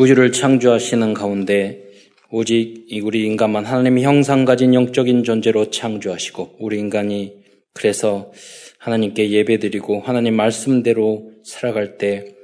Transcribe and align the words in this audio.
우주를 0.00 0.32
창조하시는 0.32 1.12
가운데 1.12 1.84
오직 2.30 2.86
우리 3.02 3.26
인간만 3.26 3.66
하나님의 3.66 4.02
형상 4.02 4.46
가진 4.46 4.72
영적인 4.72 5.24
존재로 5.24 5.68
창조하시고 5.70 6.56
우리 6.58 6.78
인간이 6.78 7.34
그래서 7.74 8.32
하나님께 8.78 9.30
예배드리고 9.30 10.00
하나님 10.00 10.36
말씀대로 10.36 11.32
살아갈 11.44 11.98
때 11.98 12.34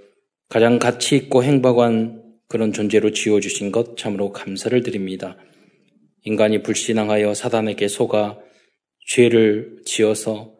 가장 0.50 0.78
가치 0.78 1.16
있고 1.16 1.42
행복한 1.44 2.24
그런 2.46 2.74
존재로 2.74 3.12
지어 3.12 3.40
주신 3.40 3.72
것 3.72 3.96
참으로 3.96 4.32
감사를 4.32 4.78
드립니다. 4.82 5.38
인간이 6.24 6.62
불신앙하여 6.62 7.32
사단에게 7.32 7.88
속아 7.88 8.36
죄를 9.06 9.78
지어서 9.86 10.52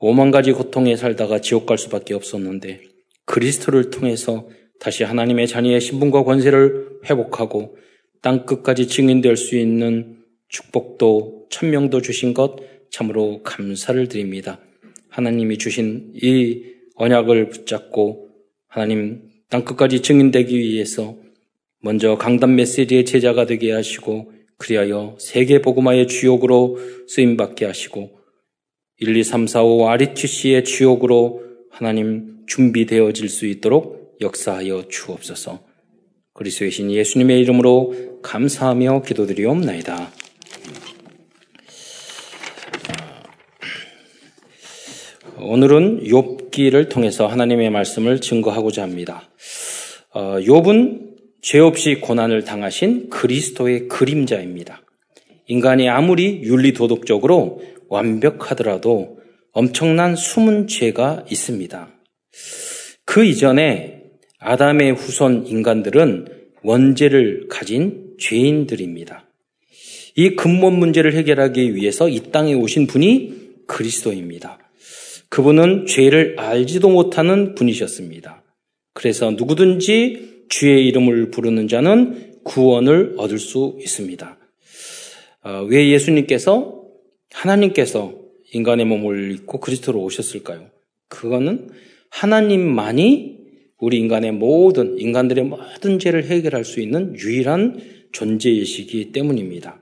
오만 0.00 0.32
가지 0.32 0.50
고통에 0.50 0.96
살다가 0.96 1.40
지옥 1.40 1.66
갈 1.66 1.78
수밖에 1.78 2.12
없었는데 2.12 2.80
그리스도를 3.24 3.90
통해서 3.90 4.48
다시 4.80 5.04
하나님의 5.04 5.46
자녀의 5.48 5.80
신분과 5.80 6.24
권세를 6.24 7.00
회복하고 7.08 7.76
땅 8.20 8.46
끝까지 8.46 8.88
증인될 8.88 9.36
수 9.36 9.56
있는 9.56 10.18
축복도 10.48 11.46
천명도 11.50 12.00
주신 12.00 12.34
것 12.34 12.56
참으로 12.90 13.42
감사를 13.42 14.08
드립니다. 14.08 14.60
하나님이 15.08 15.58
주신 15.58 16.12
이 16.14 16.62
언약을 16.96 17.48
붙잡고 17.48 18.28
하나님 18.68 19.22
땅 19.48 19.64
끝까지 19.64 20.00
증인되기 20.00 20.58
위해서 20.58 21.16
먼저 21.80 22.16
강단 22.16 22.56
메시지의 22.56 23.04
제자가 23.04 23.46
되게 23.46 23.72
하시고 23.72 24.32
그리하여 24.58 25.16
세계 25.20 25.60
복음화의 25.60 26.08
주역으로 26.08 26.78
쓰임 27.08 27.36
받게 27.36 27.66
하시고 27.66 28.18
1, 29.00 29.16
2, 29.16 29.24
3, 29.24 29.46
4, 29.46 29.62
5 29.62 29.88
RTC의 29.88 30.64
주역으로 30.64 31.42
하나님 31.70 32.38
준비되어질 32.46 33.28
수 33.28 33.46
있도록 33.46 34.03
역사하여 34.24 34.88
주옵소서. 34.88 35.60
그리스도의 36.34 36.72
신 36.72 36.90
예수님의 36.90 37.40
이름으로 37.40 38.20
감사하며 38.22 39.02
기도드리옵나이다. 39.02 40.10
오늘은 45.38 46.04
욥기를 46.04 46.88
통해서 46.88 47.26
하나님의 47.26 47.70
말씀을 47.70 48.20
증거하고자 48.20 48.82
합니다. 48.82 49.30
어, 50.12 50.38
욥은 50.38 51.14
죄 51.42 51.58
없이 51.58 51.96
고난을 51.96 52.44
당하신 52.44 53.10
그리스도의 53.10 53.88
그림자입니다. 53.88 54.80
인간이 55.46 55.88
아무리 55.88 56.42
윤리 56.42 56.72
도덕적으로 56.72 57.62
완벽하더라도 57.88 59.18
엄청난 59.52 60.16
숨은 60.16 60.66
죄가 60.66 61.26
있습니다. 61.30 61.88
그 63.04 63.24
이전에 63.24 63.93
아담의 64.44 64.92
후손 64.92 65.46
인간들은 65.46 66.26
원죄를 66.62 67.46
가진 67.48 68.14
죄인들입니다. 68.18 69.26
이 70.16 70.36
근본 70.36 70.78
문제를 70.78 71.14
해결하기 71.14 71.74
위해서 71.74 72.10
이 72.10 72.30
땅에 72.30 72.52
오신 72.52 72.86
분이 72.86 73.64
그리스도입니다. 73.66 74.58
그분은 75.30 75.86
죄를 75.86 76.36
알지도 76.38 76.90
못하는 76.90 77.54
분이셨습니다. 77.54 78.42
그래서 78.92 79.30
누구든지 79.30 80.44
주의 80.50 80.86
이름을 80.88 81.30
부르는 81.30 81.66
자는 81.66 82.34
구원을 82.44 83.14
얻을 83.16 83.38
수 83.38 83.78
있습니다. 83.80 84.38
어, 85.44 85.66
왜 85.70 85.88
예수님께서 85.88 86.82
하나님께서 87.32 88.14
인간의 88.52 88.84
몸을 88.84 89.32
입고 89.32 89.58
그리스도로 89.60 90.00
오셨을까요? 90.00 90.66
그거는 91.08 91.70
하나님만이 92.10 93.43
우리 93.80 93.98
인간의 93.98 94.32
모든 94.32 94.98
인간들의 94.98 95.44
모든 95.44 95.98
죄를 95.98 96.24
해결할 96.24 96.64
수 96.64 96.80
있는 96.80 97.14
유일한 97.16 97.80
존재이시기 98.12 99.12
때문입니다. 99.12 99.78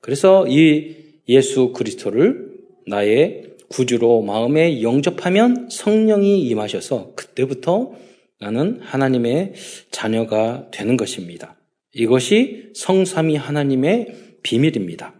그래서 0.00 0.46
이 0.46 0.96
예수 1.28 1.72
그리스도를 1.72 2.52
나의 2.86 3.44
구주로 3.68 4.22
마음에 4.22 4.82
영접하면 4.82 5.68
성령이 5.70 6.42
임하셔서 6.42 7.14
그때부터 7.14 7.92
나는 8.38 8.80
하나님의 8.80 9.54
자녀가 9.90 10.68
되는 10.70 10.96
것입니다. 10.96 11.56
이것이 11.94 12.70
성삼이 12.74 13.36
하나님의 13.36 14.14
비밀입니다. 14.42 15.14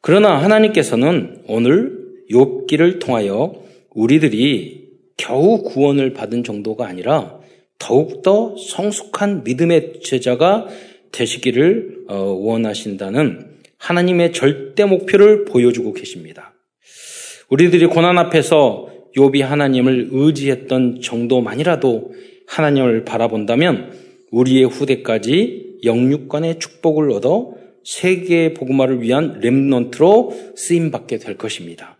그러나 0.00 0.42
하나님께서는 0.42 1.42
오늘 1.46 2.04
욥기를 2.30 3.00
통하여 3.00 3.62
우리들이 3.90 4.83
겨우 5.16 5.62
구원을 5.62 6.12
받은 6.12 6.44
정도가 6.44 6.86
아니라 6.86 7.38
더욱더 7.78 8.56
성숙한 8.56 9.44
믿음의 9.44 10.00
제자가 10.02 10.68
되시기를 11.12 12.04
어, 12.08 12.16
원하신다는 12.16 13.54
하나님의 13.78 14.32
절대 14.32 14.84
목표를 14.84 15.44
보여주고 15.44 15.92
계십니다. 15.92 16.54
우리들이 17.50 17.86
고난 17.86 18.18
앞에서 18.18 18.88
욥이 19.16 19.42
하나님을 19.42 20.08
의지했던 20.10 21.00
정도만이라도 21.00 22.12
하나님을 22.46 23.04
바라본다면 23.04 23.92
우리의 24.30 24.64
후대까지 24.64 25.80
영육간의 25.84 26.58
축복을 26.58 27.10
얻어 27.12 27.54
세계 27.84 28.54
복음화를 28.54 29.02
위한 29.02 29.40
렘넌트로 29.40 30.54
쓰임 30.56 30.90
받게 30.90 31.18
될 31.18 31.36
것입니다. 31.36 31.98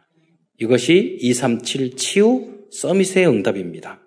이것이 0.59 1.19
237 1.21 1.97
치유 1.97 2.54
서밋의 2.75 3.27
응답입니다. 3.29 4.01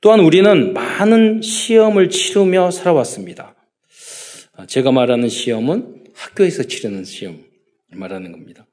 또한 0.00 0.20
우리는 0.20 0.72
많은 0.72 1.42
시험을 1.42 2.10
치르며 2.10 2.70
살아왔습니다. 2.70 3.54
제가 4.66 4.90
말하는 4.92 5.28
시험은 5.28 6.04
학교에서 6.14 6.64
치르는 6.64 7.04
시험 7.04 7.44
말하는 7.92 8.32
겁니다. 8.32 8.66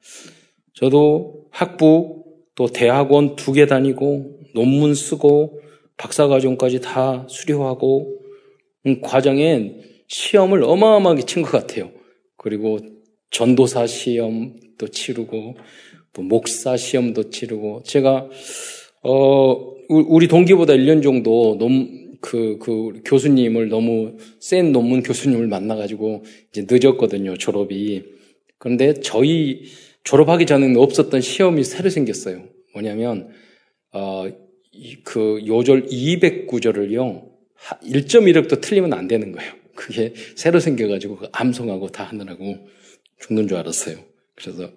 저도 0.74 1.46
학부 1.52 2.24
또 2.56 2.68
대학원 2.68 3.36
두 3.36 3.54
개 3.54 3.66
다니고 3.66 4.40
논문 4.54 4.96
쓰고 4.96 5.62
박사과정까지 5.98 6.82
다 6.82 7.26
수료하고 7.30 8.20
음, 8.86 9.02
과정에 9.02 9.76
시험을 10.08 10.64
어마어마하게 10.64 11.24
친 11.24 11.44
것 11.44 11.52
같아요. 11.52 11.92
그리고 12.38 12.80
전도사 13.32 13.88
시험도 13.88 14.88
치르고 14.90 15.56
또 16.14 16.22
목사 16.22 16.78
시험도 16.78 17.30
치르고 17.30 17.84
제가 17.86 18.30
어 19.08 19.76
우리 19.88 20.28
동기보다 20.28 20.74
1년 20.74 21.04
정도 21.04 21.58
논, 21.60 22.18
그, 22.20 22.58
그 22.60 23.02
교수님을 23.06 23.70
너무 23.70 24.18
센 24.40 24.72
논문 24.72 25.04
교수님을 25.04 25.46
만나가지고 25.48 26.24
이제 26.50 26.66
늦었거든요, 26.68 27.38
졸업이. 27.38 28.04
그런데 28.58 28.96
저희 28.96 29.66
졸업하기 30.04 30.48
전에는 30.48 30.78
없었던 30.78 31.22
시험이 31.22 31.64
새로 31.64 31.92
생겼어요. 31.92 32.46
뭐냐면, 32.74 33.30
어, 33.92 34.28
그 35.04 35.44
요절 35.46 35.86
209절을요, 35.86 37.30
1.1획도 37.84 38.60
틀리면 38.60 38.94
안 38.94 39.08
되는 39.08 39.32
거예요. 39.32 39.54
그게 39.76 40.14
새로 40.36 40.60
생겨가지고 40.60 41.18
그 41.18 41.28
암송하고 41.32 41.90
다 41.90 42.06
하느라고 42.06 42.58
죽는 43.20 43.48
줄 43.48 43.58
알았어요. 43.58 43.98
그래서 44.36 44.72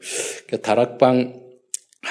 그 0.49 0.61
다락방 0.61 1.48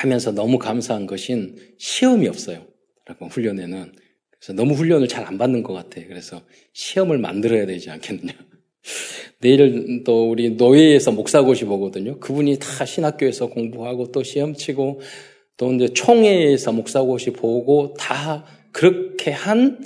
하면서 0.01 0.31
너무 0.31 0.59
감사한 0.59 1.07
것인 1.07 1.55
시험이 1.77 2.27
없어요. 2.27 2.65
다락방 3.05 3.29
훈련에는. 3.29 3.91
그래서 4.39 4.53
너무 4.53 4.73
훈련을 4.73 5.07
잘 5.07 5.25
안 5.25 5.37
받는 5.37 5.63
것 5.63 5.73
같아요. 5.73 6.05
그래서 6.07 6.41
시험을 6.73 7.17
만들어야 7.17 7.65
되지 7.65 7.89
않겠느냐. 7.89 8.33
내일 9.41 10.03
또 10.03 10.29
우리 10.29 10.51
노예에서 10.51 11.11
목사고시 11.11 11.65
보거든요. 11.65 12.19
그분이 12.19 12.59
다 12.59 12.85
신학교에서 12.85 13.47
공부하고 13.47 14.11
또 14.11 14.23
시험 14.23 14.53
치고 14.53 15.01
또 15.57 15.73
이제 15.73 15.87
총회에서 15.87 16.71
목사고시 16.71 17.31
보고 17.31 17.95
다 17.97 18.45
그렇게 18.71 19.31
한 19.31 19.79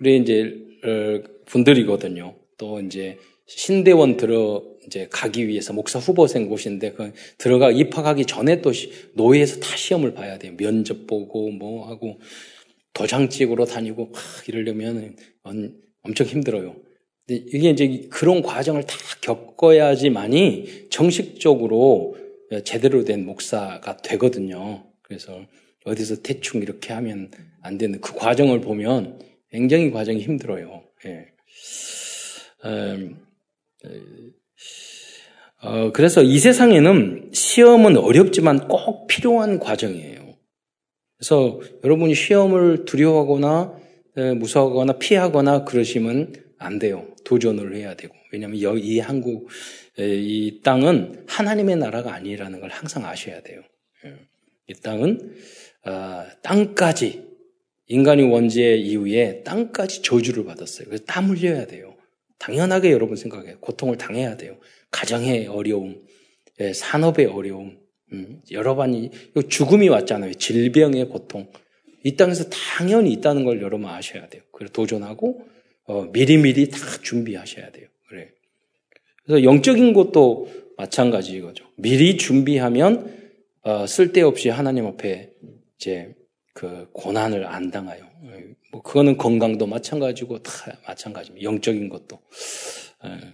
우리 0.00 0.16
이제 0.16 0.54
어, 0.84 1.22
분들이거든요. 1.46 2.34
또 2.56 2.80
이제 2.80 3.18
신대원 3.46 4.16
들어 4.16 4.62
이제 4.88 5.06
가기 5.10 5.46
위해서 5.46 5.74
목사 5.74 5.98
후보생 5.98 6.48
곳인데 6.48 6.92
그 6.92 7.12
들어가 7.36 7.70
입학하기 7.70 8.24
전에 8.24 8.62
또 8.62 8.72
노예에서 9.12 9.60
다 9.60 9.76
시험을 9.76 10.14
봐야 10.14 10.38
돼요. 10.38 10.56
면접 10.56 11.06
보고 11.06 11.50
뭐 11.50 11.86
하고 11.86 12.18
도장 12.94 13.28
찍으러 13.28 13.66
다니고 13.66 14.06
막 14.06 14.22
이러려면 14.48 15.14
엄청 16.02 16.26
힘들어요. 16.26 16.74
이게 17.28 17.68
이제 17.70 18.08
그런 18.10 18.40
과정을 18.40 18.84
다 18.84 18.96
겪어야지만이 19.20 20.88
정식적으로 20.88 22.16
제대로 22.64 23.04
된 23.04 23.26
목사가 23.26 23.98
되거든요. 23.98 24.90
그래서 25.02 25.46
어디서 25.84 26.22
대충 26.22 26.62
이렇게 26.62 26.94
하면 26.94 27.30
안 27.60 27.76
되는 27.76 28.00
그 28.00 28.14
과정을 28.14 28.62
보면 28.62 29.20
굉장히 29.50 29.90
과정이 29.90 30.20
힘들어요. 30.20 30.82
예. 31.04 31.26
음, 32.64 33.20
어, 35.60 35.90
그래서 35.92 36.22
이 36.22 36.38
세상에는 36.38 37.30
시험은 37.32 37.96
어렵지만 37.96 38.68
꼭 38.68 39.06
필요한 39.08 39.58
과정이에요. 39.58 40.36
그래서 41.16 41.60
여러분이 41.82 42.14
시험을 42.14 42.84
두려워하거나 42.84 43.76
무서워하거나 44.36 44.98
피하거나 44.98 45.64
그러시면 45.64 46.32
안 46.58 46.78
돼요. 46.78 47.08
도전을 47.24 47.74
해야 47.74 47.94
되고. 47.94 48.14
왜냐하면 48.32 48.58
이 48.78 49.00
한국, 49.00 49.48
이 49.98 50.60
땅은 50.62 51.24
하나님의 51.26 51.76
나라가 51.76 52.14
아니라는 52.14 52.60
걸 52.60 52.70
항상 52.70 53.04
아셔야 53.04 53.42
돼요. 53.42 53.62
예. 54.04 54.14
이 54.68 54.74
땅은, 54.74 55.34
어, 55.86 56.24
땅까지, 56.42 57.26
인간이 57.86 58.22
원죄 58.22 58.76
이후에 58.76 59.42
땅까지 59.44 60.02
저주를 60.02 60.44
받았어요. 60.44 60.86
그래서 60.86 61.04
땀 61.04 61.30
흘려야 61.30 61.66
돼요. 61.66 61.96
당연하게 62.38 62.92
여러분 62.92 63.16
생각해요. 63.16 63.58
고통을 63.60 63.96
당해야 63.96 64.36
돼요. 64.36 64.58
가정의 64.90 65.46
어려움, 65.46 66.00
예, 66.60 66.72
산업의 66.72 67.26
어려움, 67.26 67.78
음, 68.12 68.40
여러 68.50 68.74
번이 68.74 69.10
죽음이 69.48 69.88
왔잖아요. 69.88 70.34
질병의 70.34 71.08
고통. 71.08 71.50
이 72.04 72.16
땅에서 72.16 72.48
당연히 72.48 73.12
있다는 73.12 73.44
걸 73.44 73.60
여러분 73.60 73.88
아셔야 73.88 74.28
돼요. 74.28 74.42
그래서 74.52 74.72
도전하고 74.72 75.42
어, 75.84 76.02
미리미리 76.12 76.70
다 76.70 76.78
준비하셔야 77.02 77.70
돼요. 77.70 77.88
그래. 78.08 78.30
그래서 79.24 79.44
영적인 79.44 79.92
것도 79.92 80.50
마찬가지거죠. 80.76 81.66
미리 81.76 82.16
준비하면 82.16 83.18
어, 83.62 83.86
쓸데없이 83.86 84.48
하나님 84.48 84.86
앞에 84.86 85.30
이제 85.76 86.14
그 86.54 86.88
고난을 86.92 87.46
안 87.46 87.70
당해요. 87.70 88.08
뭐 88.72 88.82
그거는 88.82 89.16
건강도 89.16 89.66
마찬가지고 89.66 90.42
다 90.42 90.52
마찬가지입니다. 90.86 91.44
영적인 91.44 91.88
것도. 91.88 92.20
예. 93.04 93.32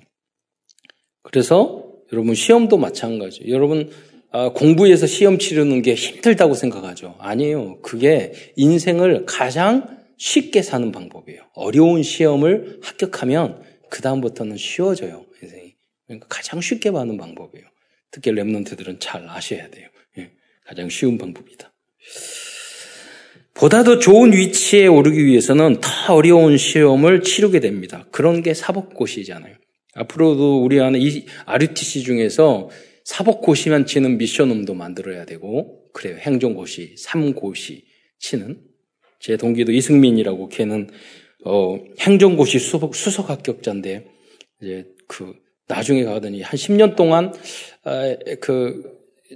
그래서 1.25 1.85
여러분 2.13 2.35
시험도 2.35 2.77
마찬가지. 2.77 3.43
여러분 3.49 3.91
아, 4.31 4.51
공부해서 4.51 5.07
시험 5.07 5.39
치르는 5.39 5.83
게 5.83 5.95
힘들다고 5.95 6.55
생각하죠. 6.55 7.17
아니에요. 7.19 7.81
그게 7.83 8.33
인생을 8.57 9.27
가장 9.27 9.99
쉽게 10.17 10.63
사는 10.63 10.91
방법이에요. 10.93 11.41
어려운 11.55 12.03
시험을 12.03 12.81
합격하면 12.83 13.63
그 13.91 14.03
다음부터는 14.03 14.57
쉬워져요. 14.57 15.25
인생이. 15.43 15.75
그러니까 16.07 16.27
가장 16.29 16.61
쉽게 16.61 16.91
받는 16.91 17.17
방법이에요. 17.17 17.65
특히 18.11 18.31
랩런트들은 18.33 18.97
잘 19.01 19.29
아셔야 19.29 19.69
돼요. 19.71 19.89
예, 20.19 20.31
가장 20.65 20.89
쉬운 20.89 21.19
방법이다. 21.19 21.73
보다 23.55 23.85
더 23.85 23.99
좋은 23.99 24.33
위치에 24.33 24.87
오르기 24.89 25.25
위해서는 25.25 25.81
더 25.81 26.15
어려운 26.15 26.59
시험을 26.59 27.23
치르게 27.23 27.61
됩니다. 27.61 28.07
그런 28.11 28.43
게 28.43 28.53
사법고시잖아요. 28.53 29.55
앞으로도 29.95 30.63
우리 30.63 30.81
안에 30.81 30.99
이 30.99 31.27
RUTC 31.47 32.03
중에서 32.03 32.69
사법고시만 33.05 33.87
치는 33.87 34.19
미션음도 34.19 34.75
만들어야 34.75 35.25
되고, 35.25 35.85
그래요. 35.93 36.17
행정고시, 36.19 36.95
삼고시 36.99 37.85
치는. 38.19 38.61
제 39.21 39.37
동기도 39.37 39.73
이승민이라고 39.73 40.49
걔는, 40.49 40.91
어, 41.45 41.79
행정고시 42.01 42.59
수석, 42.59 42.95
수석 42.95 43.31
합격자인데, 43.31 44.07
이제 44.63 44.87
그, 45.07 45.35
나중에 45.67 46.05
가더니 46.05 46.43
한 46.43 46.57
10년 46.59 46.97
동안, 46.97 47.33
아, 47.85 48.17
그, 48.41 48.83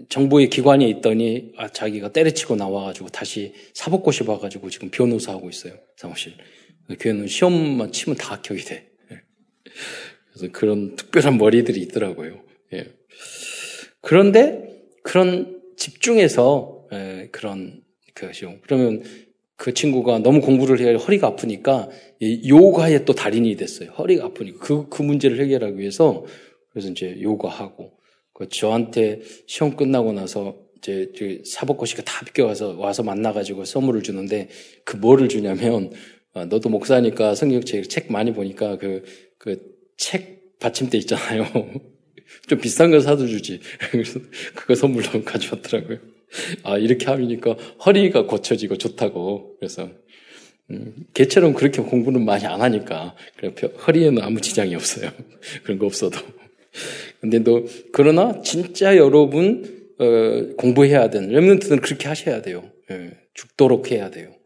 정부의 0.08 0.48
기관에 0.50 0.88
있더니, 0.88 1.52
아, 1.56 1.68
자기가 1.68 2.12
때려치고 2.12 2.56
나와가지고 2.56 3.08
다시 3.08 3.54
사법고시 3.74 4.24
봐가지고 4.24 4.70
지금 4.70 4.90
변호사 4.90 5.32
하고 5.32 5.48
있어요. 5.48 5.74
사무실. 5.96 6.34
걔는 6.98 7.26
시험만 7.26 7.92
치면 7.92 8.16
다 8.16 8.34
합격이 8.34 8.64
돼. 8.64 8.87
예. 10.38 10.48
그래서 10.48 10.52
그런 10.52 10.96
특별한 10.96 11.38
머리들이 11.38 11.80
있더라고요. 11.82 12.40
예. 12.72 12.86
그런데 14.00 14.82
그런 15.02 15.60
집중해서 15.76 16.86
예, 16.92 17.28
그런 17.32 17.82
그죠. 18.14 18.56
그러면 18.62 19.02
그 19.56 19.74
친구가 19.74 20.20
너무 20.20 20.40
공부를 20.40 20.80
해야 20.80 20.96
허리가 20.96 21.28
아프니까 21.28 21.88
요가에 22.22 23.04
또 23.04 23.12
달인이 23.14 23.56
됐어요. 23.56 23.90
허리가 23.90 24.26
아프니까 24.26 24.58
그, 24.60 24.88
그 24.88 25.02
문제를 25.02 25.40
해결하기 25.40 25.78
위해서 25.78 26.24
그래서 26.70 26.88
이제 26.88 27.20
요가하고 27.20 27.92
그 28.32 28.48
저한테 28.48 29.20
시험 29.46 29.76
끝나고 29.76 30.12
나서 30.12 30.56
이제 30.78 31.42
사법고시가 31.44 32.02
다 32.02 32.24
비껴가서 32.24 32.76
와서 32.78 33.02
만나가지고 33.02 33.64
선물을 33.64 34.02
주는데 34.02 34.48
그 34.84 34.96
뭐를 34.96 35.28
주냐면 35.28 35.90
아, 36.34 36.44
너도 36.44 36.68
목사니까 36.68 37.34
성경책 37.34 37.88
책 37.88 38.12
많이 38.12 38.32
보니까 38.32 38.78
그 38.78 39.02
그 39.38 39.77
책 39.98 40.58
받침대 40.60 40.96
있잖아요. 40.98 41.44
좀 42.48 42.58
비싼 42.60 42.90
거 42.90 43.00
사도 43.00 43.26
주지. 43.26 43.60
그래서 43.90 44.20
그거 44.54 44.74
선물로 44.74 45.22
가져왔더라고요. 45.26 45.98
아, 46.62 46.78
이렇게 46.78 47.06
하니까 47.06 47.54
허리가 47.84 48.26
고쳐지고 48.26 48.78
좋다고. 48.78 49.56
그래서, 49.58 49.90
음, 50.70 50.94
개처럼 51.14 51.54
그렇게 51.54 51.82
공부는 51.82 52.24
많이 52.24 52.46
안 52.46 52.60
하니까. 52.60 53.14
그래, 53.36 53.54
허리에는 53.86 54.22
아무 54.22 54.40
지장이 54.40 54.74
없어요. 54.74 55.10
그런 55.64 55.78
거 55.78 55.86
없어도. 55.86 56.18
근데 57.20 57.38
너, 57.38 57.64
그러나 57.92 58.40
진짜 58.42 58.96
여러분, 58.96 59.92
어, 59.98 60.54
공부해야 60.56 61.10
되는, 61.10 61.30
렘런트는 61.30 61.80
그렇게 61.80 62.08
하셔야 62.08 62.42
돼요. 62.42 62.70
예, 62.90 63.12
죽도록 63.34 63.90
해야 63.90 64.10
돼요. 64.10 64.37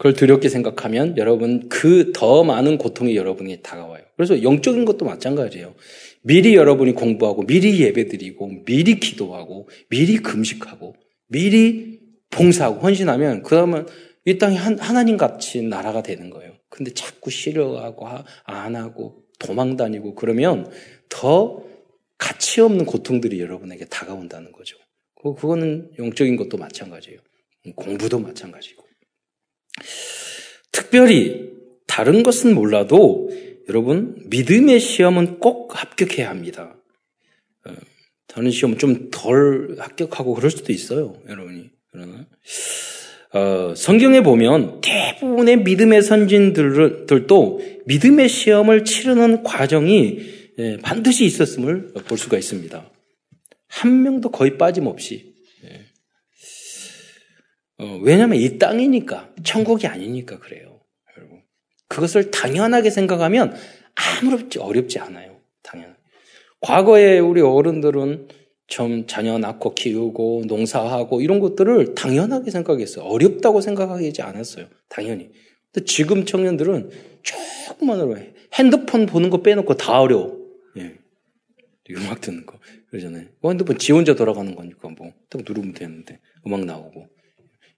예. 0.00 0.02
그걸 0.02 0.14
두렵게 0.14 0.48
생각하면 0.48 1.18
여러분 1.18 1.68
그 1.68 2.12
더 2.14 2.42
많은 2.42 2.78
고통이 2.78 3.16
여러분에게 3.16 3.60
다가와요. 3.62 4.02
그래서 4.16 4.42
영적인 4.42 4.86
것도 4.86 5.04
마찬가지예요. 5.04 5.74
미리 6.22 6.54
여러분이 6.54 6.92
공부하고 6.92 7.44
미리 7.44 7.80
예배드리고 7.80 8.64
미리 8.64 8.98
기도하고 8.98 9.68
미리 9.88 10.16
금식하고 10.16 10.96
미리 11.28 12.00
봉사하고 12.30 12.80
헌신하면 12.80 13.42
그 13.42 13.54
다음은 13.54 13.86
이 14.24 14.38
땅이 14.38 14.56
하나님 14.56 15.16
같이 15.16 15.62
나라가 15.62 16.02
되는 16.02 16.30
거예요. 16.30 16.52
근데 16.68 16.92
자꾸 16.92 17.30
싫어하고 17.30 18.06
안 18.44 18.76
하고 18.76 19.24
도망 19.38 19.76
다니고 19.76 20.14
그러면 20.14 20.70
더 21.08 21.62
가치 22.18 22.60
없는 22.60 22.84
고통들이 22.84 23.40
여러분에게 23.40 23.86
다가온다는 23.86 24.52
거죠. 24.52 24.76
그거는 25.22 25.90
영적인 25.98 26.36
것도 26.36 26.58
마찬가지예요. 26.58 27.18
공부도 27.74 28.18
마찬가지고. 28.18 28.79
특별히 30.72 31.50
다른 31.86 32.22
것은 32.22 32.54
몰라도 32.54 33.30
여러분 33.68 34.16
믿음의 34.26 34.80
시험은 34.80 35.38
꼭 35.38 35.80
합격해야 35.80 36.28
합니다. 36.28 36.76
어, 37.66 37.72
다른 38.26 38.50
시험은 38.50 38.78
좀 38.78 39.10
덜 39.10 39.76
합격하고 39.78 40.34
그럴 40.34 40.50
수도 40.50 40.72
있어요, 40.72 41.16
여러분이. 41.28 41.70
그러나 41.92 42.26
어, 43.32 43.74
성경에 43.76 44.22
보면 44.22 44.80
대부분의 44.80 45.58
믿음의 45.58 46.02
선진들도 46.02 47.60
믿음의 47.86 48.28
시험을 48.28 48.84
치르는 48.84 49.42
과정이 49.42 50.18
예, 50.58 50.76
반드시 50.82 51.24
있었음을 51.24 51.92
볼 52.06 52.18
수가 52.18 52.36
있습니다. 52.36 52.90
한 53.68 54.02
명도 54.02 54.30
거의 54.30 54.58
빠짐없이 54.58 55.29
어, 57.80 57.98
왜냐하면 58.02 58.38
이 58.38 58.58
땅이니까 58.58 59.30
천국이 59.42 59.86
아니니까 59.86 60.38
그래요. 60.38 60.80
여러분 61.16 61.40
그것을 61.88 62.30
당연하게 62.30 62.90
생각하면 62.90 63.54
아무렇지 63.94 64.58
어렵지 64.58 64.98
않아요. 64.98 65.40
당연. 65.62 65.96
과거에 66.60 67.18
우리 67.18 67.40
어른들은 67.40 68.28
좀 68.66 69.06
자녀 69.06 69.38
낳고 69.38 69.74
키우고 69.74 70.44
농사하고 70.46 71.22
이런 71.22 71.40
것들을 71.40 71.94
당연하게 71.94 72.50
생각했어요. 72.50 73.04
어렵다고 73.06 73.62
생각하지 73.62 74.20
않았어요. 74.20 74.66
당연히. 74.90 75.30
근데 75.72 75.86
지금 75.86 76.26
청년들은 76.26 76.90
조금만 77.22 77.98
어려워. 77.98 78.18
핸드폰 78.54 79.06
보는 79.06 79.30
거 79.30 79.42
빼놓고 79.42 79.74
다 79.74 80.00
어려워. 80.00 80.38
예. 80.76 80.98
음악 81.92 82.20
듣는 82.20 82.44
거. 82.44 82.58
그러잖아요. 82.90 83.26
뭐 83.40 83.50
핸드폰 83.50 83.78
지 83.78 83.92
혼자 83.92 84.14
돌아가는 84.14 84.54
거니까 84.54 84.88
뭐, 84.90 85.12
딱 85.28 85.42
누르면 85.46 85.72
되는데. 85.72 86.20
음악 86.46 86.64
나오고. 86.64 87.08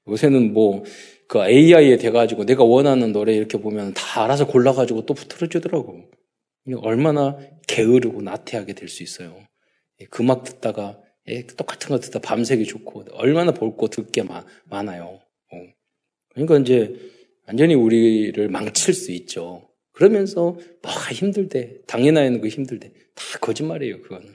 요새는 0.08 0.52
뭐, 0.52 0.84
그 1.28 1.38
AI에 1.46 1.96
돼가지고 1.96 2.44
내가 2.44 2.64
원하는 2.64 3.12
노래 3.12 3.34
이렇게 3.34 3.58
보면 3.58 3.94
다 3.94 4.24
알아서 4.24 4.46
골라가지고 4.46 5.06
또 5.06 5.14
틀어주더라고. 5.14 6.10
얼마나 6.82 7.38
게으르고 7.66 8.22
나태하게 8.22 8.74
될 8.74 8.88
수 8.88 9.02
있어요. 9.02 9.36
그 10.10 10.22
음악 10.22 10.44
듣다가 10.44 11.00
예, 11.28 11.46
똑같은 11.46 11.88
거 11.90 12.00
듣다 12.00 12.18
밤새기 12.20 12.64
좋고 12.66 13.04
얼마나 13.12 13.52
볼 13.52 13.76
거 13.76 13.88
듣게 13.88 14.24
많아요. 14.64 15.20
어. 15.52 15.56
그러니까 16.34 16.58
이제 16.58 16.94
완전히 17.46 17.74
우리를 17.74 18.48
망칠 18.48 18.92
수 18.94 19.12
있죠. 19.12 19.68
그러면서 19.92 20.56
뭐가 20.82 21.12
힘들대. 21.12 21.82
당연하는 21.86 22.40
거 22.40 22.48
힘들대. 22.48 22.92
다 23.14 23.38
거짓말이에요, 23.40 24.00
그거는. 24.02 24.34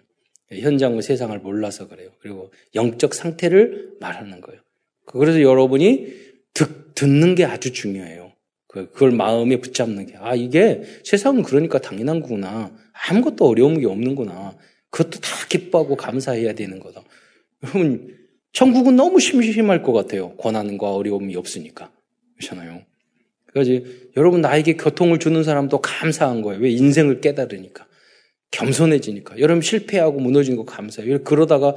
현장과 0.51 1.01
세상을 1.01 1.37
몰라서 1.39 1.87
그래요. 1.87 2.11
그리고 2.19 2.51
영적 2.75 3.13
상태를 3.13 3.97
말하는 3.99 4.39
거예요. 4.41 4.61
그래서 5.07 5.41
여러분이 5.41 6.07
듣, 6.53 6.93
듣는 6.95 7.35
게 7.35 7.45
아주 7.45 7.71
중요해요. 7.71 8.33
그, 8.67 8.91
그걸 8.91 9.11
마음에 9.11 9.59
붙잡는 9.59 10.05
게. 10.05 10.15
아, 10.19 10.35
이게 10.35 10.81
세상은 11.03 11.43
그러니까 11.43 11.79
당연한 11.79 12.19
거구나. 12.21 12.71
아무것도 13.09 13.47
어려운 13.47 13.79
게 13.79 13.87
없는구나. 13.87 14.55
그것도 14.89 15.19
다 15.19 15.29
기뻐하고 15.49 15.95
감사해야 15.95 16.53
되는 16.53 16.79
거다. 16.79 17.03
여러분, 17.63 18.15
천국은 18.51 18.95
너무 18.95 19.19
심심할 19.19 19.81
것 19.83 19.93
같아요. 19.93 20.31
고난과 20.31 20.93
어려움이 20.93 21.35
없으니까. 21.35 21.91
그렇잖아요. 22.37 22.81
그래서 23.53 23.85
여러분 24.17 24.41
나에게 24.41 24.75
교통을 24.75 25.19
주는 25.19 25.43
사람도 25.43 25.81
감사한 25.81 26.41
거예요. 26.41 26.61
왜 26.61 26.69
인생을 26.71 27.21
깨달으니까. 27.21 27.87
겸손해지니까. 28.51 29.39
여러분 29.39 29.61
실패하고 29.61 30.19
무너진 30.19 30.55
거 30.55 30.65
감사해요. 30.65 31.23
그러다가 31.23 31.75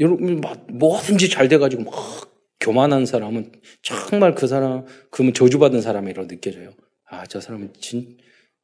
여러분 0.00 0.40
뭐든지 0.68 1.28
잘 1.28 1.48
돼가지고 1.48 1.84
막 1.84 2.31
교만한 2.62 3.06
사람은 3.06 3.52
정말 3.82 4.34
그 4.34 4.46
사람, 4.46 4.86
그러면 5.10 5.34
저주받은 5.34 5.80
사람이라고 5.80 6.28
느껴져요. 6.28 6.72
아, 7.10 7.26
저 7.26 7.40
사람은 7.40 7.72
진, 7.80 8.16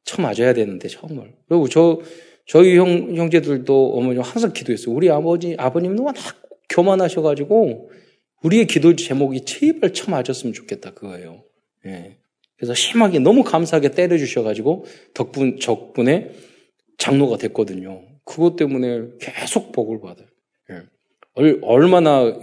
처음 0.05 0.23
맞아야 0.23 0.53
되는데, 0.53 0.87
정말. 0.87 1.35
그리고 1.47 1.67
저, 1.67 1.99
저희 2.47 2.77
형, 2.77 3.15
형제들도 3.15 3.93
어머니 3.93 4.19
항상 4.19 4.53
기도했어요. 4.53 4.95
우리 4.95 5.09
아버지, 5.11 5.55
아버님은 5.59 5.99
워낙 5.99 6.23
교만하셔가지고, 6.69 7.91
우리의 8.41 8.67
기도 8.67 8.95
제목이 8.95 9.43
제발 9.43 9.93
처음 9.93 10.11
맞았으면 10.11 10.53
좋겠다, 10.53 10.93
그거예요. 10.93 11.43
예. 11.85 12.17
그래서 12.55 12.73
심하게 12.73 13.19
너무 13.19 13.43
감사하게 13.43 13.91
때려주셔가지고, 13.91 14.85
덕분, 15.13 15.59
적분에 15.59 16.31
장로가 16.97 17.37
됐거든요. 17.37 18.01
그것 18.23 18.55
때문에 18.55 19.09
계속 19.19 19.73
복을 19.73 19.99
받아요. 19.99 20.27
예. 20.71 20.83
얼마나 21.61 22.39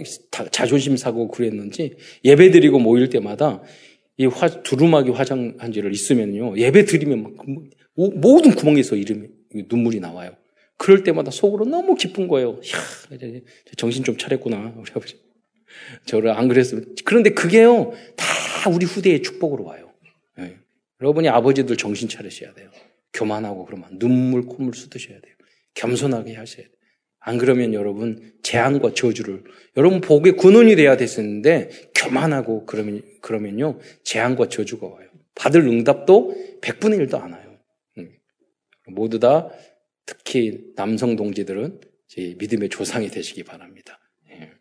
자존심 0.51 0.97
사고 0.97 1.27
그랬는지 1.27 1.95
예배 2.23 2.51
드리고 2.51 2.79
모일 2.79 3.09
때마다 3.09 3.61
이 4.17 4.25
화, 4.25 4.47
두루마기 4.47 5.11
화장한지를 5.11 5.91
있으면요. 5.93 6.57
예배 6.57 6.85
드리면 6.85 7.23
막 7.23 7.33
모든 7.95 8.55
구멍에서 8.55 8.95
이름이 8.95 9.27
눈물이 9.69 9.99
나와요. 9.99 10.35
그럴 10.77 11.03
때마다 11.03 11.31
속으로 11.31 11.65
너무 11.65 11.95
기쁜 11.95 12.27
거예요. 12.27 12.59
이야, 12.63 13.41
정신 13.75 14.03
좀 14.03 14.17
차렸구나, 14.17 14.75
우리 14.77 14.91
아버지. 14.91 15.19
저를 16.05 16.31
안 16.31 16.47
그랬으면. 16.47 16.95
그런데 17.03 17.31
그게요, 17.31 17.93
다 18.15 18.69
우리 18.69 18.85
후대의 18.85 19.21
축복으로 19.23 19.65
와요. 19.65 19.91
네. 20.37 20.57
여러분이 21.01 21.29
아버지들 21.29 21.77
정신 21.77 22.07
차리셔야 22.07 22.53
돼요. 22.53 22.69
교만하고 23.13 23.65
그러면 23.65 23.97
눈물, 23.97 24.45
콧물 24.45 24.75
쏟으셔야 24.75 25.19
돼요. 25.19 25.33
겸손하게 25.73 26.35
하셔야 26.35 26.65
돼요. 26.65 26.76
안 27.27 27.37
그러면 27.37 27.73
여러분 27.73 28.31
재앙과 28.41 28.93
저주를 28.93 29.43
여러분 29.75 29.99
복의 29.99 30.37
근원이 30.37 30.77
돼야 30.77 30.95
됐었는데 30.95 31.69
교만하고 31.93 32.65
그러면 32.65 33.01
그러면요 33.21 33.79
재앙과 34.05 34.47
저주가 34.47 34.87
와요. 34.87 35.09
받을 35.35 35.67
응답도 35.67 36.33
100분의 36.61 37.05
1도 37.05 37.21
안 37.21 37.33
와요. 37.33 37.59
음. 37.97 38.11
모두 38.87 39.19
다 39.19 39.49
특히 40.05 40.71
남성 40.77 41.17
동지들은 41.17 41.81
믿음의 42.37 42.69
조상이 42.69 43.09
되시기 43.09 43.43
바랍니다. 43.43 43.99
예. 44.31 44.51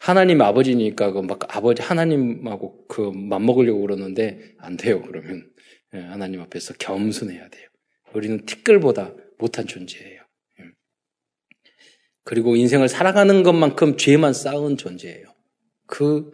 하나님 0.00 0.40
아버지니까 0.42 1.12
그 1.12 1.22
막 1.22 1.56
아버지 1.56 1.82
하나님하고 1.82 2.88
그 2.88 3.12
맞먹으려고 3.14 3.80
그러는데 3.82 4.40
안 4.58 4.76
돼요. 4.76 5.00
그러면 5.02 5.48
예, 5.94 6.00
하나님 6.00 6.40
앞에서 6.40 6.74
겸손해야 6.80 7.48
돼요. 7.48 7.68
우리는 8.12 8.44
티끌보다 8.44 9.14
못한 9.38 9.68
존재예요. 9.68 10.21
그리고 12.24 12.56
인생을 12.56 12.88
살아가는 12.88 13.42
것만큼 13.42 13.96
죄만 13.96 14.32
쌓은 14.32 14.76
존재예요. 14.76 15.26
그 15.86 16.30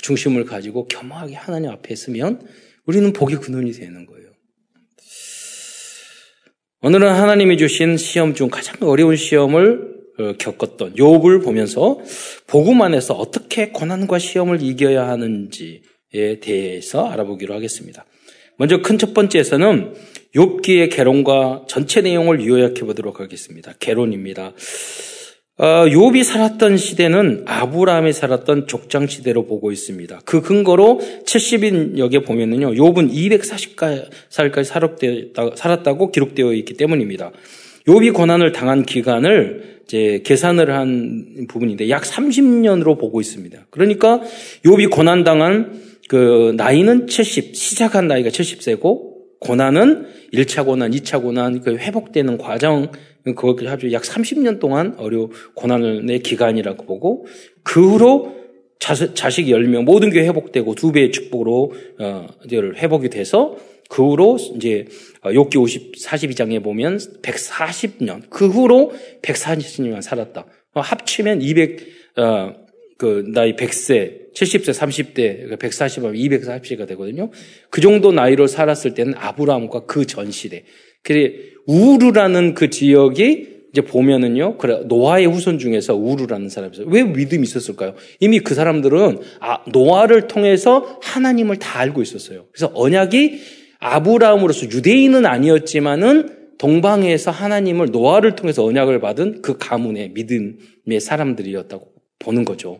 중심을 0.00 0.44
가지고 0.44 0.86
겸허하게 0.86 1.34
하나님 1.34 1.70
앞에 1.70 1.92
있으면 1.92 2.46
우리는 2.86 3.12
복의 3.12 3.38
근원이 3.40 3.72
되는 3.72 4.06
거예요. 4.06 4.30
오늘은 6.82 7.12
하나님이 7.12 7.56
주신 7.56 7.96
시험 7.96 8.34
중 8.34 8.50
가장 8.50 8.76
어려운 8.82 9.16
시험을 9.16 9.94
어, 10.16 10.32
겪었던 10.38 10.94
욥을 10.94 11.42
보면서 11.42 11.98
복음 12.46 12.82
안에서 12.82 13.14
어떻게 13.14 13.70
고난과 13.70 14.18
시험을 14.18 14.62
이겨야 14.62 15.08
하는지에 15.08 16.40
대해서 16.40 17.08
알아보기로 17.08 17.54
하겠습니다. 17.54 18.04
먼저 18.58 18.80
큰 18.82 18.98
첫 18.98 19.14
번째에서는 19.14 19.94
욥기의 20.34 20.94
개론과 20.94 21.64
전체 21.68 22.00
내용을 22.00 22.46
요약해 22.46 22.82
보도록 22.82 23.18
하겠습니다. 23.20 23.72
개론입니다. 23.80 24.52
어, 25.56 25.84
욥이 25.86 26.24
살았던 26.24 26.76
시대는 26.76 27.44
아브라함이 27.46 28.12
살았던 28.12 28.66
족장 28.66 29.06
시대로 29.06 29.46
보고 29.46 29.70
있습니다. 29.70 30.22
그 30.24 30.40
근거로 30.40 30.98
70인 31.24 31.98
역에 31.98 32.22
보면은요, 32.22 32.72
욥은 32.72 33.12
240살까지 33.12 35.56
살았다고 35.56 36.10
기록되어 36.10 36.54
있기 36.54 36.74
때문입니다. 36.74 37.30
욥이 37.86 38.14
고난을 38.14 38.50
당한 38.50 38.84
기간을 38.84 39.82
이제 39.84 40.22
계산을 40.24 40.74
한 40.74 41.46
부분인데 41.48 41.88
약 41.88 42.02
30년으로 42.02 42.98
보고 42.98 43.20
있습니다. 43.20 43.66
그러니까 43.70 44.22
욥이 44.64 44.90
고난 44.90 45.22
당한 45.22 45.80
그 46.08 46.52
나이는 46.56 47.06
70, 47.06 47.54
시작한 47.54 48.08
나이가 48.08 48.30
70세고 48.30 49.14
고난은 49.38 50.06
1차 50.32 50.64
고난, 50.64 50.90
2차 50.90 51.22
고난, 51.22 51.60
그 51.60 51.76
회복되는 51.76 52.38
과정 52.38 52.90
그걸 53.24 53.68
합쳐 53.68 53.90
약 53.92 54.02
30년 54.02 54.60
동안 54.60 54.94
어려 54.98 55.28
고난을 55.54 56.04
내 56.06 56.18
기간이라고 56.18 56.84
보고 56.84 57.26
그 57.62 57.92
후로 57.92 58.44
자식, 58.78 59.14
자식 59.14 59.46
10명 59.46 59.84
모든 59.84 60.10
게 60.10 60.20
회복되고 60.24 60.74
두 60.74 60.92
배의 60.92 61.10
축복으로 61.10 61.72
어, 62.00 62.26
회복이 62.50 63.08
돼서 63.08 63.56
그 63.88 64.04
후로 64.06 64.36
이제 64.56 64.86
욕기 65.32 65.56
50 65.56 65.92
42장에 65.94 66.62
보면 66.62 66.98
140년 67.22 68.28
그 68.28 68.48
후로 68.48 68.92
140년 69.22 70.02
살았다. 70.02 70.46
어, 70.74 70.80
합치면 70.80 71.40
200 71.40 71.78
어, 72.16 72.54
그 72.98 73.24
나이 73.32 73.56
100세, 73.56 74.32
70세, 74.34 74.70
30대, 75.14 75.58
140하면 75.58 76.14
240세가 76.14 76.86
되거든요. 76.88 77.30
그 77.70 77.80
정도 77.80 78.12
나이로 78.12 78.46
살았을 78.46 78.94
때는 78.94 79.14
아브라함과 79.16 79.86
그 79.86 80.04
전 80.06 80.30
시대. 80.30 80.64
그래 81.02 81.34
우르라는 81.66 82.54
그 82.54 82.70
지역이 82.70 83.54
이제 83.72 83.80
보면은요, 83.80 84.56
그래 84.58 84.82
노아의 84.86 85.26
후손 85.26 85.58
중에서 85.58 85.96
우르라는 85.96 86.48
사람이 86.48 86.74
있어요. 86.74 86.86
왜 86.88 87.02
믿음이 87.02 87.42
있었을까요? 87.42 87.94
이미 88.20 88.38
그 88.38 88.54
사람들은 88.54 89.18
아, 89.40 89.64
노아를 89.72 90.28
통해서 90.28 90.98
하나님을 91.02 91.56
다 91.58 91.80
알고 91.80 92.00
있었어요. 92.00 92.46
그래서 92.52 92.70
언약이 92.74 93.40
아브라함으로서 93.80 94.66
유대인은 94.66 95.26
아니었지만은 95.26 96.44
동방에서 96.58 97.32
하나님을 97.32 97.88
노아를 97.90 98.36
통해서 98.36 98.64
언약을 98.64 99.00
받은 99.00 99.42
그 99.42 99.58
가문의 99.58 100.10
믿음의 100.10 101.00
사람들이었다고 101.00 101.88
보는 102.20 102.44
거죠. 102.44 102.78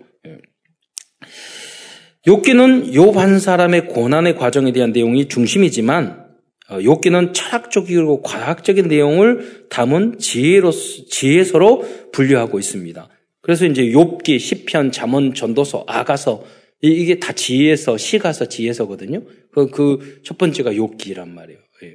욥기는 2.26 2.92
욥한 2.92 3.38
사람의 3.38 3.88
고난의 3.88 4.36
과정에 4.36 4.72
대한 4.72 4.92
내용이 4.92 5.28
중심이지만 5.28 6.23
어, 6.68 6.78
욥기는 6.78 7.34
철학적이고 7.34 8.22
과학적인 8.22 8.88
내용을 8.88 9.66
담은 9.68 10.18
지혜로 10.18 10.70
지혜서로 10.70 12.10
분류하고 12.12 12.58
있습니다. 12.58 13.08
그래서 13.42 13.66
이제 13.66 13.82
욥기, 13.82 14.38
시편, 14.38 14.90
잠언, 14.90 15.34
전도서, 15.34 15.84
아가서 15.86 16.44
이게 16.80 17.18
다 17.18 17.32
지혜서, 17.32 17.98
시가서, 17.98 18.46
지혜서거든요. 18.46 19.22
그첫 19.52 20.38
번째가 20.38 20.72
욥기란 20.72 21.28
말이에요. 21.28 21.60
예. 21.82 21.94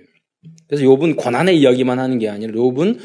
그래서 0.68 0.86
욥은 0.86 1.16
고난의 1.16 1.60
이야기만 1.60 1.98
하는 1.98 2.20
게 2.20 2.30
아니라 2.30 2.54
욥은 2.54 3.00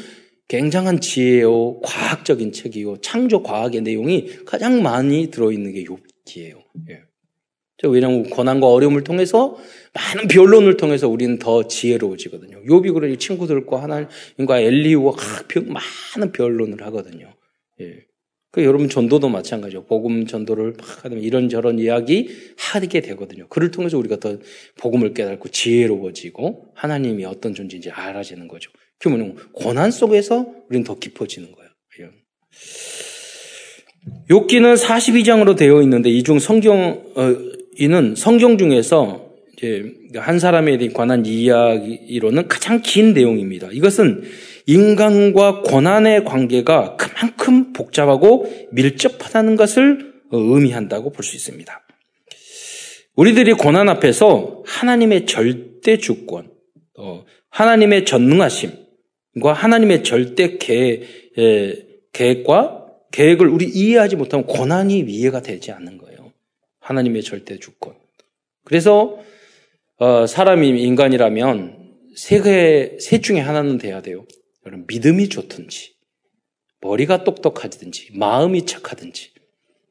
굉장한 0.47 1.01
지혜요, 1.01 1.79
과학적인 1.81 2.51
책이요, 2.51 2.97
창조 3.01 3.41
과학의 3.41 3.81
내용이 3.81 4.27
가장 4.45 4.83
많이 4.83 5.31
들어있는 5.31 5.73
게 5.73 5.83
욥기예요. 5.83 6.57
예. 6.89 7.01
왜냐하면 7.83 8.29
고난과 8.29 8.67
어려움을 8.67 9.03
통해서 9.03 9.57
많은 9.95 10.27
변론을 10.27 10.77
통해서 10.77 11.07
우리는 11.07 11.39
더 11.39 11.67
지혜로워지거든요. 11.67 12.61
요비 12.69 12.91
그러니 12.91 13.17
친구들과 13.17 13.81
하나님과 13.81 14.59
엘리우와 14.59 15.13
많은 16.17 16.31
변론을 16.33 16.83
하거든요. 16.87 17.33
예. 17.81 18.05
그 18.51 18.63
여러분 18.63 18.87
전도도 18.87 19.27
마찬가지죠. 19.29 19.85
복음 19.85 20.25
전도를 20.25 20.75
막 20.77 21.05
하면 21.05 21.19
이런저런 21.21 21.79
이야기 21.79 22.29
하게 22.57 23.01
되거든요. 23.01 23.47
그를 23.49 23.71
통해서 23.71 23.97
우리가 23.97 24.17
더 24.19 24.37
복음을 24.77 25.13
깨닫고 25.13 25.49
지혜로워지고 25.49 26.67
하나님이 26.73 27.25
어떤 27.25 27.53
존재인지 27.53 27.89
알아지는 27.91 28.47
거죠. 28.47 28.71
그러면 28.99 29.35
고난 29.51 29.91
속에서 29.91 30.45
우리는 30.69 30.85
더 30.85 30.97
깊어지는 30.99 31.51
거예요. 31.51 31.69
예. 32.01 32.09
욕기는 34.29 34.73
42장으로 34.73 35.57
되어 35.57 35.81
있는데 35.81 36.09
이 36.09 36.23
중 36.23 36.39
성경 36.39 37.03
어, 37.15 37.35
이는 37.77 38.15
성경 38.15 38.57
중에서 38.57 39.24
이제 39.55 39.93
한 40.15 40.37
사람에 40.39 40.77
관한 40.89 41.25
이야기로는 41.25 42.47
가장 42.47 42.81
긴 42.81 43.13
내용입니다. 43.13 43.69
이것은 43.71 44.23
인간과 44.65 45.61
고난의 45.61 46.25
관계가 46.25 46.97
그만큼 46.97 47.71
복잡하고 47.71 48.51
밀접하다는 48.71 49.55
것을 49.55 50.13
의미한다고 50.31 51.11
볼 51.11 51.23
수 51.23 51.35
있습니다. 51.35 51.81
우리들이 53.15 53.53
고난 53.53 53.87
앞에서 53.87 54.63
하나님의 54.65 55.25
절대 55.25 55.97
주권, 55.97 56.51
어, 56.97 57.23
하나님의 57.49 58.03
전능하심과 58.05 59.53
하나님의 59.53 60.03
절대 60.03 60.57
계획 60.57 62.43
과 62.45 62.85
계획을 63.11 63.47
우리 63.47 63.65
이해하지 63.67 64.17
못하면 64.17 64.45
고난이 64.45 65.05
이해가 65.07 65.41
되지 65.41 65.71
않는 65.71 65.97
거예요. 65.97 66.33
하나님의 66.79 67.23
절대 67.23 67.57
주권. 67.57 67.93
그래서 68.65 69.17
어, 69.97 70.27
사람이 70.27 70.81
인간이라면 70.81 71.77
세 72.15 72.41
개, 72.41 72.97
셋 72.99 73.23
중에 73.23 73.39
하나는 73.39 73.77
돼야 73.77 74.01
돼요. 74.01 74.25
여러분, 74.65 74.85
믿음이 74.87 75.29
좋든지, 75.29 75.93
머리가 76.81 77.23
똑똑하든지, 77.23 78.09
마음이 78.13 78.65
착하든지. 78.65 79.31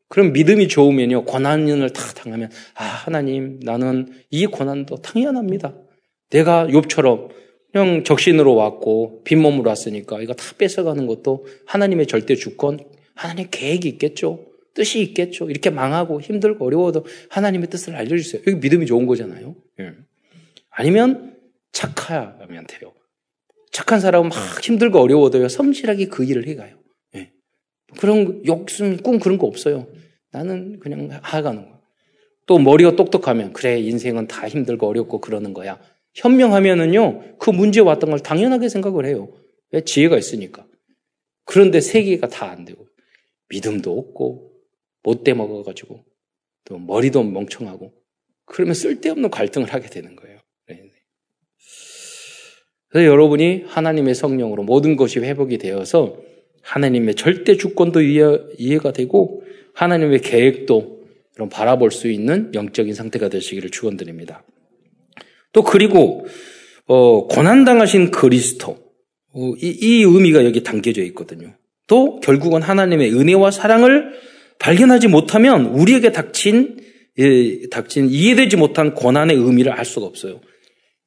그럼 0.08 0.32
믿음이 0.32 0.68
좋으면요, 0.68 1.24
고난을 1.24 1.90
다 1.90 2.02
당하면, 2.14 2.50
아, 2.74 2.84
하나님, 2.84 3.60
나는 3.62 4.12
이 4.30 4.44
고난도 4.46 4.96
당연합니다. 4.96 5.74
내가 6.28 6.66
욥처럼 6.66 7.30
그냥 7.72 8.04
적신으로 8.04 8.54
왔고, 8.54 9.22
빈몸으로 9.24 9.70
왔으니까 9.70 10.20
이거 10.20 10.34
다 10.34 10.44
뺏어가는 10.58 11.06
것도 11.06 11.46
하나님의 11.64 12.08
절대 12.08 12.34
주권, 12.34 12.78
하나님 13.14 13.48
계획이 13.50 13.88
있겠죠. 13.88 14.44
뜻이 14.74 15.00
있겠죠. 15.02 15.48
이렇게 15.48 15.70
망하고 15.70 16.20
힘들고 16.20 16.64
어려워도 16.66 17.06
하나님의 17.30 17.68
뜻을 17.70 17.94
알려주세요. 17.94 18.42
여기 18.46 18.58
믿음이 18.58 18.86
좋은 18.86 19.06
거잖아요. 19.06 19.54
예. 19.80 19.92
아니면 20.70 21.36
착하면 21.72 22.66
돼요. 22.66 22.92
착한 23.70 24.00
사람은 24.00 24.28
막 24.28 24.62
힘들고 24.62 25.00
어려워도요, 25.00 25.48
섬실하게 25.48 26.06
그 26.06 26.24
일을 26.24 26.46
해가요. 26.46 26.78
예. 27.16 27.32
그런 27.98 28.44
욕심, 28.46 28.96
꿈 28.98 29.18
그런 29.18 29.38
거 29.38 29.46
없어요. 29.46 29.86
나는 30.30 30.78
그냥 30.80 31.08
하가는 31.22 31.64
거야. 31.64 31.80
또 32.46 32.58
머리가 32.58 32.94
똑똑하면, 32.94 33.52
그래, 33.52 33.78
인생은 33.80 34.26
다 34.26 34.46
힘들고 34.48 34.86
어렵고 34.86 35.20
그러는 35.20 35.54
거야. 35.54 35.80
현명하면은요, 36.14 37.38
그 37.38 37.50
문제 37.50 37.80
왔던 37.80 38.10
걸 38.10 38.20
당연하게 38.20 38.68
생각을 38.68 39.06
해요. 39.06 39.32
왜? 39.70 39.80
지혜가 39.82 40.18
있으니까. 40.18 40.66
그런데 41.44 41.80
세계가 41.80 42.28
다 42.28 42.50
안 42.50 42.64
되고, 42.64 42.86
믿음도 43.48 43.98
없고, 43.98 44.52
못돼 45.04 45.34
먹어가지고 45.34 46.04
또 46.64 46.78
머리도 46.78 47.22
멍청하고 47.22 47.92
그러면 48.46 48.74
쓸데없는 48.74 49.30
갈등을 49.30 49.72
하게 49.72 49.88
되는 49.88 50.16
거예요. 50.16 50.38
네, 50.68 50.74
네. 50.74 50.90
그래서 52.88 53.06
여러분이 53.06 53.64
하나님의 53.66 54.14
성령으로 54.14 54.64
모든 54.64 54.96
것이 54.96 55.20
회복이 55.20 55.58
되어서 55.58 56.18
하나님의 56.62 57.14
절대 57.14 57.56
주권도 57.56 58.00
이해, 58.02 58.78
가 58.78 58.92
되고 58.92 59.42
하나님의 59.74 60.20
계획도 60.20 61.04
여러분 61.36 61.48
바라볼 61.50 61.90
수 61.90 62.08
있는 62.08 62.52
영적인 62.54 62.94
상태가 62.94 63.28
되시기를 63.28 63.70
축원드립니다. 63.70 64.44
또 65.52 65.62
그리고 65.62 66.26
어, 66.86 67.26
고난 67.26 67.64
당하신 67.64 68.10
그리스도 68.10 68.78
어, 69.32 69.52
이, 69.58 69.76
이 69.80 70.02
의미가 70.02 70.44
여기 70.44 70.62
담겨져 70.62 71.02
있거든요. 71.04 71.54
또 71.86 72.20
결국은 72.20 72.62
하나님의 72.62 73.12
은혜와 73.12 73.50
사랑을 73.50 74.12
발견하지 74.64 75.08
못하면 75.08 75.66
우리에게 75.66 76.10
닥친 76.10 76.80
예, 77.18 77.68
닥친 77.68 78.08
이해되지 78.08 78.56
못한 78.56 78.94
고난의 78.94 79.36
의미를 79.36 79.72
알 79.72 79.84
수가 79.84 80.06
없어요. 80.06 80.40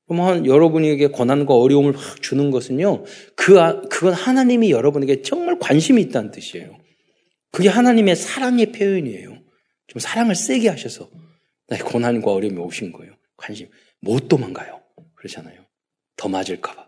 그러면 0.08 0.46
여러분에게 0.46 1.08
고난과 1.08 1.56
어려움을 1.56 1.98
확 1.98 2.22
주는 2.22 2.52
것은요, 2.52 3.04
그, 3.36 3.60
아, 3.60 3.82
그건 3.90 4.14
하나님이 4.14 4.70
여러분에게 4.72 5.24
정말 5.24 5.58
관심이 5.60 6.02
있다는 6.04 6.32
뜻이에요. 6.32 6.78
그게 7.52 7.68
하나님의 7.68 8.16
사랑의 8.16 8.72
표현이에요. 8.72 9.38
좀 9.88 10.00
사랑을 10.00 10.36
세게 10.36 10.70
하셔서 10.70 11.10
고난과 11.84 12.32
어려움이 12.32 12.60
오신 12.60 12.92
거예요. 12.92 13.14
관심. 13.36 13.68
못 14.00 14.28
도망가요. 14.30 14.82
그렇잖아요. 15.16 15.66
더 16.16 16.30
맞을까봐. 16.30 16.87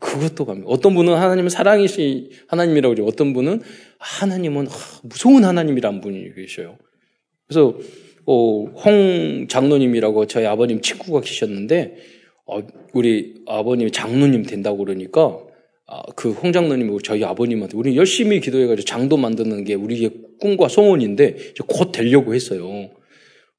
그것도 0.00 0.44
갑니다. 0.46 0.68
어떤 0.68 0.94
분은 0.94 1.14
하나님은 1.14 1.50
사랑이시 1.50 2.30
하나님이라고 2.48 2.94
그러죠. 2.94 3.08
어떤 3.08 3.32
분은 3.32 3.60
하나님은 3.98 4.68
무서운 5.02 5.44
하나님이란 5.44 6.00
분이 6.00 6.34
계셔요. 6.34 6.78
그래서 7.46 7.76
어, 8.24 8.64
홍 8.64 9.46
장로님이라고 9.48 10.26
저희 10.26 10.46
아버님 10.46 10.80
친구가 10.80 11.20
계셨는데 11.20 11.96
어, 12.46 12.60
우리 12.92 13.42
아버님이 13.46 13.90
장로님 13.90 14.44
된다고 14.44 14.78
그러니까 14.78 15.38
아, 15.86 16.02
그홍 16.16 16.52
장로님이 16.52 16.98
저희 17.04 17.22
아버님한테 17.24 17.76
우리 17.76 17.96
열심히 17.96 18.40
기도해가지고 18.40 18.86
장도 18.86 19.16
만드는 19.18 19.64
게 19.64 19.74
우리의 19.74 20.10
꿈과 20.40 20.68
소원인데 20.68 21.52
곧 21.66 21.92
되려고 21.92 22.34
했어요. 22.34 22.90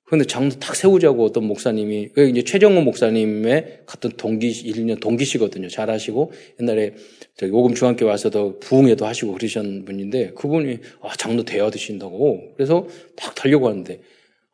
그런데 0.05 0.25
장도 0.25 0.59
탁 0.59 0.75
세우자고 0.75 1.23
어떤 1.23 1.45
목사님이, 1.45 2.09
이제 2.29 2.43
최정호 2.43 2.81
목사님의 2.81 3.79
같은 3.85 4.11
동기, 4.17 4.51
1년 4.51 4.99
동기시거든요. 4.99 5.69
잘하시고, 5.69 6.31
옛날에 6.61 6.93
저기 7.37 7.51
오금 7.53 7.73
중학교 7.73 8.05
와서도 8.05 8.59
부흥회도 8.59 9.05
하시고 9.05 9.33
그러신 9.33 9.85
분인데, 9.85 10.31
그분이, 10.35 10.77
아, 11.01 11.15
장도 11.17 11.45
되어 11.45 11.71
드신다고. 11.71 12.53
그래서 12.55 12.85
탁 13.15 13.33
달려고 13.33 13.69
하는데, 13.69 14.01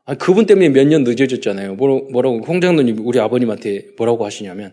아, 0.05 0.13
그분 0.15 0.45
때문에 0.45 0.69
몇 0.69 0.85
년 0.87 1.03
늦어졌잖아요. 1.03 1.75
뭐라고, 1.75 2.09
뭐라고, 2.11 2.39
홍 2.45 2.61
장로님, 2.61 3.05
우리 3.05 3.19
아버님한테 3.19 3.87
뭐라고 3.97 4.25
하시냐면, 4.25 4.71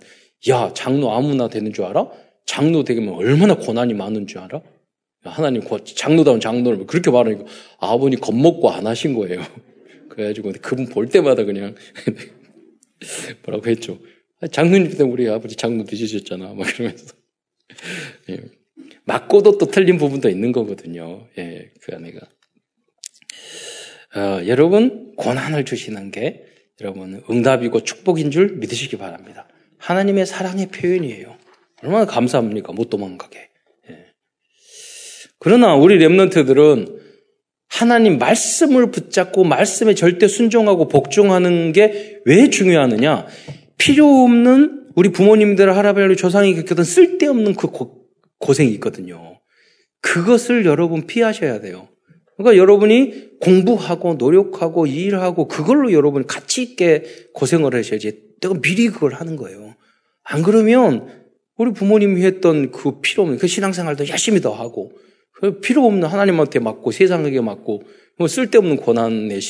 야, 0.50 0.70
장로 0.74 1.10
아무나 1.12 1.48
되는 1.48 1.72
줄 1.72 1.84
알아? 1.86 2.10
장로 2.44 2.84
되면 2.84 3.14
얼마나 3.14 3.56
고난이 3.56 3.94
많은 3.94 4.26
줄 4.26 4.38
알아? 4.38 4.60
하나님, 5.24 5.62
장로다운 5.84 6.38
장로를 6.38 6.86
그렇게 6.86 7.10
말하니까 7.10 7.44
아버님 7.80 8.20
겁먹고 8.20 8.70
안 8.70 8.86
하신 8.86 9.14
거예요. 9.14 9.40
그래가지고 10.16 10.52
그분 10.62 10.86
볼 10.86 11.08
때마다 11.08 11.44
그냥 11.44 11.74
뭐라고 13.44 13.68
했죠. 13.68 13.98
아, 14.40 14.46
장로님 14.46 14.90
때문에 14.90 15.12
우리 15.12 15.28
아버지 15.28 15.56
장로 15.56 15.84
되시셨잖아. 15.84 16.54
막 16.54 16.64
그러면서. 16.64 17.14
예. 18.30 18.40
맞고도 19.04 19.58
또 19.58 19.66
틀린 19.66 19.98
부분도 19.98 20.28
있는 20.28 20.52
거거든요. 20.52 21.28
예, 21.38 21.70
그 21.82 21.94
안에가. 21.94 22.20
어, 24.16 24.46
여러분, 24.46 25.14
고난을 25.16 25.64
주시는 25.64 26.10
게 26.10 26.44
여러분 26.80 27.22
응답이고 27.28 27.84
축복인 27.84 28.30
줄 28.30 28.56
믿으시기 28.56 28.96
바랍니다. 28.96 29.46
하나님의 29.78 30.26
사랑의 30.26 30.68
표현이에요. 30.68 31.36
얼마나 31.82 32.06
감사합니까? 32.06 32.72
못 32.72 32.88
도망가게. 32.88 33.50
예. 33.90 34.06
그러나 35.38 35.74
우리 35.76 35.98
랩런트들은 35.98 37.05
하나님 37.76 38.18
말씀을 38.18 38.90
붙잡고 38.90 39.44
말씀에 39.44 39.94
절대 39.94 40.28
순종하고 40.28 40.88
복종하는 40.88 41.72
게 41.72 42.16
왜 42.26 42.50
중요하느냐? 42.50 43.26
필요 43.78 44.24
없는 44.24 44.88
우리 44.96 45.10
부모님들, 45.10 45.76
할아버지, 45.76 46.16
조상이 46.16 46.54
겪었던 46.56 46.84
쓸데없는 46.84 47.54
그 47.54 47.68
고, 47.68 48.08
고생이 48.40 48.72
있거든요. 48.72 49.38
그것을 50.00 50.66
여러분 50.66 51.06
피하셔야 51.06 51.60
돼요. 51.60 51.88
그러니까 52.36 52.60
여러분이 52.60 53.38
공부하고 53.40 54.14
노력하고 54.14 54.86
일하고 54.86 55.46
그걸로 55.46 55.92
여러분 55.92 56.26
가치 56.26 56.62
있게 56.62 57.04
고생을 57.32 57.74
하셔야지. 57.76 58.18
내가 58.42 58.54
미리 58.60 58.88
그걸 58.88 59.14
하는 59.14 59.36
거예요. 59.36 59.76
안 60.24 60.42
그러면 60.42 61.08
우리 61.56 61.72
부모님이 61.72 62.22
했던 62.24 62.72
그 62.72 63.00
필요 63.00 63.22
없는 63.22 63.38
그 63.38 63.46
신앙생활도 63.46 64.08
열심히 64.08 64.40
더 64.40 64.52
하고 64.52 64.90
그 64.90 65.06
필요 65.62 65.84
없는 65.86 66.08
하나님한테 66.08 66.58
맞고 66.60 66.90
세상에게 66.90 67.40
맞고 67.40 67.82
뭐 68.18 68.28
쓸데없는 68.28 68.76
고난의 68.76 69.40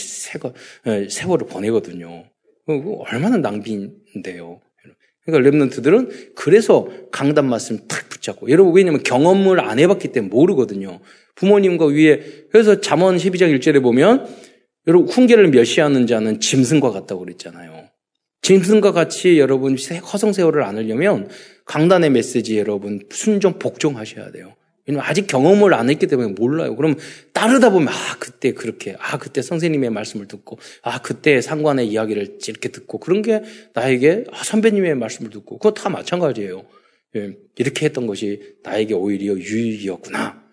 예, 0.87 1.09
세월을 1.09 1.47
보내거든요. 1.47 2.25
얼마나 3.11 3.37
낭비인데요. 3.37 4.61
그러니까 5.25 5.51
랩런트들은 5.51 6.35
그래서 6.35 6.89
강단 7.11 7.49
말씀 7.49 7.87
탁 7.89 8.09
붙잡고 8.09 8.51
여러분 8.51 8.75
왜냐면 8.75 9.03
경험을 9.03 9.61
안 9.61 9.79
해봤기 9.79 10.09
때문에 10.09 10.31
모르거든요. 10.31 11.01
부모님과 11.35 11.87
위에 11.87 12.47
그래서 12.51 12.81
잠언 12.81 13.17
12장 13.17 13.57
1절에 13.59 13.83
보면 13.83 14.27
여러분 14.87 15.09
훈계를 15.09 15.49
멸시하는 15.49 16.07
자는 16.07 16.41
짐승과 16.41 16.91
같다고 16.91 17.25
그랬잖아요. 17.25 17.89
짐승과 18.43 18.93
같이 18.93 19.41
여러분 19.41 19.77
허성세월을 19.77 20.63
안으려면 20.63 21.29
강단의 21.65 22.11
메시지 22.11 22.59
여러분 22.59 23.01
순종 23.11 23.59
복종하셔야 23.59 24.31
돼요. 24.31 24.55
왜냐면 24.87 25.05
아직 25.05 25.27
경험을 25.27 25.75
안 25.75 25.91
했기 25.91 26.07
때문에 26.07 26.33
몰라요. 26.33 26.77
그럼 26.77 26.97
따르다 27.33 27.71
보면, 27.71 27.89
아, 27.89 28.17
그때 28.19 28.53
그렇게, 28.53 28.97
아, 28.99 29.19
그때 29.19 29.43
선생님의 29.43 29.91
말씀을 29.91 30.29
듣고, 30.29 30.59
아, 30.83 31.03
그때 31.03 31.41
상관의 31.41 31.89
이야기를 31.89 32.39
이렇게 32.47 32.69
듣고, 32.69 32.99
그런 32.99 33.23
게 33.23 33.43
나에게, 33.75 34.25
아, 34.31 34.45
선배님의 34.45 34.95
말씀을 34.95 35.31
듣고, 35.31 35.59
그거 35.59 35.75
다 35.75 35.89
마찬가지예요. 35.89 36.65
예, 37.17 37.37
이렇게 37.57 37.87
했던 37.87 38.07
것이 38.07 38.57
나에게 38.63 38.95
오히려 38.95 39.35
유익이었구나. 39.35 40.45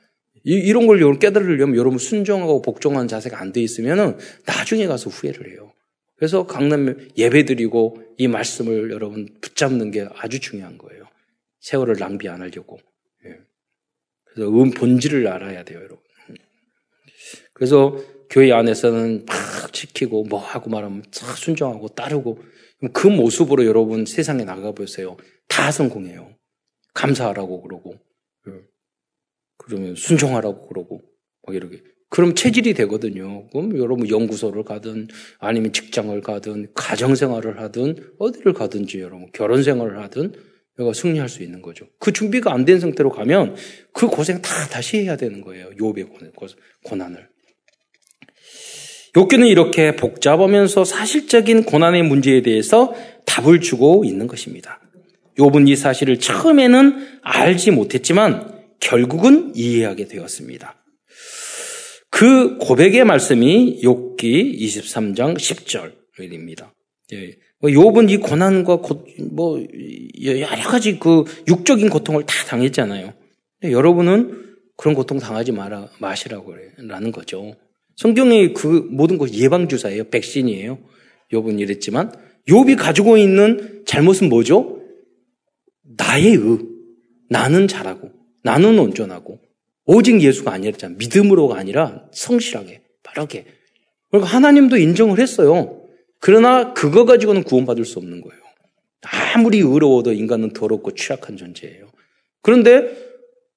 이, 0.45 0.73
런걸 0.73 0.99
여러분 0.99 1.19
깨달으려면 1.19 1.75
여러분 1.77 1.99
순종하고 1.99 2.61
복종하는 2.61 3.07
자세가 3.07 3.39
안 3.39 3.53
돼 3.53 3.61
있으면은 3.61 4.17
나중에 4.45 4.87
가서 4.87 5.09
후회를 5.09 5.51
해요. 5.51 5.71
그래서 6.17 6.45
강남 6.45 6.97
예배 7.17 7.45
드리고 7.45 8.01
이 8.17 8.27
말씀을 8.27 8.91
여러분 8.91 9.27
붙잡는 9.41 9.91
게 9.91 10.07
아주 10.15 10.39
중요한 10.39 10.77
거예요. 10.77 11.03
세월을 11.61 11.95
낭비 11.97 12.27
안 12.29 12.41
하려고. 12.41 12.79
그래서 14.33 14.49
음 14.49 14.71
본질을 14.71 15.27
알아야 15.27 15.63
돼요, 15.63 15.79
여러분. 15.79 15.99
그래서 17.53 17.97
교회 18.29 18.51
안에서는 18.51 19.25
막 19.25 19.73
지키고 19.73 20.23
뭐 20.23 20.39
하고 20.39 20.69
말하면 20.69 21.03
쫙 21.11 21.37
순종하고 21.37 21.89
따르고 21.89 22.39
그 22.91 23.07
모습으로 23.07 23.65
여러분 23.65 24.05
세상에 24.05 24.43
나가 24.43 24.71
보세요. 24.71 25.17
다 25.47 25.71
성공해요. 25.71 26.35
감사하라고 26.93 27.61
그러고 27.61 27.95
예. 28.47 28.53
그러면 29.57 29.95
순종하라고 29.95 30.67
그러고 30.67 31.01
막 31.45 31.55
이렇게 31.55 31.81
그럼 32.09 32.35
체질이 32.35 32.73
되거든요. 32.73 33.47
그럼 33.49 33.77
여러분 33.77 34.09
연구소를 34.09 34.63
가든 34.63 35.07
아니면 35.39 35.73
직장을 35.73 36.19
가든 36.21 36.73
가정생활을 36.73 37.59
하든 37.61 38.13
어디를 38.19 38.53
가든지 38.53 38.99
여러분 38.99 39.31
결혼생활을 39.31 39.99
하든 40.03 40.33
내가 40.77 40.93
승리할 40.93 41.29
수 41.29 41.43
있는 41.43 41.61
거죠. 41.61 41.85
그 41.99 42.11
준비가 42.11 42.53
안 42.53 42.65
된 42.65 42.79
상태로 42.79 43.11
가면 43.11 43.55
그 43.93 44.07
고생 44.07 44.41
다 44.41 44.49
다시 44.69 44.97
해야 44.97 45.15
되는 45.15 45.41
거예요. 45.41 45.69
요배 45.79 46.05
고난을. 46.83 47.29
욥기는 49.13 49.47
이렇게 49.47 49.95
복잡하면서 49.95 50.85
사실적인 50.85 51.63
고난의 51.63 52.03
문제에 52.03 52.41
대해서 52.41 52.95
답을 53.25 53.61
주고 53.61 54.03
있는 54.03 54.25
것입니다. 54.27 54.79
욥은 55.37 55.67
이 55.69 55.75
사실을 55.75 56.17
처음에는 56.19 57.19
알지 57.21 57.71
못했지만 57.71 58.63
결국은 58.79 59.53
이해하게 59.55 60.07
되었습니다. 60.07 60.75
그 62.09 62.57
고백의 62.57 63.05
말씀이 63.05 63.81
욥기 63.83 64.59
23장 64.59 65.37
10절입니다. 65.37 66.71
예. 67.65 67.73
뭐 67.73 67.91
욥은 67.91 68.09
이 68.09 68.17
고난과 68.17 68.77
고, 68.77 69.05
뭐 69.31 69.63
여러 70.23 70.63
가지 70.63 70.99
그 70.99 71.23
육적인 71.47 71.89
고통을 71.89 72.25
다 72.25 72.45
당했잖아요. 72.45 73.13
여러분은 73.63 74.55
그런 74.75 74.95
고통 74.95 75.19
당하지 75.19 75.51
마라 75.51 75.89
마시라고 75.99 76.55
라는 76.77 77.11
거죠. 77.11 77.55
성경의 77.95 78.53
그 78.53 78.87
모든 78.91 79.17
것 79.17 79.33
예방 79.33 79.67
주사예요. 79.67 80.05
백신이에요. 80.09 80.79
욥은 81.31 81.59
이랬지만 81.59 82.11
욥이 82.47 82.77
가지고 82.77 83.17
있는 83.17 83.83
잘못은 83.85 84.29
뭐죠? 84.29 84.81
나의 85.97 86.35
의. 86.35 86.59
나는 87.29 87.67
잘하고 87.67 88.11
나는 88.43 88.77
온전하고 88.77 89.39
오직 89.85 90.21
예수가 90.21 90.51
아니었잖아. 90.51 90.95
믿음으로가 90.97 91.57
아니라 91.57 92.05
성실하게 92.11 92.81
바르게. 93.03 93.45
그리고 94.11 94.25
하나님도 94.25 94.77
인정을 94.77 95.19
했어요. 95.19 95.82
그러나 96.23 96.71
그거 96.71 97.03
가지고는 97.03 97.43
구원받을 97.43 97.83
수 97.83 97.99
없는 97.99 98.21
거예요. 98.21 98.41
아무리 99.35 99.57
의로워도 99.57 100.13
인간은 100.13 100.53
더럽고 100.53 100.93
취약한 100.95 101.35
존재예요. 101.35 101.87
그런데 102.41 102.95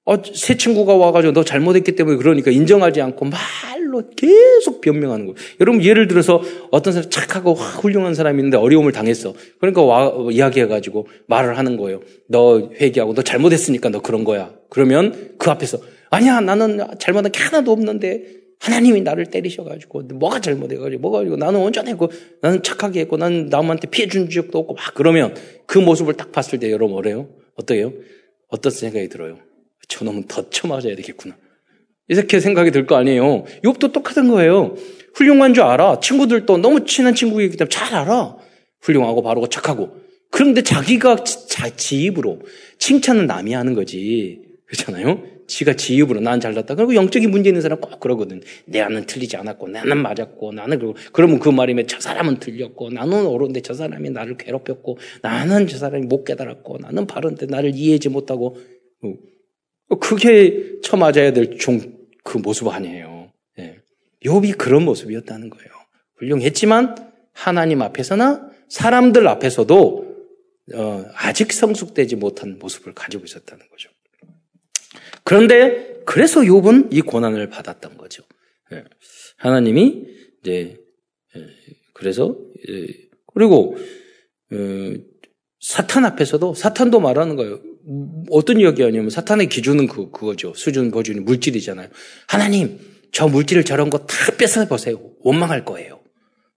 어, 0.04 0.20
새 0.20 0.56
친구가 0.56 0.96
와가지고 0.96 1.32
너 1.32 1.44
잘못했기 1.44 1.94
때문에 1.94 2.16
그러니까 2.16 2.50
인정하지 2.50 3.00
않고 3.02 3.26
말로 3.26 4.10
계속 4.16 4.80
변명하는 4.80 5.26
거예요. 5.26 5.36
여러분 5.60 5.80
예를 5.80 6.08
들어서 6.08 6.42
어떤 6.72 6.92
사람 6.92 7.08
착하고 7.08 7.54
훌륭한 7.54 8.14
사람이 8.14 8.40
있는데 8.40 8.56
어려움을 8.56 8.90
당했어. 8.90 9.34
그러니까 9.60 9.82
와, 9.82 10.12
이야기해가지고 10.32 11.06
말을 11.28 11.58
하는 11.58 11.76
거예요. 11.76 12.00
너 12.26 12.70
회개하고 12.80 13.14
너 13.14 13.22
잘못했으니까 13.22 13.90
너 13.90 14.02
그런 14.02 14.24
거야. 14.24 14.52
그러면 14.70 15.36
그 15.38 15.50
앞에서 15.50 15.78
아니야 16.10 16.40
나는 16.40 16.80
잘못한 16.98 17.30
게 17.30 17.38
하나도 17.38 17.70
없는데 17.70 18.45
하나님이 18.60 19.02
나를 19.02 19.26
때리셔가지고 19.26 20.02
뭐가 20.14 20.40
잘못해가지고 20.40 21.00
뭐가 21.00 21.22
이고 21.22 21.36
나는 21.36 21.60
온전했고 21.60 22.10
나는 22.40 22.62
착하게 22.62 23.00
했고 23.00 23.16
나는 23.16 23.46
남한테 23.46 23.88
피해 23.88 24.08
준 24.08 24.28
적도 24.30 24.58
없고 24.58 24.74
막 24.74 24.94
그러면 24.94 25.34
그 25.66 25.78
모습을 25.78 26.14
딱 26.14 26.32
봤을 26.32 26.58
때 26.58 26.70
여러분 26.70 26.92
뭐래요? 26.94 27.28
어때요? 27.56 27.92
어떤 28.48 28.72
생각이 28.72 29.08
들어요? 29.08 29.38
저놈은 29.88 30.24
더 30.26 30.48
쳐 30.50 30.66
맞아야 30.68 30.96
되겠구나. 30.96 31.36
이렇게 32.08 32.40
생각이 32.40 32.70
들 32.70 32.86
거 32.86 32.96
아니에요. 32.96 33.44
욕도 33.64 33.92
똑같은 33.92 34.28
거예요. 34.28 34.76
훌륭한 35.14 35.54
줄 35.54 35.64
알아. 35.64 36.00
친구들도 36.00 36.58
너무 36.58 36.84
친한 36.86 37.14
친구이기 37.14 37.56
때문에 37.56 37.68
잘 37.68 37.94
알아. 37.94 38.36
훌륭하고 38.80 39.22
바르고 39.22 39.48
착하고. 39.48 39.96
그런데 40.30 40.62
자기가 40.62 41.16
자, 41.48 41.68
지 41.70 42.02
입으로 42.02 42.40
칭찬은 42.78 43.26
남이 43.26 43.52
하는 43.52 43.74
거지. 43.74 44.40
그렇잖아요? 44.66 45.22
지가 45.46 45.74
지 45.74 45.94
입으로 45.96 46.20
난 46.20 46.40
잘났다. 46.40 46.74
그리고 46.74 46.94
영적인 46.94 47.30
문제 47.30 47.50
있는 47.50 47.62
사람 47.62 47.80
꼭 47.80 48.00
그러거든. 48.00 48.42
내 48.66 48.80
안은 48.80 49.06
틀리지 49.06 49.36
않았고, 49.36 49.68
나는 49.68 49.98
맞았고, 49.98 50.52
나는 50.52 50.78
그러고, 50.78 50.96
그러면 51.12 51.38
그 51.38 51.48
말이면 51.48 51.86
저 51.86 52.00
사람은 52.00 52.38
틀렸고, 52.38 52.90
나는 52.90 53.26
옳은데 53.26 53.60
저 53.60 53.74
사람이 53.74 54.10
나를 54.10 54.36
괴롭혔고, 54.36 54.98
나는 55.22 55.66
저 55.66 55.78
사람이 55.78 56.06
못 56.06 56.24
깨달았고, 56.24 56.78
나는 56.78 57.06
바른데 57.06 57.46
나를 57.46 57.74
이해하지 57.74 58.08
못하고, 58.08 58.56
어, 59.88 59.98
그게 59.98 60.80
처맞아야 60.82 61.32
될 61.32 61.58
종, 61.58 61.80
그 62.24 62.38
모습 62.38 62.68
아니에요. 62.68 63.30
예. 63.58 63.78
욥이 64.24 64.58
그런 64.58 64.84
모습이었다는 64.84 65.50
거예요. 65.50 65.70
훌륭했지만, 66.16 66.96
하나님 67.32 67.82
앞에서나 67.82 68.50
사람들 68.68 69.28
앞에서도 69.28 70.06
어, 70.74 71.04
아직 71.14 71.52
성숙되지 71.52 72.16
못한 72.16 72.58
모습을 72.58 72.92
가지고 72.94 73.24
있었다는 73.24 73.68
거죠. 73.70 73.90
그런데 75.26 76.00
그래서 76.06 76.40
욥은 76.40 76.94
이 76.94 77.00
고난을 77.02 77.50
받았던 77.50 77.98
거죠. 77.98 78.22
예. 78.72 78.84
하나님이 79.38 80.04
이제 80.40 80.78
예, 81.36 81.46
그래서 81.94 82.36
예, 82.68 82.86
그리고 83.34 83.76
어, 84.52 84.56
사탄 85.60 86.04
앞에서도 86.04 86.54
사탄도 86.54 87.00
말하는 87.00 87.34
거예요. 87.34 87.60
어떤 88.30 88.60
이야기하냐면 88.60 89.10
사탄의 89.10 89.48
기준은 89.48 89.88
그 89.88 90.10
그거죠. 90.12 90.54
수준 90.54 90.92
거준이 90.92 91.20
물질이잖아요. 91.20 91.88
하나님 92.28 92.78
저 93.12 93.26
물질을 93.26 93.64
저런 93.64 93.90
거 93.90 94.06
다 94.06 94.36
뺏어 94.38 94.64
보세요. 94.68 95.00
원망할 95.20 95.64
거예요. 95.64 96.00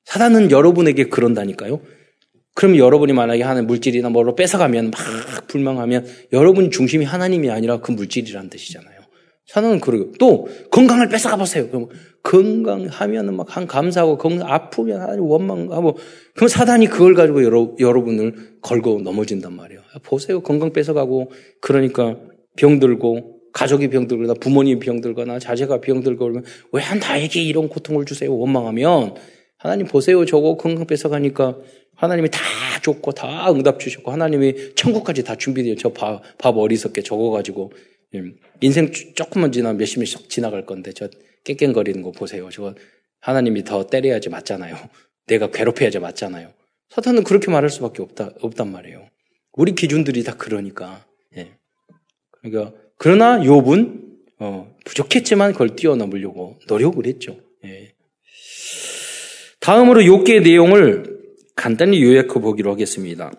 사탄은 0.06 0.52
여러분에게 0.52 1.06
그런다니까요. 1.06 1.82
그럼 2.56 2.78
여러분이 2.78 3.14
만약에 3.14 3.44
하는 3.44 3.68
물질이나 3.68 4.10
뭐로 4.10 4.36
뺏어가면 4.36 4.92
막 4.92 5.48
불망하면 5.48 6.06
여러분 6.34 6.72
중심이 6.72 7.06
하나님이 7.06 7.50
아니라 7.50 7.80
그 7.80 7.92
물질이라는 7.92 8.50
뜻이잖아요. 8.50 9.00
사단은 9.50 9.80
그러고 9.80 10.12
또 10.20 10.48
건강을 10.70 11.10
뺏어가 11.10 11.36
보세요. 11.36 11.68
그럼 11.70 11.88
건강하면은 12.22 13.36
막 13.36 13.56
한 13.56 13.66
감사하고 13.66 14.18
건강 14.18 14.48
아프면 14.48 15.02
하나님 15.02 15.24
원망하고 15.24 15.98
그럼 16.36 16.48
사단이 16.48 16.88
그걸 16.88 17.16
가지고 17.16 17.44
여러, 17.44 17.74
여러분을 17.80 18.60
걸고 18.62 19.02
넘어진단 19.02 19.54
말이에요. 19.56 19.82
보세요. 20.04 20.42
건강 20.42 20.72
뺏어가고 20.72 21.32
그러니까 21.62 22.18
병들고 22.58 23.40
가족이 23.54 23.90
병들거나 23.90 24.36
부모님이 24.36 24.80
병들거나 24.80 25.40
자제가 25.40 25.82
병들고 25.82 26.20
그러면 26.20 26.44
왜 26.72 26.84
나에게 26.84 27.42
이런 27.42 27.70
고통을 27.70 28.06
주세요? 28.06 28.32
원망하면 28.36 29.16
하나님 29.58 29.88
보세요. 29.88 30.26
저거 30.26 30.58
건강 30.58 30.86
뺏어가니까 30.86 31.58
하나님이 32.00 32.30
다 32.32 32.40
줬고 32.82 33.12
다 33.12 33.52
응답 33.52 33.80
주셨고 33.80 34.10
하나님이 34.12 34.74
천국까지 34.76 35.24
다 35.24 35.36
준비되어 35.36 35.76
저밥 35.76 36.22
밥 36.38 36.58
어리석게 36.58 37.02
적어가지고 37.02 37.74
음, 38.16 38.38
인생 38.62 38.92
조금만 38.92 39.52
지나 39.52 39.74
몇십 39.74 40.00
년씩 40.00 40.30
지나갈 40.30 40.66
건데 40.66 40.94
저 40.94 41.10
깽깽거리는 41.44 42.02
거 42.02 42.12
보세요. 42.12 42.50
저거 42.50 42.74
하나님이 43.20 43.66
더 43.66 43.86
때려야지 43.86 44.30
맞잖아요. 44.30 44.78
내가 45.28 45.52
괴롭혀야지 45.52 46.00
맞잖아요. 46.00 46.54
사탄은 46.90 47.26
그렇게 47.26 47.52
말할 47.52 47.70
수밖에 47.70 48.02
없다 48.02 48.32
없단 48.40 48.72
말이에요. 48.72 49.06
우리 49.54 49.76
기준들이 49.76 50.24
다 50.24 50.36
그러니까. 50.38 51.06
예. 51.36 51.52
그러니까 52.42 52.74
그러나 52.98 53.40
욥은 53.40 54.10
어, 54.40 54.74
부족했지만 54.86 55.52
그걸 55.52 55.76
뛰어넘으려고 55.76 56.58
노력을 56.70 57.06
했죠. 57.06 57.38
예. 57.66 57.94
다음으로 59.60 60.02
욥기의 60.02 60.44
내용을 60.44 61.19
간단히 61.60 62.02
요약해 62.02 62.40
보기로 62.40 62.72
하겠습니다. 62.72 63.32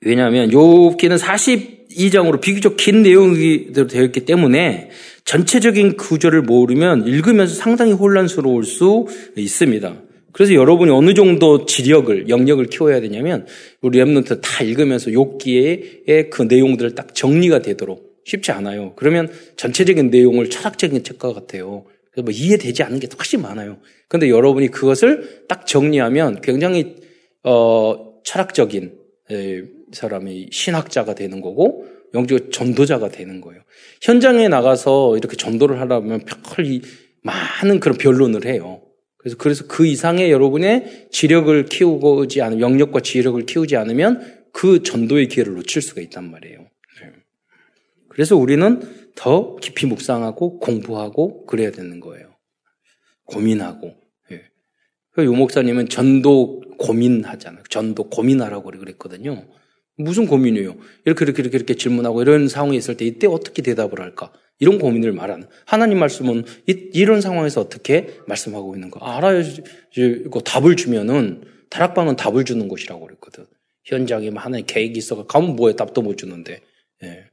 왜냐하면 0.00 0.50
욥기는 0.50 1.18
42장으로 1.18 2.40
비교적 2.40 2.76
긴 2.76 3.02
내용이 3.02 3.72
되어 3.72 4.04
있기 4.04 4.20
때문에 4.20 4.90
전체적인 5.24 5.96
구조를 5.96 6.42
모르면 6.42 7.08
읽으면서 7.08 7.56
상당히 7.56 7.92
혼란스러울 7.92 8.64
수 8.64 9.06
있습니다. 9.36 10.02
그래서 10.30 10.54
여러분이 10.54 10.92
어느 10.92 11.14
정도 11.14 11.66
지력을, 11.66 12.28
영역을 12.28 12.66
키워야 12.66 13.00
되냐면 13.00 13.46
우리 13.80 13.98
랩런트 13.98 14.40
다 14.40 14.62
읽으면서 14.62 15.10
욥기의 15.10 16.30
그 16.30 16.42
내용들을 16.42 16.94
딱 16.94 17.14
정리가 17.16 17.62
되도록 17.62 18.14
쉽지 18.24 18.52
않아요. 18.52 18.92
그러면 18.94 19.28
전체적인 19.56 20.10
내용을 20.10 20.50
철학적인 20.50 21.02
책과 21.02 21.32
같아요. 21.32 21.84
그래서 22.12 22.24
뭐 22.24 22.32
이해되지 22.32 22.84
않는 22.84 23.00
게 23.00 23.08
훨씬 23.16 23.42
많아요. 23.42 23.78
그런데 24.08 24.28
여러분이 24.30 24.70
그것을 24.70 25.44
딱 25.48 25.66
정리하면 25.66 26.40
굉장히 26.42 27.02
어, 27.44 28.20
철학적인 28.24 28.98
사람이 29.92 30.48
신학자가 30.50 31.14
되는 31.14 31.40
거고 31.40 31.86
영적 32.14 32.52
전도자가 32.52 33.08
되는 33.08 33.40
거예요. 33.40 33.62
현장에 34.02 34.48
나가서 34.48 35.16
이렇게 35.16 35.36
전도를 35.36 35.80
하려면 35.80 36.24
별 36.24 36.80
많은 37.22 37.80
그런 37.80 37.96
변론을 37.96 38.46
해요. 38.46 38.82
그래서 39.18 39.36
그래서 39.38 39.66
그 39.66 39.86
이상의 39.86 40.30
여러분의 40.30 41.08
지력을 41.10 41.64
키우고지 41.64 42.42
않으면 42.42 42.60
영역과 42.60 43.00
지력을 43.00 43.44
키우지 43.46 43.76
않으면 43.76 44.44
그 44.52 44.82
전도의 44.82 45.28
기회를 45.28 45.54
놓칠 45.54 45.80
수가 45.82 46.02
있단 46.02 46.30
말이에요. 46.30 46.58
네. 46.58 47.10
그래서 48.08 48.36
우리는 48.36 48.82
더 49.14 49.56
깊이 49.56 49.86
묵상하고 49.86 50.58
공부하고 50.58 51.46
그래야 51.46 51.70
되는 51.70 52.00
거예요. 52.00 52.34
고민하고. 53.24 54.03
예. 55.18 55.24
요 55.24 55.32
목사님은 55.32 55.88
전도 55.88 56.62
고민하잖아요. 56.78 57.62
전도 57.68 58.10
고민하라고 58.10 58.70
그랬거든요. 58.70 59.46
무슨 59.96 60.26
고민이에요? 60.26 60.76
이렇게 61.04 61.24
이렇게 61.24 61.42
이렇게 61.42 61.56
이렇게 61.56 61.74
질문하고 61.74 62.22
이런 62.22 62.48
상황이 62.48 62.76
있을 62.76 62.96
때 62.96 63.04
이때 63.04 63.26
어떻게 63.26 63.62
대답을 63.62 64.00
할까? 64.00 64.32
이런 64.58 64.78
고민을 64.78 65.12
말하는 65.12 65.48
하나님 65.66 65.98
말씀은 65.98 66.44
이, 66.66 67.04
런 67.04 67.20
상황에서 67.20 67.60
어떻게 67.60 68.18
말씀하고 68.26 68.74
있는 68.74 68.90
거 68.90 69.04
알아야지. 69.04 69.62
답을 70.44 70.76
주면은 70.76 71.44
다락방은 71.70 72.16
답을 72.16 72.44
주는 72.44 72.66
곳이라고 72.68 73.06
그랬거든. 73.06 73.46
현장에 73.84 74.30
하나의 74.34 74.64
계획이 74.66 74.98
있어가 74.98 75.26
가면 75.26 75.56
뭐에 75.56 75.74
답도 75.74 76.02
못 76.02 76.16
주는데 76.16 76.60
예. 77.02 77.24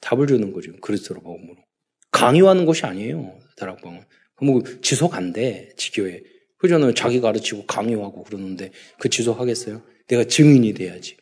답을 0.00 0.26
주는 0.26 0.52
거죠. 0.52 0.72
그리스도로 0.80 1.20
복음으로 1.20 1.56
강요하는 2.10 2.66
곳이 2.66 2.86
아니에요. 2.86 3.38
다락방은 3.56 4.04
뭐 4.42 4.62
지속 4.80 5.14
안 5.14 5.32
돼. 5.32 5.70
지교에 5.76 6.22
그저는 6.60 6.94
자기 6.94 7.20
가르치고 7.20 7.66
강요하고 7.66 8.22
그러는데 8.24 8.70
그 8.98 9.08
지속하겠어요? 9.08 9.82
내가 10.08 10.24
증인이 10.24 10.74
돼야지. 10.74 11.16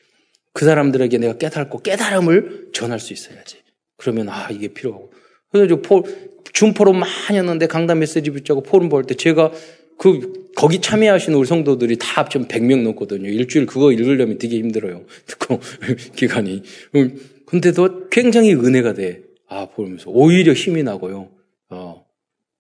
그 0.53 0.65
사람들에게 0.65 1.19
내가 1.19 1.39
깨닫고 1.39 1.83
깨달음을 1.83 2.71
전할 2.73 2.99
수 2.99 3.13
있어야지. 3.13 3.59
그러면 3.97 4.29
아 4.29 4.49
이게 4.51 4.69
필요하고. 4.69 5.13
그래서 5.53 5.77
포, 5.81 6.05
준포로 6.53 6.93
많이 6.93 7.39
했는데 7.39 7.67
강단 7.67 8.01
메시지 8.01 8.31
붙자고 8.31 8.63
포럼 8.63 8.89
볼 8.89 9.05
때 9.05 9.15
제가 9.15 9.53
그 9.99 10.51
거기 10.57 10.81
참여하시는 10.81 11.37
우리 11.39 11.47
성도들이 11.47 11.97
다 11.99 12.23
합치면 12.23 12.49
100명 12.49 12.83
넘거든요. 12.83 13.29
일주일 13.29 13.67
그거 13.67 13.93
읽으려면 13.93 14.39
되게 14.39 14.57
힘들어요. 14.57 15.05
듣고 15.27 15.61
기간이. 16.17 16.63
음, 16.97 17.21
근데도 17.47 18.09
굉장히 18.09 18.55
은혜가 18.55 18.95
돼. 18.95 19.23
아 19.49 19.67
보면서 19.67 20.11
오히려 20.11 20.53
힘이 20.53 20.83
나고요. 20.83 21.31
어, 21.71 22.05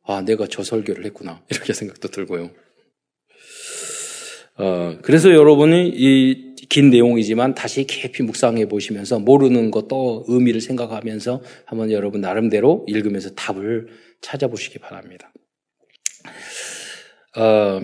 아 0.04 0.22
내가 0.22 0.46
저 0.48 0.62
설교를 0.62 1.04
했구나 1.06 1.42
이렇게 1.50 1.72
생각도 1.72 2.08
들고요. 2.08 2.50
어, 4.58 4.98
그래서 5.02 5.32
여러분이 5.32 5.92
이 5.94 6.48
긴 6.68 6.90
내용이지만 6.90 7.54
다시 7.54 7.84
깊이 7.84 8.22
묵상해 8.22 8.68
보시면서 8.68 9.18
모르는 9.18 9.70
것도 9.70 10.24
의미를 10.28 10.60
생각하면서 10.60 11.42
한번 11.64 11.90
여러분 11.90 12.20
나름대로 12.20 12.84
읽으면서 12.86 13.30
답을 13.30 13.86
찾아보시기 14.20 14.78
바랍니다. 14.78 15.32
어, 17.36 17.80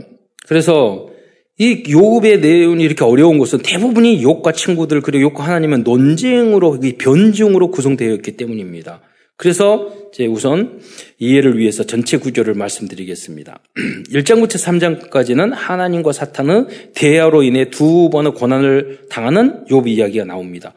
그래서 0.47 1.09
이 1.57 1.85
욥의 1.85 2.41
내용이 2.41 2.83
이렇게 2.83 3.05
어려운 3.05 3.39
것은 3.39 3.61
대부분이 3.61 4.23
욥과 4.23 4.55
친구들 4.55 5.01
그리고 5.01 5.31
욥과 5.31 5.39
하나님은 5.39 5.85
논쟁으로 5.85 6.81
변증으로 6.99 7.71
구성되어 7.71 8.13
있기 8.17 8.37
때문입니다. 8.37 9.01
그래서 9.37 9.93
이제 10.13 10.27
우선 10.27 10.81
이해를 11.19 11.59
위해서 11.59 11.85
전체 11.85 12.19
구조를 12.19 12.55
말씀드리겠습니다. 12.55 13.59
1장부터 14.13 15.11
3장까지는 15.11 15.53
하나님과 15.53 16.13
사탄의 16.13 16.67
대화로 16.95 17.43
인해 17.43 17.71
두 17.71 18.11
번의 18.11 18.35
고난을 18.35 19.07
당하는 19.11 19.65
욥 19.67 19.89
이야기가 19.89 20.25
나옵니다. 20.25 20.73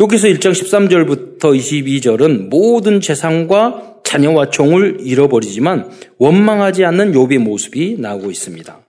여기서 0.00 0.28
1장 0.28 0.52
13절부터 0.52 1.40
22절은 1.40 2.48
모든 2.48 3.00
재산과 3.00 4.00
자녀와 4.04 4.50
종을 4.50 4.98
잃어버리지만 5.00 5.90
원망하지 6.18 6.84
않는 6.84 7.12
욥의 7.12 7.38
모습이 7.38 7.96
나오고 7.98 8.30
있습니다. 8.30 8.80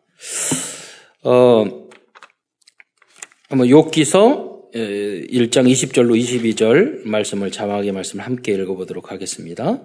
어, 1.24 1.66
한번 3.50 3.68
욥기서 3.68 4.49
1장 4.74 5.70
20절로 5.70 6.18
22절 6.18 7.08
말씀을 7.08 7.52
자막의 7.52 7.92
말씀을 7.92 8.26
함께 8.26 8.54
읽어보도록 8.54 9.12
하겠습니다. 9.12 9.82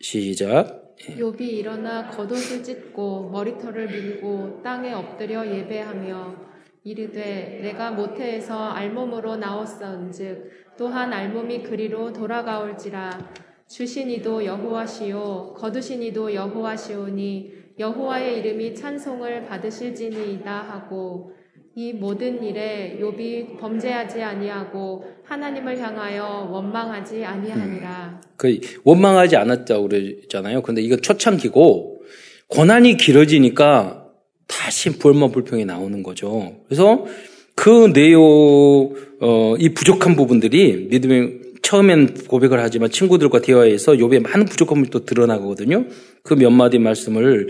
시작. 0.00 0.96
욥이 0.98 1.40
일어나 1.40 2.10
겉옷을 2.10 2.64
찢고 2.64 3.30
머리털을 3.30 3.86
밀고 3.86 4.62
땅에 4.64 4.92
엎드려 4.92 5.46
예배하며 5.46 6.48
이르되 6.82 7.60
내가 7.62 7.92
모태에서 7.92 8.70
알몸으로 8.70 9.36
나왔사온즉 9.36 10.76
또한 10.76 11.12
알몸이 11.12 11.62
그리로 11.62 12.12
돌아가올지라 12.12 13.32
주신 13.68 14.10
이도 14.10 14.44
여호와시요 14.44 15.54
거두신 15.56 16.02
이도 16.02 16.34
여호와시오니 16.34 17.52
여호와의 17.78 18.38
이름이 18.38 18.74
찬송을 18.74 19.46
받으실지니이다 19.46 20.50
하고 20.50 21.32
이 21.80 21.92
모든 21.92 22.42
일에 22.42 22.98
욥이 23.00 23.56
범죄하지 23.60 24.20
아니하고 24.20 25.04
하나님을 25.22 25.78
향하여 25.78 26.48
원망하지 26.50 27.24
아니하니라. 27.24 28.20
음, 28.20 28.28
그 28.36 28.58
원망하지 28.82 29.36
않았다고 29.36 29.86
그러잖아요. 29.88 30.62
근데 30.62 30.82
이건 30.82 31.00
초창기고 31.00 32.02
고난이 32.48 32.96
길어지니까 32.96 34.08
다시 34.48 34.98
불만 34.98 35.30
불평이 35.30 35.66
나오는 35.66 36.02
거죠. 36.02 36.56
그래서 36.66 37.06
그 37.54 37.92
내용 37.92 38.96
어, 39.20 39.54
이 39.56 39.68
부족한 39.72 40.16
부분들이 40.16 40.88
믿음의 40.90 41.47
처음엔 41.62 42.14
고백을 42.28 42.60
하지만 42.60 42.90
친구들과 42.90 43.40
대화에서 43.40 43.92
욥의 43.92 44.22
많은 44.22 44.46
부족함이 44.46 44.90
또 44.90 45.04
드러나거든요. 45.04 45.86
그 46.22 46.34
몇 46.34 46.50
마디 46.50 46.78
말씀을 46.78 47.48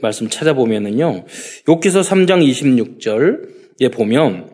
말씀 0.00 0.28
찾아보면은요. 0.28 1.24
욥기서 1.66 2.02
3장 2.02 2.46
26절에 2.98 3.92
보면 3.92 4.50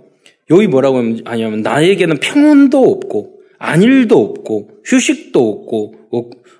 욥이 0.50 0.68
뭐라고 0.68 1.02
하냐면 1.24 1.62
나에게는 1.62 2.18
평온도 2.18 2.82
없고 2.82 3.40
안일도 3.58 4.18
없고 4.18 4.70
휴식도 4.84 5.48
없고 5.48 5.94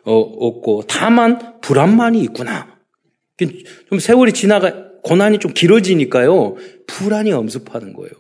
어, 0.05 0.15
없고 0.15 0.85
다만 0.87 1.61
불안만이 1.61 2.21
있구나. 2.23 2.79
좀 3.89 3.99
세월이 3.99 4.33
지나가 4.33 4.91
고난이 5.03 5.39
좀 5.39 5.53
길어지니까요. 5.55 6.57
불안이 6.87 7.33
엄습하는 7.33 7.95
거예요. 7.95 8.11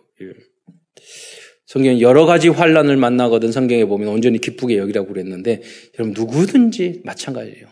예. 1.71 1.73
성경 1.73 2.01
여러 2.01 2.27
가지 2.27 2.49
환란을 2.49 2.97
만나거든 2.97 3.53
성경에 3.53 3.85
보면 3.85 4.09
온전히 4.09 4.41
기쁘게 4.41 4.77
여기라고 4.77 5.09
그랬는데 5.09 5.63
여러분 5.99 6.15
누구든지 6.15 7.03
마찬가지예요. 7.05 7.69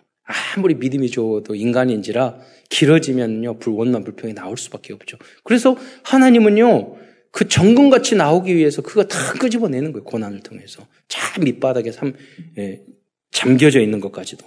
아무리 0.57 0.75
믿음이 0.75 1.11
좋아도 1.11 1.55
인간인지라 1.55 2.39
길어지면요 2.69 3.59
불원난 3.59 4.05
불평이 4.05 4.35
나올 4.35 4.57
수밖에 4.57 4.93
없죠. 4.93 5.17
그래서 5.43 5.77
하나님은요 6.05 6.97
그 7.33 7.49
정금같이 7.49 8.15
나오기 8.15 8.55
위해서 8.55 8.83
그거 8.83 9.05
다 9.05 9.33
끄집어내는 9.33 9.93
거예요 9.93 10.05
고난을 10.05 10.41
통해서 10.41 10.87
참 11.09 11.45
밑바닥에 11.45 11.93
삼, 11.93 12.15
예, 12.59 12.83
잠겨져 13.31 13.81
있는 13.81 14.01
것까지도. 14.01 14.47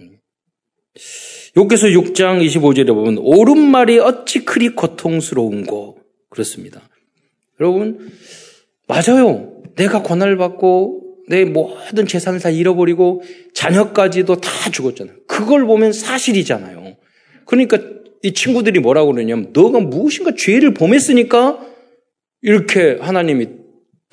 음. 0.00 0.18
여기서 1.56 1.86
6장 1.88 2.44
25절에 2.44 2.88
보면 2.88 3.18
오른말이 3.18 3.98
어찌 3.98 4.44
그리 4.44 4.70
고통스러운고 4.70 5.98
그렇습니다. 6.28 6.82
여러분 7.60 8.10
맞아요. 8.90 9.62
내가 9.76 10.02
고난을 10.02 10.36
받고 10.36 11.00
내 11.28 11.44
모든 11.44 12.06
재산을 12.06 12.40
다 12.40 12.50
잃어버리고 12.50 13.22
자녀까지도 13.54 14.40
다 14.40 14.70
죽었잖아요. 14.70 15.16
그걸 15.28 15.64
보면 15.64 15.92
사실이잖아요. 15.92 16.96
그러니까 17.46 17.78
이 18.22 18.34
친구들이 18.34 18.80
뭐라고 18.80 19.12
그러냐면 19.12 19.50
너가 19.52 19.80
무엇인가 19.80 20.32
죄를 20.36 20.74
범했으니까 20.74 21.60
이렇게 22.42 22.98
하나님이 23.00 23.48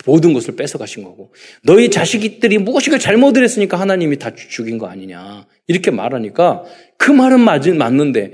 모든 0.06 0.34
것을 0.34 0.56
뺏어가신 0.56 1.04
거고 1.04 1.34
너희 1.64 1.90
자식들이 1.90 2.60
무엇인가 2.60 3.00
잘못을 3.00 3.44
했으니까 3.44 3.80
하나님이 3.80 4.20
다 4.20 4.36
죽인 4.36 4.78
거 4.78 4.88
아니냐 4.88 5.48
이렇게 5.66 5.92
말하니까 5.92 6.64
그 6.98 7.12
말은 7.12 7.40
맞은 7.40 7.78
맞는데 7.78 8.34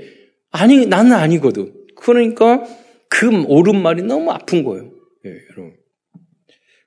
아니 0.50 0.86
나는 0.86 1.14
아니거든. 1.14 1.72
그러니까 1.96 2.64
그 3.08 3.44
옳은 3.46 3.80
말이 3.80 4.02
너무 4.02 4.30
아픈 4.30 4.62
거예요. 4.62 4.90
예, 5.24 5.30
여러분. 5.50 5.83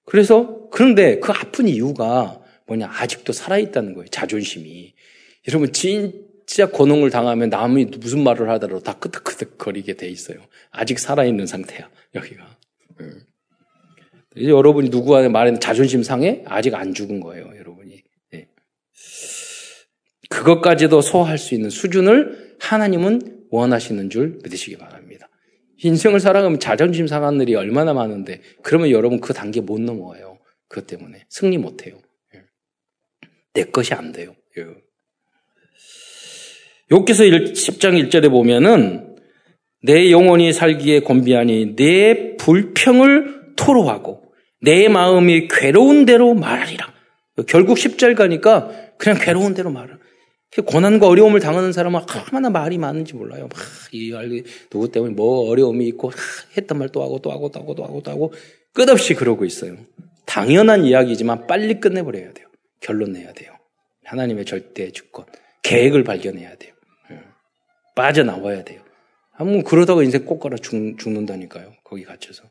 그래서 0.08 0.70
그런데 0.72 1.20
그 1.20 1.34
아픈 1.34 1.68
이유가 1.68 2.42
뭐냐 2.66 2.90
아직도 2.90 3.34
살아있다는 3.34 3.94
거예요. 3.94 4.08
자존심이. 4.08 4.94
여러분 5.50 5.74
진짜 5.74 6.70
고농을 6.72 7.10
당하면 7.10 7.50
남이 7.50 7.86
무슨 8.00 8.24
말을 8.24 8.50
하더라도 8.52 8.82
다 8.82 8.94
끄덕끄덕 8.94 9.58
거리게 9.58 9.96
돼 9.96 10.08
있어요. 10.08 10.40
아직 10.72 11.00
살아있는 11.00 11.46
상태야 11.46 11.90
여기가. 12.16 12.58
음. 13.02 13.22
이제 14.38 14.50
여러분이 14.50 14.90
누구한테 14.90 15.28
말하는 15.28 15.60
자존심 15.60 16.04
상해 16.04 16.42
아직 16.46 16.74
안 16.76 16.94
죽은 16.94 17.20
거예요, 17.20 17.52
여러분이. 17.58 18.02
네. 18.32 18.48
그것까지도 20.30 21.02
소화할 21.02 21.38
수 21.38 21.54
있는 21.54 21.70
수준을 21.70 22.56
하나님은 22.60 23.48
원하시는 23.50 24.10
줄 24.10 24.40
믿으시기 24.42 24.78
바랍니다. 24.78 25.07
인생을 25.84 26.20
살아가면 26.20 26.60
자존심 26.60 27.08
상한 27.08 27.40
일이 27.42 27.56
얼마나 27.56 27.94
많은데 27.94 28.42
그러면 28.64 28.90
여러분 28.92 29.20
그 29.20 29.34
단계 29.34 29.62
못 29.62 29.80
넘어와요. 29.80 30.38
그것 30.68 30.88
때문에 30.88 31.26
승리 31.30 31.58
못 31.58 31.86
해요. 31.86 31.98
예. 32.36 32.42
내 33.54 33.64
것이 33.64 33.94
안 33.94 34.12
돼요. 34.12 34.36
여기서 36.92 37.24
10장 37.24 38.10
1절에 38.10 38.30
보면은 38.30 39.16
내 39.84 40.12
영혼이 40.12 40.54
살기에 40.54 41.02
곤비하니 41.02 41.76
내 41.76 42.36
불평을 42.38 43.54
토로하고 43.56 44.24
내 44.62 44.88
마음이 44.88 45.48
괴로운 45.48 46.06
대로 46.06 46.34
말하리라. 46.34 46.94
결국 47.48 47.78
10절 47.78 48.16
가니까 48.16 48.72
그냥 48.98 49.20
괴로운 49.22 49.54
대로 49.54 49.70
말하 49.70 49.98
고난과 50.62 51.08
어려움을 51.08 51.40
당하는 51.40 51.72
사람은 51.72 52.02
얼마나 52.26 52.50
말이 52.50 52.78
많은지 52.78 53.14
몰라요. 53.16 53.48
막, 53.54 53.60
이, 53.92 54.12
누구 54.70 54.92
때문에 54.92 55.14
뭐 55.14 55.50
어려움이 55.50 55.86
있고, 55.88 56.12
했던 56.58 56.80
말 56.80 56.90
또 56.90 57.04
하고, 57.04 57.20
또 57.20 57.32
하고, 57.32 57.50
또 57.52 57.60
하고, 57.60 57.76
또 57.76 57.84
하고, 57.84 58.02
또 58.02 58.12
하고, 58.12 58.34
끝없이 58.74 59.14
그러고 59.14 59.46
있어요. 59.46 59.78
당연한 60.26 60.84
이야기지만 60.86 61.48
빨리 61.48 61.80
끝내버려야 61.80 62.34
돼요. 62.34 62.48
결론 62.80 63.14
내야 63.14 63.34
돼요. 63.34 63.54
하나님의 64.04 64.46
절대 64.46 64.92
주권, 64.92 65.26
계획을 65.64 66.04
발견해야 66.04 66.56
돼요. 66.56 66.74
예. 67.12 67.20
빠져나와야 67.96 68.64
돼요. 68.64 68.82
한번 69.32 69.64
그러다가 69.64 70.04
인생 70.04 70.26
꼭 70.26 70.40
가라 70.40 70.58
죽, 70.58 70.76
는다니까요 70.76 71.74
거기 71.84 72.04
갇혀서. 72.04 72.44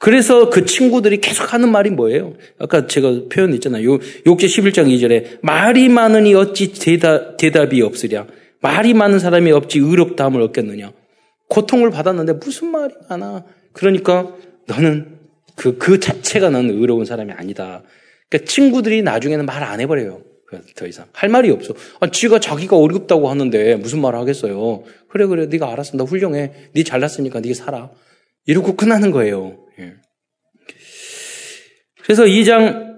그래서 0.00 0.48
그 0.48 0.64
친구들이 0.64 1.18
계속 1.20 1.52
하는 1.52 1.70
말이 1.70 1.90
뭐예요? 1.90 2.32
아까 2.58 2.86
제가 2.86 3.24
표현 3.30 3.52
했잖아요. 3.52 3.98
욕제 4.26 4.46
11장 4.46 4.88
2절에 4.88 5.40
말이 5.42 5.90
많으니 5.90 6.34
어찌 6.34 6.72
대답, 6.72 7.36
대답이 7.36 7.82
없으랴. 7.82 8.26
말이 8.62 8.94
많은 8.94 9.18
사람이 9.18 9.52
없지 9.52 9.78
의롭다함을 9.78 10.40
얻겠느냐. 10.40 10.92
고통을 11.48 11.90
받았는데 11.90 12.32
무슨 12.34 12.68
말이 12.68 12.94
많아. 13.10 13.44
그러니까 13.74 14.32
너는 14.68 15.18
그, 15.54 15.76
그 15.76 16.00
자체가 16.00 16.48
너는 16.48 16.80
의로운 16.80 17.04
사람이 17.04 17.32
아니다. 17.32 17.82
그러니까 18.30 18.50
친구들이 18.50 19.02
나중에는 19.02 19.44
말 19.44 19.62
안 19.62 19.80
해버려요. 19.80 20.22
더 20.76 20.86
이상. 20.86 21.04
할 21.12 21.28
말이 21.28 21.50
없어. 21.50 21.74
아, 22.00 22.10
지가 22.10 22.40
자기가 22.40 22.76
어렵다고 22.76 23.28
하는데 23.28 23.76
무슨 23.76 24.00
말을 24.00 24.18
하겠어요. 24.18 24.82
그래, 25.08 25.26
그래. 25.26 25.46
네가 25.46 25.70
알았어. 25.70 25.98
나 25.98 26.04
훌륭해. 26.04 26.52
네 26.72 26.84
잘났으니까 26.84 27.40
네가 27.40 27.54
살아. 27.54 27.90
이러고 28.46 28.76
끝나는 28.76 29.10
거예요. 29.10 29.58
예. 29.80 29.94
그래서 32.02 32.24
2장 32.24 32.90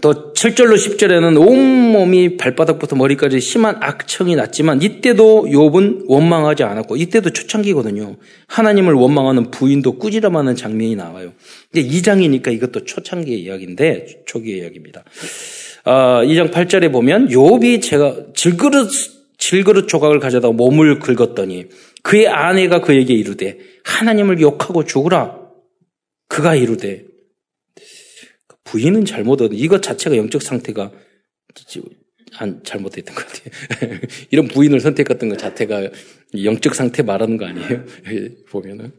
또 0.00 0.32
7절로 0.32 0.74
10절에는 0.74 1.38
온몸이 1.38 2.38
발바닥부터 2.38 2.96
머리까지 2.96 3.40
심한 3.40 3.76
악청이 3.80 4.36
났지만 4.36 4.80
이때도 4.80 5.44
욥은 5.44 6.04
원망하지 6.06 6.62
않았고 6.64 6.96
이때도 6.96 7.30
초창기거든요. 7.30 8.16
하나님을 8.46 8.94
원망하는 8.94 9.50
부인도 9.50 9.98
꾸지람하는 9.98 10.56
장면이 10.56 10.96
나와요. 10.96 11.34
이제 11.74 11.86
2장이니까 11.86 12.52
이것도 12.54 12.86
초창기의 12.86 13.42
이야기인데 13.42 14.22
초기의 14.24 14.60
이야기입니다. 14.60 15.04
아, 15.84 16.22
2장 16.24 16.50
8절에 16.50 16.90
보면 16.90 17.28
욥이 17.28 17.82
제가 17.82 18.16
질그릇 18.34 18.90
질그릇 19.36 19.88
조각을 19.88 20.20
가져다 20.20 20.48
몸을 20.48 21.00
긁었더니 21.00 21.66
그의 22.02 22.28
아내가 22.28 22.80
그에게 22.80 23.12
이르되 23.12 23.58
하나님을 23.84 24.40
욕하고 24.40 24.84
죽으라. 24.84 25.41
그가 26.32 26.54
이르되 26.54 27.04
부인은 28.64 29.04
잘못하든 29.04 29.54
이것 29.54 29.82
자체가 29.82 30.16
영적 30.16 30.40
상태가 30.40 30.90
안 32.38 32.62
잘못됐던 32.64 33.14
것 33.14 33.26
같아요. 33.26 33.98
이런 34.30 34.48
부인을 34.48 34.80
선택했던 34.80 35.28
것 35.28 35.38
자체가 35.38 35.90
영적 36.42 36.74
상태 36.74 37.02
말하는 37.02 37.36
거 37.36 37.44
아니에요? 37.44 37.84
보면은 38.48 38.92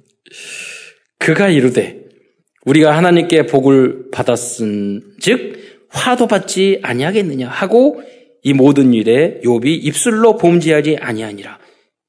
그가 1.17 1.49
이르되 1.49 2.03
우리가 2.65 2.95
하나님께 2.95 3.47
복을 3.47 4.11
받았은즉 4.11 5.87
화도 5.89 6.27
받지 6.27 6.79
아니하겠느냐 6.83 7.49
하고 7.49 8.03
이 8.43 8.53
모든 8.53 8.93
일에 8.93 9.39
욥이 9.43 9.83
입술로 9.85 10.37
범죄하지 10.37 10.97
아니하니라. 10.97 11.57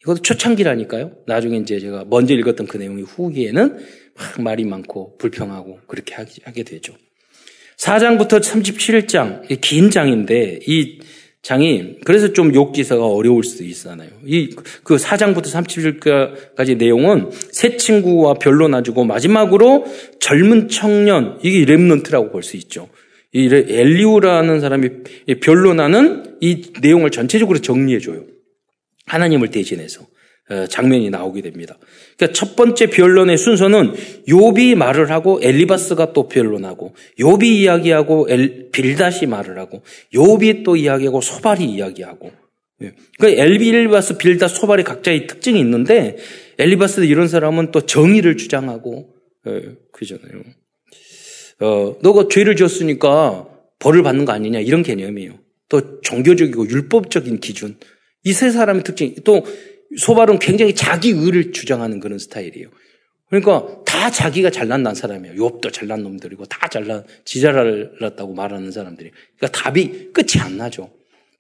이것도 0.02 0.20
초창기라니까요. 0.20 1.12
나중에 1.26 1.56
이제 1.56 1.80
제가 1.80 2.04
먼저 2.10 2.34
읽었던 2.34 2.66
그 2.66 2.76
내용이 2.76 3.00
후기에는 3.02 4.03
막 4.16 4.40
말이 4.40 4.64
많고 4.64 5.16
불평하고 5.18 5.80
그렇게 5.86 6.14
하게 6.14 6.62
되죠. 6.62 6.94
4장부터 7.76 8.40
37장, 8.40 9.60
긴 9.60 9.90
장인데, 9.90 10.60
이 10.66 11.00
장이, 11.42 11.96
그래서 12.04 12.32
좀 12.32 12.54
욕기서가 12.54 13.06
어려울 13.06 13.44
수도 13.44 13.64
있잖아요. 13.64 14.08
이, 14.24 14.50
그 14.82 14.96
4장부터 14.96 15.44
37장까지 15.44 16.76
내용은 16.78 17.30
새 17.50 17.76
친구와 17.76 18.34
변론해주고 18.34 19.04
마지막으로 19.04 19.84
젊은 20.20 20.68
청년, 20.68 21.38
이게 21.42 21.64
랩런트라고 21.66 22.32
볼 22.32 22.42
수 22.42 22.56
있죠. 22.56 22.88
이 23.32 23.48
엘리우라는 23.52 24.60
사람이 24.60 24.88
변론하는 25.42 26.36
이 26.40 26.70
내용을 26.80 27.10
전체적으로 27.10 27.58
정리해 27.58 27.98
줘요. 27.98 28.24
하나님을 29.06 29.50
대신해서. 29.50 30.06
어, 30.50 30.66
장면이 30.66 31.08
나오게 31.08 31.40
됩니다. 31.40 31.78
그러니까 32.16 32.34
첫 32.38 32.54
번째 32.54 32.90
변론의 32.90 33.38
순서는 33.38 33.94
요비 34.28 34.74
말을 34.74 35.10
하고 35.10 35.40
엘리바스가 35.42 36.12
또 36.12 36.28
변론하고 36.28 36.94
요비 37.18 37.62
이야기하고 37.62 38.26
엘, 38.28 38.70
빌다시 38.70 39.26
말을 39.26 39.58
하고 39.58 39.82
요비 40.14 40.62
또 40.62 40.76
이야기하고 40.76 41.22
소발이 41.22 41.64
이야기하고 41.64 42.30
예. 42.82 42.92
그러니까 43.18 43.42
엘비바스 43.42 44.18
빌다 44.18 44.48
소발이 44.48 44.82
각자의 44.82 45.26
특징이 45.28 45.58
있는데 45.60 46.16
엘리바스 46.58 47.04
이런 47.04 47.28
사람은 47.28 47.70
또 47.70 47.86
정의를 47.86 48.36
주장하고 48.36 49.14
예, 49.46 49.76
그잖아요. 49.92 50.42
어, 51.60 51.96
너가 52.02 52.28
죄를 52.28 52.56
지었으니까 52.56 53.48
벌을 53.78 54.02
받는 54.02 54.24
거 54.26 54.32
아니냐 54.32 54.58
이런 54.60 54.82
개념이에요. 54.82 55.38
또 55.70 56.00
종교적이고 56.02 56.68
율법적인 56.68 57.40
기준 57.40 57.78
이 58.24 58.32
세 58.32 58.50
사람의 58.50 58.82
특징 58.84 59.14
또 59.24 59.44
소발은 59.98 60.38
굉장히 60.38 60.74
자기 60.74 61.10
의를 61.10 61.52
주장하는 61.52 62.00
그런 62.00 62.18
스타일이에요. 62.18 62.68
그러니까 63.28 63.82
다 63.84 64.10
자기가 64.10 64.50
잘난 64.50 64.82
난 64.82 64.94
사람이에요. 64.94 65.34
욥도 65.34 65.72
잘난 65.72 66.02
놈들이고 66.02 66.44
다 66.46 66.68
잘난 66.68 67.04
지잘났다고 67.24 68.34
말하는 68.34 68.70
사람들이. 68.70 69.10
그러니까 69.36 69.60
답이 69.60 70.12
끝이 70.12 70.40
안 70.40 70.56
나죠. 70.56 70.92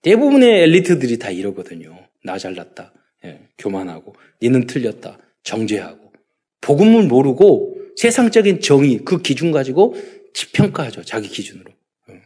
대부분의 0.02 0.62
엘리트들이 0.62 1.18
다 1.18 1.30
이러거든요. 1.30 1.96
나 2.22 2.38
잘났다. 2.38 2.92
예, 3.24 3.40
교만하고 3.58 4.14
니는 4.42 4.66
틀렸다. 4.66 5.18
정죄하고 5.42 6.12
복음을 6.60 7.04
모르고 7.04 7.76
세상적인 7.96 8.60
정의 8.60 8.98
그 9.04 9.22
기준 9.22 9.52
가지고 9.52 9.94
평가하죠. 10.52 11.04
자기 11.04 11.28
기준으로. 11.28 11.70
예. 12.10 12.20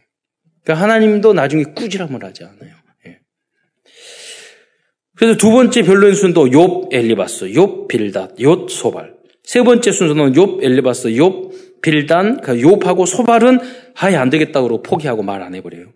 그러니까 0.63 0.83
하나님도 0.83 1.33
나중에 1.33 1.63
꾸지람을 1.63 2.23
하지 2.23 2.43
않아요. 2.43 2.78
그래서 5.19 5.35
두 5.35 5.51
번째 5.51 5.81
변론 5.83 6.15
순도 6.15 6.45
욥 6.45 6.93
엘리바스, 6.93 7.47
욥 7.47 7.89
빌닷, 7.89 8.37
욥 8.37 8.69
소발. 8.69 9.15
세 9.43 9.61
번째 9.61 9.91
순서는 9.91 10.31
욥 10.31 10.63
엘리바스, 10.63 11.09
욥 11.09 11.81
빌단, 11.81 12.39
그 12.39 12.53
욥하고 12.53 13.05
소발은 13.05 13.59
아예 13.95 14.15
안 14.15 14.29
되겠다고 14.29 14.81
포기하고 14.81 15.21
말 15.21 15.41
안 15.43 15.55
해버려요. 15.55 15.87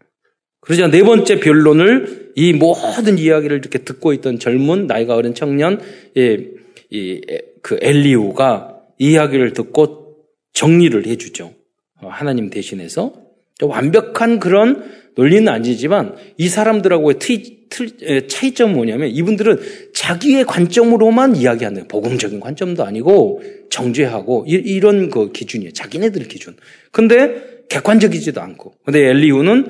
그러자 0.59 0.87
네 0.89 1.03
번째 1.03 1.39
변론을 1.39 2.33
이 2.35 2.51
모든 2.51 3.17
이야기를 3.17 3.59
이렇게 3.59 3.79
듣고 3.79 4.11
있던 4.11 4.39
젊은 4.39 4.87
나이가 4.87 5.15
어린 5.15 5.33
청년, 5.33 5.79
예, 6.17 6.45
이, 6.89 7.21
그 7.61 7.77
엘리우가 7.81 8.77
이야기를 8.99 9.53
듣고 9.53 10.17
정리를 10.51 11.05
해주죠. 11.07 11.53
어, 12.01 12.07
하나님 12.09 12.49
대신해서 12.49 13.13
완벽한 13.61 14.39
그런 14.39 14.83
논리는 15.15 15.47
아니지만 15.47 16.15
이 16.37 16.49
사람들하고의 16.49 17.19
트, 17.19 17.62
트, 17.73 18.27
차이점은 18.27 18.75
뭐냐면 18.75 19.09
이분들은 19.09 19.59
자기의 19.95 20.45
관점으로만 20.45 21.35
이야기하는 21.35 21.87
복음적인 21.87 22.39
관점도 22.39 22.85
아니고 22.85 23.41
정죄하고 23.71 24.45
이, 24.47 24.79
런그 24.79 25.31
기준이에요. 25.31 25.73
자기네들 25.73 26.27
기준. 26.27 26.55
근데 26.91 27.63
객관적이지도 27.69 28.39
않고. 28.39 28.75
근데 28.85 29.09
엘리우는 29.09 29.67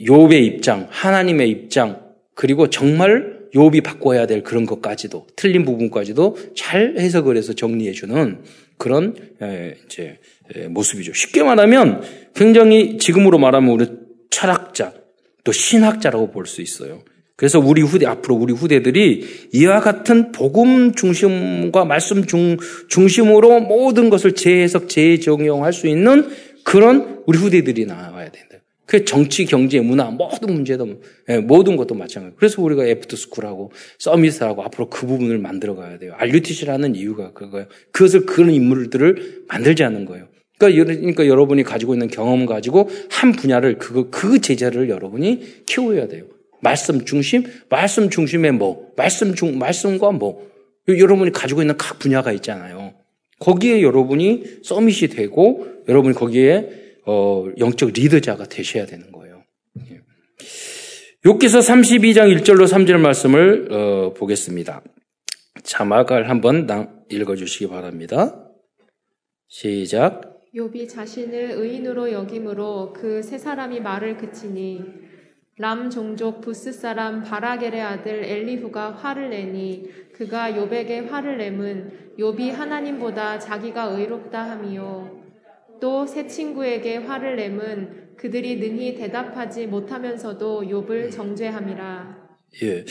욥의 0.00 0.42
입장, 0.44 0.88
하나님의 0.90 1.48
입장, 1.50 2.02
그리고 2.34 2.68
정말 2.68 3.38
욥이 3.54 3.84
바꿔야 3.84 4.26
될 4.26 4.42
그런 4.42 4.66
것까지도 4.66 5.28
틀린 5.36 5.64
부분까지도 5.64 6.36
잘 6.56 6.96
해석을 6.98 7.36
해서 7.36 7.52
정리해 7.52 7.92
주는 7.92 8.42
그런 8.76 9.14
이제 9.86 10.18
모습이죠. 10.68 11.12
쉽게 11.12 11.44
말하면 11.44 12.02
굉장히 12.34 12.98
지금으로 12.98 13.38
말하면 13.38 13.70
우리 13.70 13.86
철학자, 14.30 14.94
또 15.44 15.52
신학자라고 15.52 16.32
볼 16.32 16.46
수 16.46 16.60
있어요. 16.62 17.02
그래서 17.40 17.58
우리 17.58 17.80
후대, 17.80 18.04
앞으로 18.04 18.34
우리 18.34 18.52
후대들이 18.52 19.48
이와 19.54 19.80
같은 19.80 20.30
복음 20.30 20.92
중심과 20.92 21.86
말씀 21.86 22.26
중, 22.26 22.58
중심으로 22.90 23.60
모든 23.60 24.10
것을 24.10 24.34
재해석, 24.34 24.90
재적용할 24.90 25.72
수 25.72 25.86
있는 25.86 26.28
그런 26.64 27.22
우리 27.26 27.38
후대들이 27.38 27.86
나와야 27.86 28.30
된다. 28.30 28.58
그 28.84 29.06
정치, 29.06 29.46
경제, 29.46 29.80
문화, 29.80 30.10
모든 30.10 30.52
문제도, 30.52 30.86
예, 31.30 31.38
모든 31.38 31.76
것도 31.76 31.94
마찬가지. 31.94 32.36
그래서 32.36 32.60
우리가 32.60 32.86
after 32.86 33.16
school하고 33.16 33.72
summit하고 33.98 34.62
앞으로 34.62 34.90
그 34.90 35.06
부분을 35.06 35.38
만들어 35.38 35.74
가야 35.76 35.98
돼요. 35.98 36.12
RUTC라는 36.18 36.94
이유가 36.94 37.32
그거예요. 37.32 37.68
그것을 37.90 38.26
그런 38.26 38.50
인물들을 38.50 39.44
만들지 39.48 39.82
않는 39.82 40.04
거예요. 40.04 40.26
그러니까, 40.58 40.84
그러니까 40.92 41.26
여러분이 41.26 41.62
가지고 41.62 41.94
있는 41.94 42.08
경험 42.08 42.44
가지고 42.44 42.90
한 43.08 43.32
분야를 43.32 43.78
그거 43.78 44.08
그 44.10 44.42
제자를 44.42 44.90
여러분이 44.90 45.64
키워야 45.64 46.06
돼요. 46.06 46.24
말씀 46.62 47.04
중심, 47.04 47.44
말씀 47.68 48.10
중심에 48.10 48.50
뭐, 48.50 48.92
말씀 48.96 49.34
중 49.34 49.58
말씀과 49.58 50.12
뭐 50.12 50.48
여러분이 50.88 51.32
가지고 51.32 51.62
있는 51.62 51.76
각 51.76 51.98
분야가 51.98 52.32
있잖아요. 52.32 52.94
거기에 53.38 53.82
여러분이 53.82 54.60
서밋이 54.62 55.08
되고 55.08 55.66
여러분이 55.88 56.14
거기에 56.14 56.96
어, 57.06 57.46
영적 57.58 57.92
리더자가 57.92 58.44
되셔야 58.46 58.86
되는 58.86 59.10
거예요. 59.12 59.42
예. 59.90 60.00
욥기서 61.24 61.60
32장 61.60 62.36
1절로 62.38 62.64
3절 62.66 62.98
말씀을 62.98 63.68
어, 63.72 64.14
보겠습니다. 64.14 64.82
자막을 65.62 66.28
한번 66.28 66.66
읽어주시기 67.10 67.68
바랍니다. 67.68 68.46
시작. 69.48 70.38
욥이 70.54 70.88
자신을 70.88 71.52
의인으로 71.52 72.12
여김으로 72.12 72.92
그 72.92 73.22
세 73.22 73.38
사람이 73.38 73.80
말을 73.80 74.16
그치니 74.16 74.80
람 75.58 75.90
종족 75.90 76.40
부스 76.40 76.72
사람 76.72 77.22
바라겔의 77.22 77.80
아들 77.82 78.24
엘리후가 78.24 78.92
화를 78.92 79.30
내니 79.30 79.84
그가 80.14 80.52
욥에게 80.52 81.10
화를 81.10 81.38
내면 81.38 81.92
욥이 82.18 82.50
하나님보다 82.52 83.38
자기가 83.38 83.84
의롭다 83.84 84.42
함이요 84.50 85.20
또 85.80 86.06
새 86.06 86.26
친구에게 86.26 86.96
화를 86.96 87.36
내면 87.36 88.10
그들이 88.16 88.56
능히 88.56 88.94
대답하지 88.96 89.66
못하면서도 89.66 90.62
욥을 90.62 91.10
정죄함이라. 91.10 92.20
예. 92.62 92.84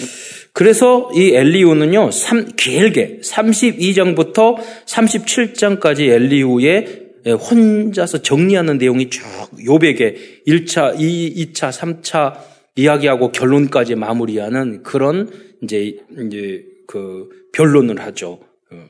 그래서 0.54 1.12
이 1.14 1.36
엘리후는요, 1.36 2.10
3, 2.10 2.56
길게 2.56 3.20
32장부터 3.22 4.58
37장까지 4.86 6.10
엘리후의 6.10 7.09
혼자서 7.28 8.22
정리하는 8.22 8.78
내용이 8.78 9.10
쭉 9.10 9.22
욥에게 9.58 10.46
1차, 10.48 11.00
2, 11.00 11.54
2차, 11.54 11.72
3차 11.72 12.34
이야기하고 12.76 13.32
결론까지 13.32 13.96
마무리하는 13.96 14.84
그런 14.84 15.30
이제 15.62 15.98
이제 16.26 16.64
그 16.88 17.30
변론을 17.54 18.00
하죠. 18.02 18.40
어. 18.72 18.86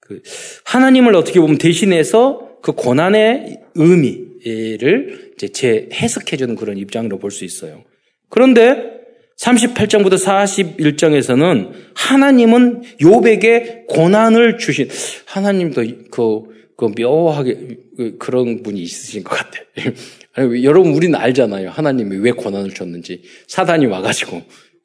그 0.00 0.22
하나님을 0.64 1.14
어떻게 1.14 1.40
보면 1.40 1.58
대신해서 1.58 2.48
그 2.62 2.72
고난의 2.72 3.60
의미를 3.74 5.32
이제 5.34 5.48
재해석해 5.48 6.36
주는 6.36 6.56
그런 6.56 6.76
입장으로 6.76 7.18
볼 7.18 7.30
수 7.30 7.44
있어요. 7.44 7.84
그런데 8.28 9.00
38장부터 9.38 10.22
41장에서는 10.22 11.70
하나님은 11.94 12.82
욥에게 13.00 13.86
고난을 13.86 14.58
주신 14.58 14.88
하나님도 15.24 15.82
그, 16.10 16.42
그 16.80 16.90
묘하게 16.98 17.76
그 17.94 18.16
그런 18.16 18.62
분이 18.62 18.80
있으신 18.80 19.22
것 19.22 19.36
같아요. 19.36 19.66
아니, 20.32 20.64
여러분 20.64 20.94
우리는 20.94 21.14
알잖아요. 21.14 21.68
하나님이 21.68 22.16
왜 22.16 22.30
고난을 22.30 22.70
줬는지 22.70 23.22
사단이 23.48 23.84
와가지고 23.84 24.40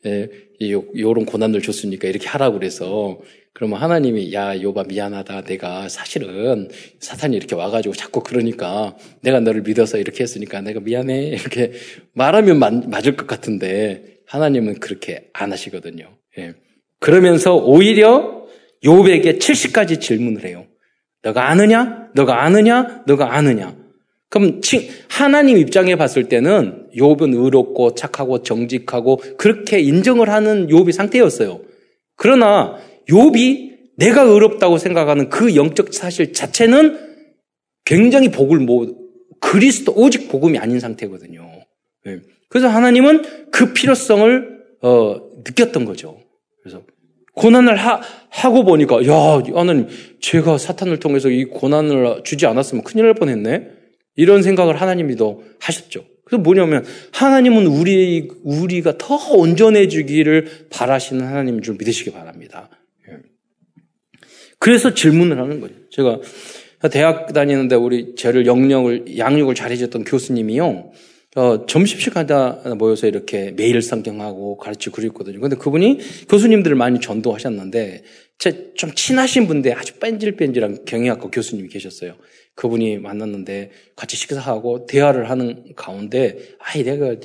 예, 0.08 0.30
요런 0.62 1.26
고난을 1.26 1.62
줬으니까 1.62 2.10
이렇게 2.10 2.28
하라고 2.28 2.60
그래서 2.60 3.22
그러면 3.54 3.80
하나님이 3.82 4.34
야 4.34 4.62
요바 4.62 4.84
미안하다 4.90 5.44
내가 5.44 5.88
사실은 5.88 6.68
사탄이 7.00 7.38
이렇게 7.38 7.56
와가지고 7.56 7.96
자꾸 7.96 8.22
그러니까 8.22 8.98
내가 9.22 9.40
너를 9.40 9.62
믿어서 9.62 9.98
이렇게 9.98 10.24
했으니까 10.24 10.60
내가 10.60 10.82
미안해 10.82 11.28
이렇게 11.40 11.72
말하면 12.12 12.90
맞을 12.90 13.16
것 13.16 13.26
같은데 13.26 14.18
하나님은 14.28 14.82
그렇게 14.82 15.30
안 15.32 15.54
하시거든요. 15.54 16.10
예. 16.40 16.56
그러면서 17.00 17.56
오히려 17.56 18.46
요백에 18.84 19.38
70가지 19.38 20.02
질문을 20.02 20.44
해요. 20.44 20.65
너가 21.26 21.50
아느냐? 21.50 22.10
너가 22.14 22.44
아느냐? 22.44 23.02
너가 23.08 23.36
아느냐? 23.36 23.76
그럼 24.30 24.62
하나님 25.10 25.58
입장에 25.58 25.96
봤을 25.96 26.30
때는 26.30 26.88
욥은 26.96 27.34
의롭고 27.34 27.96
착하고 27.96 28.44
정직하고 28.44 29.18
그렇게 29.38 29.80
인정을 29.80 30.30
하는 30.30 30.68
욥이 30.68 30.92
상태였어요. 30.92 31.62
그러나 32.16 32.78
욥이 33.10 33.74
내가 33.98 34.22
의롭다고 34.22 34.78
생각하는 34.78 35.30
그 35.30 35.56
영적 35.56 35.96
사실 35.96 36.32
자체는 36.32 37.00
굉장히 37.86 38.30
복을 38.30 38.60
뭐 38.60 38.96
그리스도 39.40 39.94
오직 39.96 40.30
복음이 40.30 40.60
아닌 40.60 40.80
상태거든요. 40.80 41.50
네. 42.06 42.20
그래서 42.50 42.68
하나님은 42.68 43.50
그 43.52 43.74
필요성을 43.74 44.64
어, 44.82 45.16
느꼈던 45.44 45.86
거죠. 45.86 46.20
고난을 47.36 47.76
하, 47.76 48.02
하고 48.30 48.64
보니까 48.64 49.06
야 49.06 49.42
하나님 49.54 49.88
제가 50.20 50.58
사탄을 50.58 51.00
통해서 51.00 51.30
이 51.30 51.46
고난을 51.46 52.24
주지 52.24 52.46
않았으면 52.46 52.84
큰일 52.84 53.06
날 53.06 53.14
뻔했네. 53.14 53.68
이런 54.16 54.42
생각을 54.42 54.80
하나님이도 54.80 55.44
하셨죠. 55.60 56.06
그래서 56.24 56.42
뭐냐면 56.42 56.86
하나님은 57.12 57.68
우리 57.68 58.30
우리가 58.44 58.98
더 58.98 59.16
온전해지기를 59.16 60.68
바라시는 60.70 61.26
하나님인 61.26 61.62
줄 61.62 61.76
믿으시기 61.78 62.12
바랍니다. 62.12 62.70
그래서 64.58 64.94
질문을 64.94 65.38
하는 65.38 65.60
거예요. 65.60 65.76
제가 65.92 66.20
대학 66.92 67.34
다니는데 67.34 67.76
우리 67.76 68.16
저를 68.16 68.46
영역을 68.46 69.18
양육을 69.18 69.54
잘해줬던 69.54 70.06
교수님이요. 70.06 70.92
어, 71.36 71.66
점심시간다 71.66 72.76
모여서 72.78 73.08
이렇게 73.08 73.52
매일 73.52 73.82
성경하고 73.82 74.58
가르치고 74.58 74.96
그랬거든요. 74.96 75.40
근데 75.40 75.56
그분이 75.58 76.00
교수님들을 76.30 76.76
많이 76.76 77.00
전도하셨는데, 77.00 78.04
제 78.38 78.66
좀 78.76 78.92
친하신 78.94 79.48
분데 79.48 79.72
아주 79.72 79.98
뺀질뺀질한 80.00 80.86
경영학과 80.86 81.30
교수님이 81.30 81.70
계셨어요. 81.70 82.16
그분이 82.56 83.00
만났는데 83.00 83.72
같이 83.96 84.16
식사하고 84.18 84.86
대화를 84.86 85.30
하는 85.30 85.74
가운데 85.76 86.38
아이 86.60 86.84
내가 86.84 87.16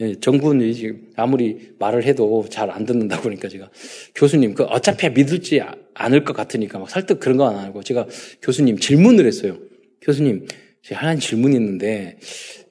예, 0.00 0.14
정부는 0.20 1.12
아무리 1.16 1.72
말을 1.78 2.04
해도 2.04 2.44
잘 2.48 2.70
안 2.70 2.84
듣는다 2.86 3.20
그러니까 3.20 3.48
제가 3.48 3.70
교수님 4.14 4.54
그 4.54 4.64
어차피 4.64 5.08
믿을지 5.10 5.60
않을 5.94 6.24
것 6.24 6.32
같으니까 6.34 6.78
막 6.78 6.88
설득 6.90 7.20
그런 7.20 7.36
거 7.36 7.46
안 7.46 7.56
하고 7.56 7.82
제가 7.82 8.06
교수님 8.42 8.78
질문을 8.78 9.26
했어요. 9.26 9.58
교수님 10.00 10.46
제가 10.82 11.02
하나 11.02 11.16
질문이 11.16 11.54
있는데 11.56 12.18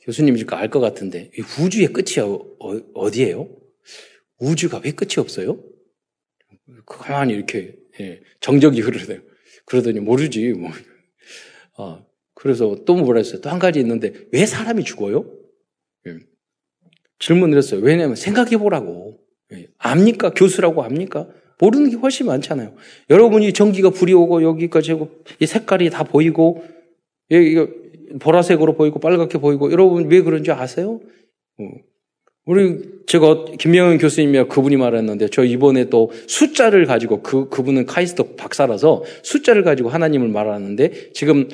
교수님이니까 0.10 0.58
알 0.58 0.70
것 0.70 0.80
같은데 0.80 1.30
우주의 1.64 1.88
끝이 1.88 2.20
어, 2.20 3.12
디예요 3.12 3.48
우주가 4.40 4.82
왜 4.84 4.92
끝이 4.92 5.16
없어요? 5.18 5.64
가만히 6.86 7.34
이렇게 7.34 7.76
예, 8.00 8.22
정적이 8.40 8.82
흐르대요. 8.82 9.20
그러더니 9.66 10.00
모르지 10.00 10.54
뭐. 10.54 10.72
어, 11.78 12.06
그래서 12.34 12.84
또 12.86 12.96
뭐라 12.96 13.20
했어요? 13.20 13.42
또 13.42 13.50
한 13.50 13.60
가지 13.60 13.80
있는데 13.80 14.14
왜 14.32 14.46
사람이 14.46 14.84
죽어요? 14.84 15.30
예. 16.08 16.18
질문을 17.20 17.58
했어요. 17.58 17.82
왜냐하면 17.82 18.16
생각해 18.16 18.58
보라고. 18.58 19.20
예. 19.54 19.68
압니까? 19.78 20.34
교수라고 20.34 20.84
압니까? 20.84 21.28
모르는 21.60 21.90
게 21.90 21.98
훨씬 21.98 22.26
많잖아요. 22.28 22.76
여러분이 23.10 23.52
전기가 23.54 23.90
불이 23.90 24.14
오고 24.14 24.44
여기까지 24.44 24.92
하고 24.92 25.10
이 25.40 25.46
색깔이 25.46 25.90
다 25.90 26.04
보이고 26.04 26.64
이거 27.30 27.68
보라색으로 28.20 28.74
보이고 28.74 29.00
빨갛게 29.00 29.38
보이고 29.38 29.72
여러분 29.72 30.10
왜 30.10 30.22
그런지 30.22 30.52
아세요? 30.52 31.00
어. 31.60 31.64
우리 32.46 32.80
제가 33.06 33.46
김명현 33.60 34.00
교수님이 34.00 34.46
그분이 34.48 34.78
말했는데 34.78 35.28
저 35.28 35.44
이번에 35.44 35.90
또 35.90 36.12
숫자를 36.28 36.86
가지고 36.86 37.22
그 37.22 37.48
그분은 37.50 37.86
카이스트 37.86 38.36
박사라서 38.36 39.04
숫자를 39.22 39.64
가지고 39.64 39.90
하나님을 39.90 40.30
말하는데 40.30 41.12
지금 41.14 41.48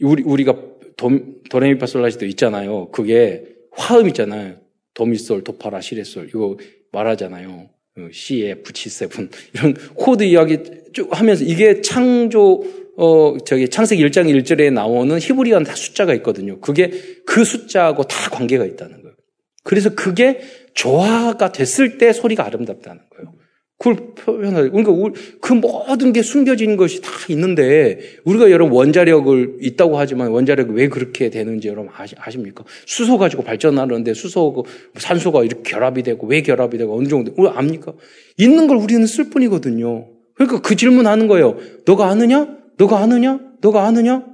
우리, 0.00 0.22
우리가 0.22 0.56
도, 0.96 1.10
도레미파솔라시도 1.50 2.24
있잖아요. 2.26 2.90
그게 2.90 3.44
화음 3.72 4.08
있잖아요. 4.08 4.56
도미솔, 4.94 5.44
도파라, 5.44 5.80
시레솔. 5.80 6.28
이거 6.28 6.56
말하잖아요. 6.92 7.68
C, 8.12 8.46
F, 8.46 8.72
G7. 8.72 9.30
이런 9.54 9.74
코드 9.94 10.24
이야기 10.24 10.58
쭉 10.92 11.08
하면서 11.10 11.44
이게 11.44 11.80
창조, 11.80 12.64
어, 13.00 13.36
저기 13.44 13.68
창세기 13.68 14.04
1장 14.08 14.26
1절에 14.26 14.72
나오는 14.72 15.16
히브리어는 15.20 15.64
다 15.64 15.76
숫자가 15.76 16.14
있거든요. 16.14 16.58
그게 16.58 16.90
그 17.24 17.44
숫자하고 17.44 18.02
다 18.02 18.28
관계가 18.30 18.64
있다는 18.64 19.02
거예요. 19.02 19.14
그래서 19.62 19.94
그게 19.94 20.40
조화가 20.74 21.52
됐을 21.52 21.98
때 21.98 22.12
소리가 22.12 22.44
아름답다는 22.44 23.00
거예요. 23.10 23.34
그걸 23.78 24.14
표현하죠. 24.16 24.72
그러니까 24.72 25.20
그 25.40 25.52
모든 25.52 26.12
게 26.12 26.22
숨겨진 26.22 26.76
것이 26.76 27.00
다 27.00 27.10
있는데 27.28 28.00
우리가 28.24 28.50
여러분 28.50 28.74
원자력을 28.74 29.58
있다고 29.60 29.96
하지만 29.96 30.32
원자력이 30.32 30.72
왜 30.72 30.88
그렇게 30.88 31.30
되는지 31.30 31.68
여러분 31.68 31.92
아십니까? 31.94 32.64
수소 32.86 33.18
가지고 33.18 33.44
발전하는데 33.44 34.12
수소 34.14 34.64
산소가 34.96 35.44
이렇게 35.44 35.70
결합이 35.70 36.02
되고 36.02 36.26
왜 36.26 36.42
결합이 36.42 36.76
되고 36.76 36.98
어느 36.98 37.06
정도 37.06 37.32
우리 37.36 37.48
압니까? 37.48 37.92
있는 38.36 38.66
걸 38.66 38.78
우리는 38.78 39.06
쓸 39.06 39.30
뿐이거든요. 39.30 40.08
그러니까 40.34 40.60
그 40.60 40.74
질문하는 40.74 41.28
거예요. 41.28 41.58
너가 41.84 42.08
아느냐? 42.08 42.57
너가 42.78 42.98
아느냐? 43.00 43.40
너가 43.60 43.84
아느냐? 43.84 44.24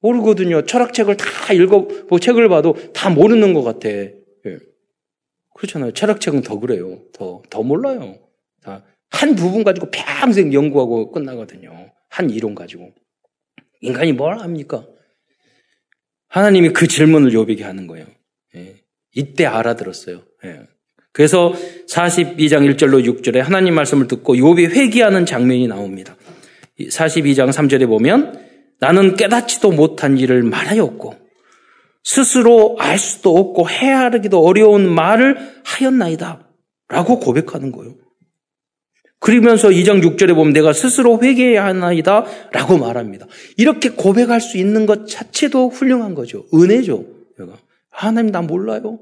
모르거든요. 0.00 0.66
철학책을 0.66 1.16
다 1.16 1.52
읽어 1.54 1.88
뭐 2.08 2.18
책을 2.18 2.48
봐도 2.48 2.76
다 2.92 3.08
모르는 3.08 3.54
것 3.54 3.62
같아. 3.62 3.88
예. 3.88 4.12
그렇잖아요. 5.54 5.92
철학책은 5.92 6.42
더 6.42 6.58
그래요. 6.58 7.00
더 7.12 7.42
더 7.48 7.62
몰라요. 7.62 8.18
한 9.10 9.36
부분 9.36 9.62
가지고 9.64 9.88
평생 9.92 10.52
연구하고 10.52 11.12
끝나거든요. 11.12 11.92
한 12.10 12.30
이론 12.30 12.54
가지고. 12.54 12.92
인간이 13.80 14.12
뭘 14.12 14.38
합니까? 14.40 14.86
하나님이 16.28 16.70
그 16.70 16.88
질문을 16.88 17.32
요비게 17.32 17.62
하는 17.64 17.86
거예요. 17.86 18.06
예. 18.56 18.74
이때 19.14 19.46
알아들었어요. 19.46 20.22
예. 20.44 20.60
그래서 21.12 21.52
42장 21.88 22.68
1절로 22.74 23.04
6절에 23.06 23.36
하나님 23.38 23.74
말씀을 23.74 24.08
듣고 24.08 24.36
요비 24.36 24.66
회개하는 24.66 25.26
장면이 25.26 25.68
나옵니다. 25.68 26.16
42장 26.80 27.50
3절에 27.50 27.86
보면 27.86 28.38
나는 28.80 29.16
깨닫지도 29.16 29.72
못한 29.72 30.18
일을 30.18 30.42
말하였고 30.42 31.14
스스로 32.02 32.76
알 32.78 32.98
수도 32.98 33.36
없고 33.36 33.68
헤아르기도 33.68 34.44
어려운 34.44 34.88
말을 34.88 35.36
하였나이다. 35.64 36.46
라고 36.88 37.18
고백하는 37.18 37.72
거예요. 37.72 37.94
그러면서 39.18 39.68
2장 39.68 40.02
6절에 40.02 40.34
보면 40.34 40.52
내가 40.52 40.74
스스로 40.74 41.18
회개해야 41.22 41.64
하나이다 41.64 42.26
라고 42.52 42.76
말합니다. 42.76 43.26
이렇게 43.56 43.88
고백할 43.88 44.42
수 44.42 44.58
있는 44.58 44.84
것 44.84 45.08
자체도 45.08 45.70
훌륭한 45.70 46.14
거죠. 46.14 46.44
은혜죠. 46.52 47.06
하나님 47.88 48.32
나 48.32 48.42
몰라요. 48.42 49.00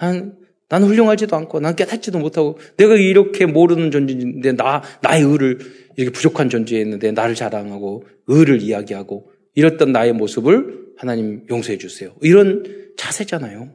난, 0.00 0.39
난 0.70 0.84
훌륭하지도 0.84 1.36
않고 1.36 1.58
난 1.58 1.74
깨닫지도 1.74 2.20
못하고 2.20 2.58
내가 2.76 2.94
이렇게 2.94 3.44
모르는 3.44 3.90
존재인데 3.90 4.52
나, 4.52 4.82
나의 5.02 5.24
의를 5.24 5.58
이렇게 5.96 6.12
부족한 6.12 6.48
존재였는데 6.48 7.10
나를 7.10 7.34
자랑하고 7.34 8.04
의를 8.28 8.62
이야기하고 8.62 9.30
이랬던 9.56 9.90
나의 9.90 10.12
모습을 10.12 10.78
하나님 10.96 11.42
용서해 11.50 11.76
주세요. 11.76 12.12
이런 12.22 12.64
자세잖아요. 12.96 13.68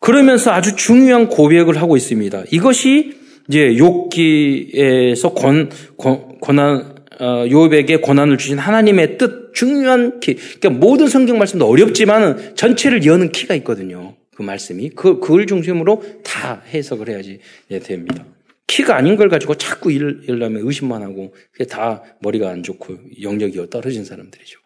그러면서 0.00 0.52
아주 0.52 0.74
중요한 0.74 1.28
고백을 1.28 1.76
하고 1.76 1.98
있습니다. 1.98 2.44
이것이 2.50 3.12
이제 3.48 3.76
욕기에서 3.76 5.34
권, 5.34 5.70
권, 5.98 6.38
권한, 6.40 6.96
어, 7.20 7.44
요백에 7.50 8.00
권한을 8.02 8.38
주신 8.38 8.58
하나님의 8.58 9.18
뜻, 9.18 9.52
중요한 9.52 10.18
키. 10.20 10.34
그러니까 10.34 10.70
모든 10.70 11.08
성경 11.08 11.38
말씀도 11.38 11.66
어렵지만은 11.68 12.54
전체를 12.54 13.04
여는 13.04 13.32
키가 13.32 13.54
있거든요. 13.56 14.14
그 14.36 14.42
말씀이. 14.42 14.90
그, 14.90 15.18
그걸 15.18 15.46
중심으로 15.46 16.02
다 16.22 16.62
해석을 16.66 17.08
해야지 17.08 17.40
됩니다. 17.82 18.26
키가 18.66 18.96
아닌 18.96 19.16
걸 19.16 19.28
가지고 19.28 19.54
자꾸 19.54 19.90
일, 19.90 20.20
일려면 20.28 20.62
의심만 20.66 21.02
하고, 21.02 21.34
그게 21.52 21.64
다 21.64 22.02
머리가 22.20 22.50
안 22.50 22.62
좋고 22.62 22.96
영역이 23.22 23.70
떨어진 23.70 24.04
사람들이죠. 24.04 24.60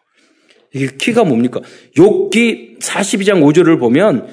이게 0.73 0.87
키가 0.97 1.23
뭡니까? 1.23 1.61
욕기 1.97 2.77
42장 2.79 3.41
5절을 3.41 3.79
보면 3.79 4.27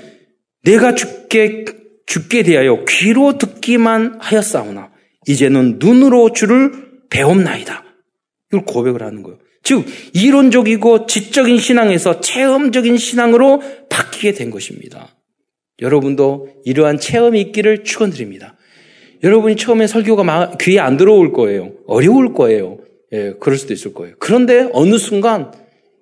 내가 0.65 0.95
죽게 0.95 1.65
죽게 2.07 2.43
대하여 2.43 2.85
귀로 2.89 3.39
듣기만 3.39 4.19
하였사오나 4.21 4.91
이제는 5.27 5.77
눈으로 5.79 6.33
주를 6.33 6.73
배움나이다. 7.11 7.85
이걸 8.49 8.65
고백을 8.65 9.03
하는 9.03 9.23
거예요. 9.23 9.39
즉 9.63 9.85
이론적이고 10.15 11.07
지적인 11.07 11.59
신앙에서 11.59 12.21
체험적인 12.21 12.97
신앙으로 12.97 13.61
바뀌게 13.91 14.33
된 14.33 14.51
것입니다. 14.51 15.18
여러분도 15.81 16.49
이러한 16.65 16.99
체험이 16.99 17.41
있기를 17.41 17.85
축원드립니다. 17.85 18.57
여러분이 19.23 19.57
처음에 19.57 19.87
설교가 19.87 20.57
귀에 20.61 20.79
안 20.79 20.97
들어올 20.97 21.33
거예요. 21.33 21.73
어려울 21.87 22.33
거예요. 22.33 22.79
예, 23.13 23.35
그럴 23.41 23.57
수도 23.57 23.73
있을 23.73 23.95
거예요. 23.95 24.15
그런데 24.19 24.69
어느 24.73 24.99
순간 24.99 25.53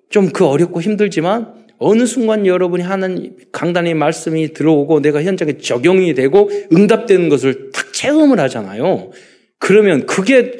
좀 0.09 0.29
그 0.31 0.45
어렵고 0.45 0.81
힘들지만 0.81 1.53
어느 1.79 2.05
순간 2.05 2.47
여러분이 2.47 2.83
하는 2.83 3.35
강단의 3.51 3.93
말씀이 3.93 4.53
들어오고 4.53 5.01
내가 5.01 5.21
현장에 5.21 5.57
적용이 5.57 6.13
되고 6.13 6.49
응답되는 6.73 7.29
것을 7.29 7.71
딱 7.71 7.93
체험을 7.93 8.39
하잖아요. 8.39 9.11
그러면 9.59 10.05
그게 10.05 10.53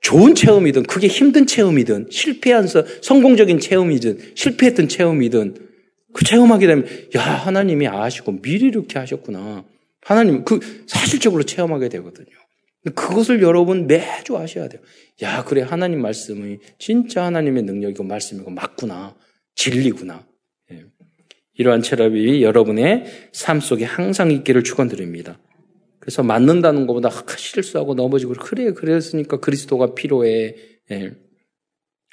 좋은 0.00 0.34
체험이든 0.34 0.84
그게 0.84 1.08
힘든 1.08 1.46
체험이든 1.46 2.08
실패한 2.10 2.66
성공적인 3.02 3.58
체험이든 3.58 4.18
실패했던 4.34 4.88
체험이든 4.88 5.54
그 6.12 6.24
체험하게 6.24 6.66
되면 6.66 6.86
야 7.16 7.20
하나님이 7.20 7.88
아시고 7.88 8.40
미리 8.42 8.66
이렇게 8.66 8.98
하셨구나. 8.98 9.64
하나님 10.02 10.44
그 10.44 10.60
사실적으로 10.86 11.42
체험하게 11.42 11.88
되거든요. 11.88 12.28
그것을 12.94 13.42
여러분 13.42 13.86
매주 13.86 14.36
아셔야 14.36 14.68
돼요. 14.68 14.80
야 15.22 15.44
그래 15.44 15.62
하나님 15.62 16.00
말씀이 16.00 16.58
진짜 16.78 17.24
하나님의 17.24 17.64
능력이고 17.64 18.04
말씀이고 18.04 18.50
맞구나. 18.50 19.16
진리구나. 19.54 20.26
이러한 21.54 21.82
체험이 21.82 22.42
여러분의 22.42 23.04
삶 23.32 23.60
속에 23.60 23.84
항상 23.84 24.30
있기를 24.30 24.64
축원드립니다. 24.64 25.38
그래서 25.98 26.22
맞는다는 26.22 26.86
것보다 26.86 27.10
실수하고 27.36 27.94
넘어지고 27.94 28.32
그래 28.32 28.72
그랬으니까 28.72 29.38
그리스도가 29.38 29.94
필요해. 29.94 30.56
예. 30.92 31.12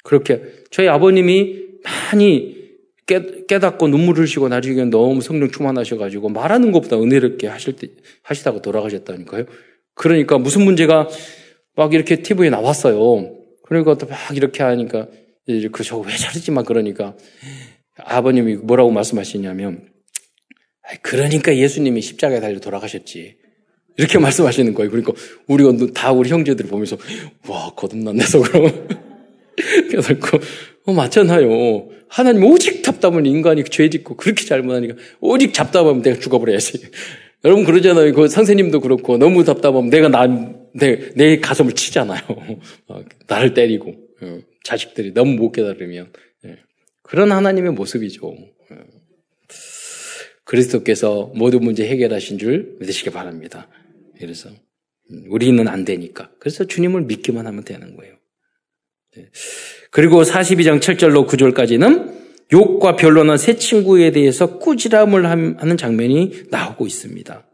그렇게 0.04 0.42
저희 0.70 0.88
아버님이 0.88 1.62
많이 1.82 2.57
깨, 3.08 3.44
깨닫고 3.48 3.88
눈물을 3.88 4.24
흘리고 4.24 4.48
나중에 4.48 4.84
너무 4.84 5.20
성령 5.20 5.50
충만하셔가지고 5.50 6.28
말하는 6.28 6.70
것보다 6.70 7.00
은혜롭게 7.00 7.48
하실 7.48 7.74
때 7.74 7.88
하시다가 8.22 8.62
돌아가셨다니까요. 8.62 9.46
그러니까 9.94 10.38
무슨 10.38 10.62
문제가 10.62 11.08
막 11.74 11.94
이렇게 11.94 12.22
TV에 12.22 12.50
나왔어요. 12.50 13.34
그러니까 13.64 13.98
또 13.98 14.06
막 14.06 14.36
이렇게 14.36 14.62
하니까 14.62 15.08
그 15.72 15.82
저거 15.82 16.06
왜 16.06 16.14
저러지 16.14 16.50
막 16.50 16.66
그러니까 16.66 17.16
아버님이 17.96 18.56
뭐라고 18.56 18.90
말씀하시냐면, 18.90 19.88
그러니까 21.02 21.56
예수님이 21.56 22.00
십자가에 22.00 22.40
달려 22.40 22.60
돌아가셨지. 22.60 23.36
이렇게 23.96 24.18
말씀하시는 24.20 24.74
거예요. 24.74 24.90
그러니까 24.90 25.12
우리가 25.48 25.72
다 25.92 26.12
우리 26.12 26.30
형제들이 26.30 26.68
보면서, 26.68 26.96
와, 27.48 27.70
거듭났네, 27.74 28.24
속으로. 28.24 28.70
그래서, 29.90 30.14
어, 30.88 30.92
맞잖아요. 30.94 31.90
하나님 32.08 32.44
오직 32.44 32.80
답답하면 32.80 33.26
인간이 33.26 33.62
죄 33.64 33.90
짓고 33.90 34.16
그렇게 34.16 34.46
잘못하니까 34.46 34.94
오직 35.20 35.52
답답하면 35.52 36.00
내가 36.00 36.18
죽어버려야지. 36.18 36.80
여러분 37.44 37.66
그러잖아요. 37.66 38.14
그 38.14 38.26
선생님도 38.26 38.80
그렇고 38.80 39.18
너무 39.18 39.44
답답하면 39.44 39.90
내가 39.90 40.08
나, 40.08 40.26
내, 40.72 41.12
내 41.14 41.40
가슴을 41.40 41.74
치잖아요. 41.74 42.22
어, 42.88 43.04
나를 43.26 43.52
때리고. 43.52 43.96
어, 44.22 44.38
자식들이 44.64 45.12
너무 45.12 45.34
못 45.34 45.52
깨달으면. 45.52 46.10
그런 47.02 47.32
하나님의 47.32 47.72
모습이죠. 47.72 48.36
그리스도께서 50.44 51.32
모든 51.34 51.60
문제 51.60 51.86
해결하신 51.86 52.38
줄 52.38 52.76
믿으시기 52.80 53.10
바랍니다. 53.10 53.68
그래서 54.18 54.50
음, 55.10 55.24
우리는 55.28 55.68
안 55.68 55.84
되니까. 55.84 56.30
그래서 56.38 56.64
주님을 56.64 57.02
믿기만 57.02 57.46
하면 57.46 57.64
되는 57.64 57.94
거예요. 57.94 58.18
네. 59.18 59.26
그리고 59.90 60.22
42장 60.22 60.80
7절로 60.80 61.26
9절까지는 61.26 62.18
욕과 62.52 62.96
변론한 62.96 63.36
새 63.36 63.56
친구에 63.56 64.12
대해서 64.12 64.58
꾸지람을 64.58 65.26
하는 65.26 65.76
장면이 65.76 66.44
나오고 66.50 66.86
있습니다. 66.86 67.46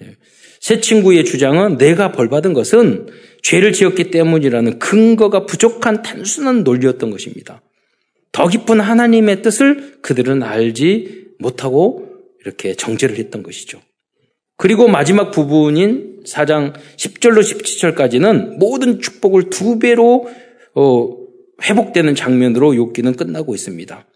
네. 0.00 0.16
새 0.60 0.80
친구의 0.80 1.24
주장은 1.24 1.78
내가 1.78 2.12
벌받은 2.12 2.52
것은 2.52 3.08
죄를 3.42 3.72
지었기 3.72 4.10
때문이라는 4.10 4.78
근거가 4.78 5.46
부족한 5.46 6.02
단순한 6.02 6.62
논리였던 6.62 7.10
것입니다. 7.10 7.62
더 8.32 8.46
깊은 8.46 8.78
하나님의 8.78 9.42
뜻을 9.42 9.98
그들은 10.02 10.42
알지 10.42 11.30
못하고 11.38 12.06
이렇게 12.42 12.74
정죄를 12.74 13.16
했던 13.16 13.42
것이죠. 13.42 13.80
그리고 14.56 14.88
마지막 14.88 15.30
부분인 15.30 16.20
4장 16.26 16.74
10절로 16.96 17.40
17절까지는 17.40 18.58
모든 18.58 19.00
축복을 19.00 19.50
두 19.50 19.78
배로 19.78 20.28
어, 20.80 21.16
회복되는 21.62 22.14
장면으로 22.14 22.72
욥기는 22.72 23.16
끝나고 23.18 23.54
있습니다. 23.54 24.06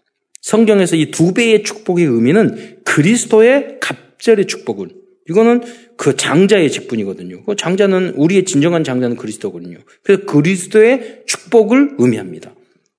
성경에서 0.41 0.95
이 0.95 1.11
두 1.11 1.33
배의 1.33 1.63
축복의 1.63 2.05
의미는 2.05 2.77
그리스도의 2.83 3.77
갑절의 3.79 4.47
축복을 4.47 4.89
이거는 5.29 5.61
그 5.97 6.15
장자의 6.15 6.71
직분이거든요. 6.71 7.43
그 7.43 7.55
장자는 7.55 8.13
우리의 8.15 8.45
진정한 8.45 8.83
장자는 8.83 9.15
그리스도거든요. 9.15 9.77
그래서 10.03 10.25
그리스도의 10.25 11.23
축복을 11.25 11.95
의미합니다. 11.97 12.53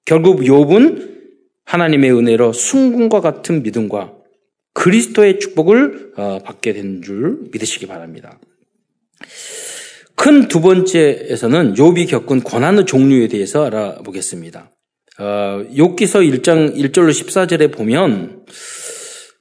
결국 0.04 0.40
욥은 0.40 1.16
하나님의 1.64 2.12
은혜로 2.16 2.52
순금과 2.52 3.20
같은 3.20 3.62
믿음과 3.62 4.12
그리스도의 4.74 5.38
축복을 5.40 6.12
어, 6.16 6.38
받게 6.44 6.72
된 6.72 7.02
줄 7.02 7.38
믿으시기 7.52 7.86
바랍니다. 7.86 8.38
큰 10.16 10.48
두 10.48 10.60
번째에서는 10.60 11.74
욥이 11.74 12.08
겪은 12.08 12.40
고난의 12.40 12.86
종류에 12.86 13.28
대해서 13.28 13.64
알아보겠습니다. 13.66 14.72
어, 15.18 15.22
욥기서 15.70 16.42
1장 16.42 16.74
1절로 16.76 17.10
14절에 17.10 17.72
보면 17.72 18.44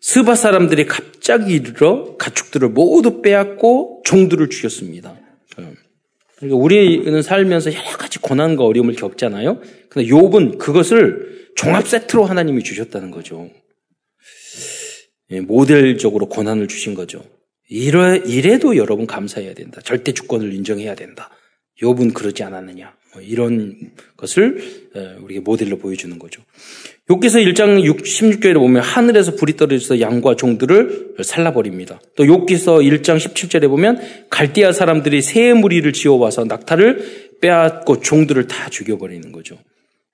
스바 0.02 0.36
사람들이 0.36 0.86
갑자기 0.86 1.56
이르러 1.56 2.16
가축들을 2.18 2.70
모두 2.70 3.22
빼앗고 3.22 4.04
종들을 4.06 4.50
죽였습니다. 4.50 5.18
어, 5.58 5.74
그러니까 6.38 6.58
우리는 6.58 7.22
살면서 7.22 7.74
여러 7.74 7.98
가지 7.98 8.20
고난과 8.20 8.64
어려움을 8.66 8.96
겪잖아요. 8.96 9.62
근데 9.90 10.08
욥은 10.10 10.58
그것을 10.58 11.50
종합 11.56 11.88
세트로 11.88 12.26
하나님이 12.26 12.64
주셨다는 12.64 13.12
거죠. 13.12 13.50
예, 15.32 15.40
모델적으로 15.40 16.28
고난을 16.28 16.68
주신 16.68 16.94
거죠. 16.94 17.24
이래, 17.70 18.22
이래도 18.26 18.78
여러분 18.78 19.08
감사해야 19.08 19.54
된다. 19.54 19.82
절대 19.84 20.12
주권을 20.12 20.54
인정해야 20.54 20.96
된다. 20.96 21.30
욥은 21.82 22.14
그러지 22.14 22.44
않았느냐. 22.44 22.94
뭐 23.14 23.22
이런 23.22 23.76
것을 24.18 24.92
우리에게 25.22 25.40
모델로 25.40 25.78
보여주는 25.78 26.18
거죠. 26.20 26.42
욥기서 27.10 27.46
1장 27.54 27.82
16절에 27.84 28.56
보면 28.56 28.82
하늘에서 28.82 29.36
불이 29.36 29.56
떨어져서 29.56 30.02
양과 30.02 30.36
종들을 30.36 31.16
살라버립니다. 31.24 32.02
또 32.16 32.24
욥기서 32.24 32.84
1장 32.84 33.18
17절에 33.18 33.70
보면 33.70 34.02
갈대아 34.30 34.72
사람들이 34.72 35.22
새 35.22 35.54
무리를 35.54 35.92
지어와서 35.94 36.46
낙타를 36.46 37.38
빼앗고 37.42 38.02
종들을 38.02 38.48
다 38.48 38.70
죽여버리는 38.70 39.32
거죠. 39.32 39.58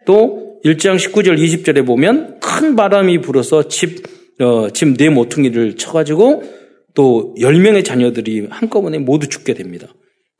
또 0.05 0.59
1장 0.65 0.97
19절 0.97 1.39
20절에 1.39 1.85
보면 1.85 2.39
큰 2.39 2.75
바람이 2.75 3.21
불어서 3.21 3.67
집, 3.67 4.03
어, 4.39 4.69
집네 4.71 5.09
모퉁이를 5.09 5.77
쳐가지고 5.77 6.60
또 6.93 7.33
10명의 7.37 7.85
자녀들이 7.85 8.47
한꺼번에 8.49 8.97
모두 8.97 9.27
죽게 9.27 9.53
됩니다. 9.53 9.87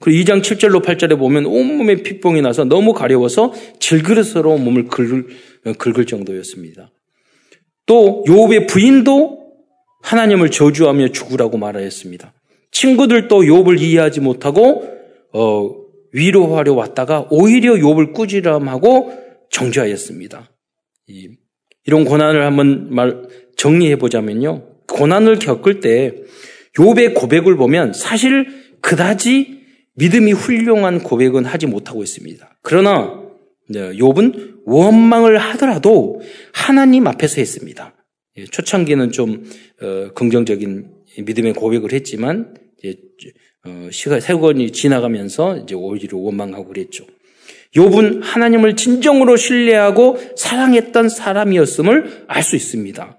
그리고 0.01 0.23
2장 0.23 0.41
7절로 0.41 0.83
8절에 0.83 1.17
보면 1.17 1.45
온몸에 1.45 1.97
핏봉이 1.97 2.41
나서 2.41 2.63
너무 2.63 2.93
가려워서 2.93 3.53
질그릇으로 3.79 4.57
몸을 4.57 4.87
긁을, 4.87 5.27
긁을 5.77 6.05
정도였습니다. 6.05 6.91
또 7.85 8.23
요업의 8.27 8.67
부인도 8.67 9.41
하나님을 10.01 10.49
저주하며 10.49 11.09
죽으라고 11.09 11.57
말하였습니다. 11.57 12.33
친구들도 12.71 13.41
욥을 13.41 13.79
이해하지 13.79 14.21
못하고 14.21 14.87
어, 15.33 15.69
위로하려 16.13 16.73
왔다가 16.73 17.27
오히려 17.29 17.73
욥을 17.73 18.13
꾸지람하고 18.13 19.13
정죄하였습니다. 19.51 20.49
이, 21.07 21.29
이런 21.85 22.05
고난을 22.05 22.43
한번 22.43 22.93
말 22.93 23.23
정리해 23.55 23.97
보자면요. 23.97 24.70
고난을 24.87 25.39
겪을 25.39 25.79
때 25.79 26.15
욥의 26.77 27.13
고백을 27.15 27.55
보면 27.55 27.93
사실 27.93 28.47
그다지 28.81 29.61
믿음이 29.95 30.31
훌륭한 30.31 31.03
고백은 31.03 31.45
하지 31.45 31.67
못하고 31.67 32.03
있습니다. 32.03 32.59
그러나 32.61 33.21
네, 33.69 33.93
욥은 33.93 34.61
원망을 34.65 35.37
하더라도 35.37 36.21
하나님 36.53 37.07
앞에서 37.07 37.37
했습니다. 37.37 37.93
예, 38.37 38.45
초창기는 38.45 39.11
좀 39.11 39.43
어, 39.81 40.13
긍정적인 40.13 40.89
믿음의 41.19 41.53
고백을 41.53 41.91
했지만 41.93 42.55
어, 43.65 43.89
시가 43.91 44.19
세권이 44.19 44.71
지나가면서 44.71 45.57
이제 45.57 45.75
오히려 45.75 46.17
원망하고 46.17 46.67
그랬죠. 46.67 47.05
욥은 47.75 48.21
하나님을 48.23 48.75
진정으로 48.75 49.37
신뢰하고 49.37 50.17
사랑했던 50.35 51.09
사람이었음을 51.09 52.25
알 52.27 52.43
수 52.43 52.55
있습니다. 52.55 53.17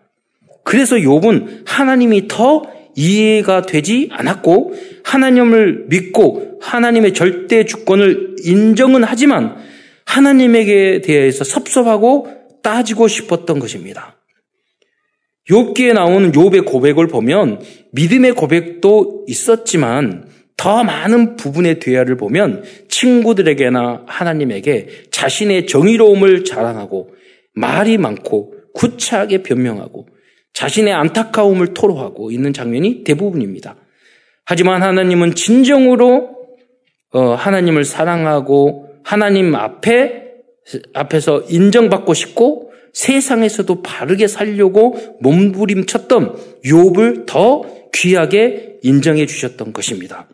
그래서 0.64 0.96
욥은 0.96 1.62
하나님이 1.66 2.28
더 2.28 2.62
이해가 2.94 3.62
되지 3.62 4.08
않았고 4.12 4.74
하나님을 5.04 5.86
믿고 5.88 6.58
하나님의 6.60 7.14
절대 7.14 7.64
주권을 7.64 8.36
인정은 8.44 9.04
하지만 9.04 9.56
하나님에게 10.04 11.00
대해서 11.00 11.44
섭섭하고 11.44 12.28
따지고 12.62 13.08
싶었던 13.08 13.58
것입니다. 13.58 14.16
욥기에 15.50 15.94
나오는 15.94 16.30
욥의 16.32 16.66
고백을 16.66 17.08
보면 17.08 17.60
믿음의 17.92 18.34
고백도 18.34 19.24
있었지만 19.26 20.28
더 20.56 20.84
많은 20.84 21.36
부분의 21.36 21.80
대화를 21.80 22.16
보면 22.16 22.62
친구들에게나 22.88 24.04
하나님에게 24.06 25.06
자신의 25.10 25.66
정의로움을 25.66 26.44
자랑하고 26.44 27.10
말이 27.54 27.98
많고 27.98 28.54
구차하게 28.74 29.42
변명하고 29.42 30.06
자신의 30.52 30.92
안타까움을 30.92 31.74
토로하고 31.74 32.30
있는 32.30 32.52
장면이 32.52 33.04
대부분입니다. 33.04 33.76
하지만 34.44 34.82
하나님은 34.82 35.34
진정으로 35.34 36.36
어, 37.12 37.34
하나님을 37.34 37.84
사랑하고 37.84 38.88
하나님 39.04 39.54
앞에 39.54 40.22
앞에서 40.94 41.44
인정받고 41.48 42.14
싶고 42.14 42.72
세상에서도 42.92 43.82
바르게 43.82 44.26
살려고 44.26 44.96
몸부림쳤던 45.20 46.60
욥을 46.64 47.26
더 47.26 47.62
귀하게 47.94 48.78
인정해 48.82 49.26
주셨던 49.26 49.72
것입니다. 49.72 50.28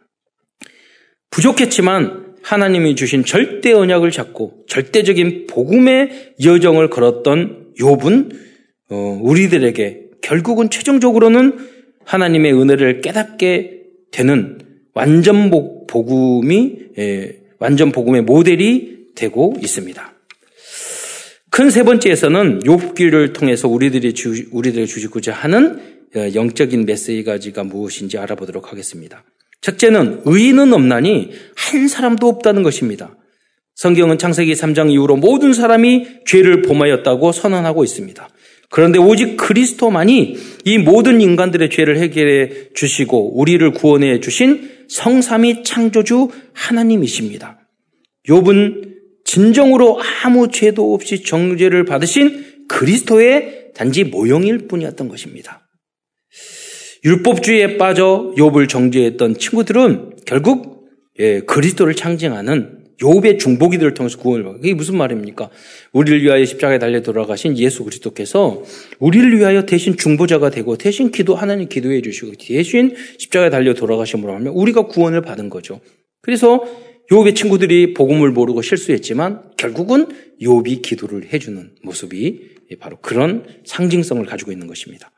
부족했지만 1.30 2.36
하나님이 2.42 2.94
주신 2.94 3.24
절대 3.24 3.72
언약을 3.72 4.10
잡고 4.10 4.64
절대적인 4.68 5.46
복음의 5.48 6.34
여정을 6.42 6.90
걸었던 6.90 7.74
욥은 7.78 8.36
어, 8.90 9.18
우리들에게 9.22 10.07
결국은 10.22 10.70
최종적으로는 10.70 11.58
하나님의 12.04 12.52
은혜를 12.54 13.00
깨닫게 13.00 13.82
되는 14.10 14.58
완전 14.94 15.50
복음이 15.86 16.76
예, 16.98 17.40
완전 17.58 17.92
복음의 17.92 18.22
모델이 18.22 19.14
되고 19.14 19.54
있습니다. 19.60 20.14
큰 21.50 21.70
세 21.70 21.82
번째에서는 21.82 22.60
욥기를 22.60 23.32
통해서 23.32 23.68
우리들이 23.68 24.12
주, 24.12 24.44
우리들에게 24.52 24.86
주시고자 24.86 25.32
하는 25.32 25.80
어, 26.14 26.28
영적인 26.34 26.86
메시지가 26.86 27.64
무엇인지 27.64 28.16
알아보도록 28.18 28.70
하겠습니다. 28.70 29.24
첫째는 29.60 30.22
의인은 30.24 30.72
없나니 30.72 31.30
한 31.56 31.88
사람도 31.88 32.28
없다는 32.28 32.62
것입니다. 32.62 33.16
성경은 33.74 34.18
창세기 34.18 34.52
3장 34.54 34.90
이후로 34.92 35.16
모든 35.16 35.52
사람이 35.52 36.06
죄를 36.26 36.62
범하였다고 36.62 37.32
선언하고 37.32 37.84
있습니다. 37.84 38.28
그런데 38.70 38.98
오직 38.98 39.36
그리스도만이 39.36 40.36
이 40.64 40.78
모든 40.78 41.20
인간들의 41.20 41.70
죄를 41.70 41.98
해결해 41.98 42.72
주시고 42.74 43.38
우리를 43.38 43.70
구원해 43.72 44.20
주신 44.20 44.70
성삼위 44.88 45.62
창조주 45.62 46.28
하나님이십니다. 46.52 47.60
욥은 48.28 48.88
진정으로 49.24 50.00
아무 50.22 50.48
죄도 50.50 50.94
없이 50.94 51.22
정죄를 51.22 51.84
받으신 51.84 52.66
그리스도의 52.68 53.72
단지 53.74 54.04
모형일 54.04 54.68
뿐이었던 54.68 55.08
것입니다. 55.08 55.68
율법주의에 57.04 57.78
빠져 57.78 58.32
욥을 58.36 58.68
정죄했던 58.68 59.38
친구들은 59.38 60.16
결국 60.26 60.78
예, 61.18 61.40
그리스도를 61.40 61.94
상징하는 61.94 62.77
욥의 63.00 63.38
중보기들을 63.38 63.94
통해서 63.94 64.18
구원을 64.18 64.44
받고 64.44 64.60
그게 64.60 64.74
무슨 64.74 64.96
말입니까? 64.96 65.50
우리를 65.92 66.22
위하여 66.22 66.44
십자가에 66.44 66.78
달려 66.78 67.00
돌아가신 67.02 67.56
예수 67.58 67.84
그리스도께서 67.84 68.62
우리를 68.98 69.38
위하여 69.38 69.66
대신 69.66 69.96
중보자가 69.96 70.50
되고 70.50 70.76
대신 70.76 71.10
기도 71.10 71.34
하나님 71.34 71.68
기도해 71.68 72.02
주시고 72.02 72.32
대신 72.38 72.94
십자가에 73.18 73.50
달려 73.50 73.74
돌아가심으로 73.74 74.34
하면 74.34 74.52
우리가 74.54 74.86
구원을 74.86 75.22
받은 75.22 75.48
거죠. 75.48 75.80
그래서 76.20 76.64
욥의 77.10 77.34
친구들이 77.34 77.94
복음을 77.94 78.30
모르고 78.32 78.62
실수했지만 78.62 79.42
결국은 79.56 80.08
욥이 80.42 80.82
기도를 80.82 81.32
해주는 81.32 81.70
모습이 81.82 82.40
바로 82.80 82.98
그런 83.00 83.44
상징성을 83.64 84.24
가지고 84.26 84.52
있는 84.52 84.66
것입니다. 84.66 85.10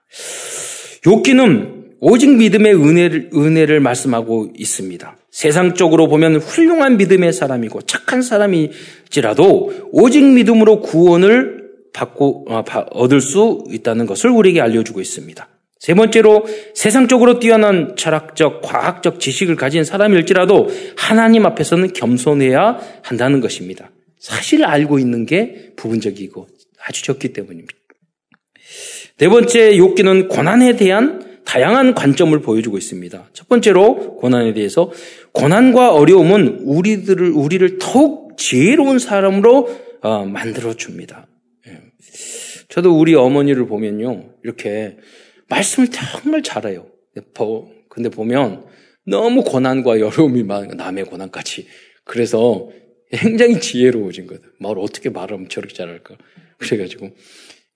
욥기는 1.02 1.80
오직 2.00 2.30
믿음의 2.36 2.74
은혜를, 2.74 3.30
은혜를 3.34 3.80
말씀하고 3.80 4.52
있습니다. 4.56 5.16
세상적으로 5.30 6.08
보면 6.08 6.36
훌륭한 6.36 6.96
믿음의 6.96 7.32
사람이고 7.32 7.82
착한 7.82 8.22
사람이지라도 8.22 9.90
오직 9.92 10.24
믿음으로 10.24 10.80
구원을 10.80 11.60
받고 11.92 12.46
어, 12.48 12.64
얻을 12.90 13.20
수 13.20 13.64
있다는 13.68 14.06
것을 14.06 14.30
우리에게 14.30 14.60
알려주고 14.60 15.00
있습니다. 15.00 15.48
세 15.78 15.94
번째로 15.94 16.44
세상적으로 16.74 17.38
뛰어난 17.38 17.96
철학적, 17.96 18.60
과학적 18.60 19.18
지식을 19.18 19.56
가진 19.56 19.82
사람일지라도 19.82 20.68
하나님 20.96 21.46
앞에서는 21.46 21.94
겸손해야 21.94 22.78
한다는 23.02 23.40
것입니다. 23.40 23.90
사실 24.18 24.64
알고 24.64 24.98
있는 24.98 25.24
게 25.24 25.72
부분적이고 25.76 26.46
아주 26.86 27.02
적기 27.02 27.32
때문입니다. 27.32 27.74
네 29.16 29.28
번째 29.28 29.78
욕기는 29.78 30.28
고난에 30.28 30.76
대한 30.76 31.29
다양한 31.44 31.94
관점을 31.94 32.38
보여주고 32.40 32.78
있습니다. 32.78 33.30
첫 33.32 33.48
번째로 33.48 34.16
고난에 34.16 34.52
대해서 34.54 34.90
고난과 35.32 35.94
어려움은 35.94 36.60
우리들을 36.60 37.30
우리를 37.30 37.78
더욱 37.78 38.36
지혜로운 38.36 38.98
사람으로 38.98 39.68
어, 40.02 40.24
만들어 40.24 40.74
줍니다. 40.74 41.26
예. 41.66 41.80
저도 42.68 42.98
우리 42.98 43.14
어머니를 43.14 43.66
보면요 43.66 44.34
이렇게 44.44 44.96
말씀을 45.48 45.88
정말 45.90 46.42
잘해요. 46.42 46.86
근데 47.88 48.08
보면 48.08 48.64
너무 49.04 49.42
고난과 49.42 49.90
어려움이 49.90 50.44
많은 50.44 50.76
남의 50.76 51.04
고난까지 51.04 51.66
그래서 52.04 52.70
굉장히 53.10 53.60
지혜로워진 53.60 54.26
거다. 54.26 54.42
말 54.58 54.78
어떻게 54.78 55.10
말하면 55.10 55.48
저렇게 55.48 55.74
잘할까? 55.74 56.16
그래가지고 56.58 57.10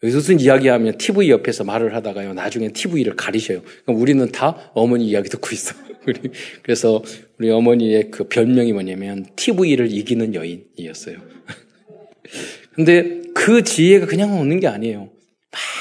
무슨 0.01 0.39
이야기하면 0.39 0.99
TV 0.99 1.31
옆에서 1.31 1.65
말을 1.65 1.95
하다가요. 1.95 2.35
나중에 2.35 2.69
TV를 2.69 3.17
가리셔요. 3.17 3.63
그럼 3.85 4.01
우리는 4.01 4.31
다 4.31 4.71
어머니 4.75 5.07
이야기 5.09 5.29
듣고 5.29 5.49
있어. 5.53 5.75
그래서 6.63 7.03
우리 7.39 7.51
어머니의 7.51 8.11
그 8.11 8.25
별명이 8.25 8.73
뭐냐면 8.73 9.27
TV를 9.37 9.91
이기는 9.91 10.35
여인이었어요. 10.35 11.19
근데 12.75 13.23
그 13.35 13.63
지혜가 13.63 14.07
그냥 14.07 14.39
오는 14.39 14.61
게 14.61 14.67
아니에요. 14.67 15.11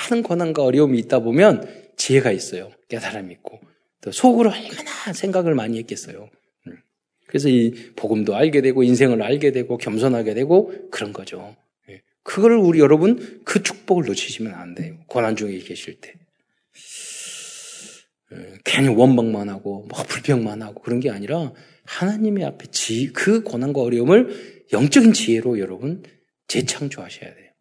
많은 0.09 0.23
고난과 0.23 0.63
어려움이 0.63 0.97
있다 0.99 1.19
보면 1.19 1.67
지혜가 1.97 2.31
있어요. 2.31 2.71
깨달음이 2.89 3.33
있고. 3.33 3.59
또 4.01 4.11
속으로 4.11 4.51
얼마나 4.51 5.13
생각을 5.13 5.55
많이 5.55 5.77
했겠어요. 5.79 6.29
음. 6.67 6.77
그래서 7.27 7.49
이 7.49 7.73
복음도 7.95 8.35
알게 8.35 8.61
되고 8.61 8.83
인생을 8.83 9.21
알게 9.21 9.51
되고 9.51 9.77
겸손하게 9.77 10.33
되고 10.33 10.73
그런 10.91 11.13
거죠. 11.13 11.55
그걸 12.23 12.53
우리 12.53 12.79
여러분 12.79 13.41
그 13.43 13.61
축복을 13.61 14.05
놓치시면 14.05 14.53
안 14.53 14.75
돼요. 14.75 14.97
고난 15.07 15.35
중에 15.35 15.59
계실 15.59 15.99
때. 15.99 16.13
예, 18.33 18.57
괜히 18.63 18.87
원망만 18.87 19.49
하고 19.49 19.85
뭐 19.89 20.03
불평만 20.03 20.61
하고 20.61 20.81
그런 20.81 20.99
게 20.99 21.09
아니라 21.09 21.51
하나님의 21.85 22.45
앞에 22.45 22.67
지, 22.71 23.11
그 23.13 23.43
고난과 23.43 23.81
어려움을 23.81 24.63
영적인 24.71 25.13
지혜로 25.13 25.59
여러분 25.59 26.03
재창조하셔야 26.47 27.33
돼요. 27.33 27.51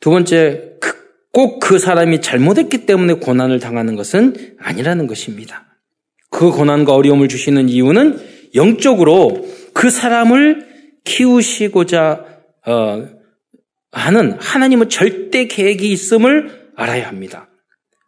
두 0.00 0.10
번째, 0.10 0.76
그꼭그 0.80 1.78
사람이 1.78 2.20
잘못했기 2.20 2.86
때문에 2.86 3.14
고난을 3.14 3.60
당하는 3.60 3.94
것은 3.96 4.56
아니라는 4.58 5.06
것입니다. 5.06 5.66
그 6.30 6.50
고난과 6.50 6.94
어려움을 6.94 7.28
주시는 7.28 7.68
이유는 7.68 8.20
영적으로 8.54 9.46
그 9.74 9.90
사람을 9.90 10.66
키우시고자 11.04 12.37
어, 12.68 13.08
하는 13.90 14.32
하나님은 14.32 14.90
절대 14.90 15.46
계획이 15.46 15.90
있음을 15.90 16.70
알아야 16.76 17.08
합니다. 17.08 17.48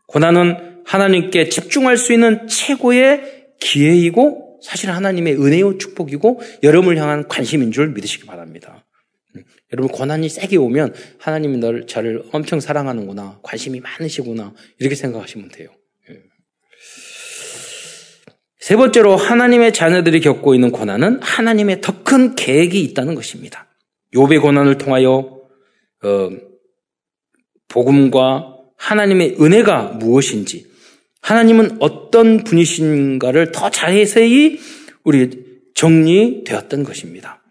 고난은 0.06 0.82
하나님께 0.84 1.48
집중할 1.48 1.96
수 1.96 2.12
있는 2.12 2.46
최고의 2.46 3.54
기회이고 3.60 4.60
사실 4.62 4.90
하나님의 4.90 5.36
은혜요 5.40 5.78
축복이고 5.78 6.40
여러분을 6.62 6.98
향한 6.98 7.26
관심인 7.26 7.72
줄 7.72 7.88
믿으시기 7.88 8.26
바랍니다. 8.26 8.84
음, 9.36 9.44
여러분 9.72 9.90
고난이 9.90 10.28
세게 10.28 10.56
오면 10.58 10.94
하나님이 11.18 11.56
너를 11.58 11.86
저를 11.86 12.24
엄청 12.32 12.60
사랑하는구나 12.60 13.40
관심이 13.42 13.80
많으시구나 13.80 14.52
이렇게 14.78 14.94
생각하시면 14.94 15.48
돼요. 15.50 15.70
예. 16.10 16.16
세 18.58 18.76
번째로 18.76 19.16
하나님의 19.16 19.72
자녀들이 19.72 20.20
겪고 20.20 20.54
있는 20.54 20.70
고난은 20.70 21.22
하나님의 21.22 21.80
더 21.80 22.00
큰 22.10 22.34
계획이 22.34 22.82
있다는 22.82 23.14
것입니다. 23.14 23.69
요배 24.14 24.38
고난을 24.38 24.78
통하여 24.78 25.40
어, 26.02 26.30
복음과 27.68 28.56
하나님의 28.76 29.36
은혜가 29.40 29.96
무엇인지 30.00 30.66
하나님은 31.22 31.76
어떤 31.80 32.44
분이신가를 32.44 33.52
더 33.52 33.70
자세히 33.70 34.58
우리 35.04 35.30
정리되었던 35.74 36.82
것입니다. 36.84 37.42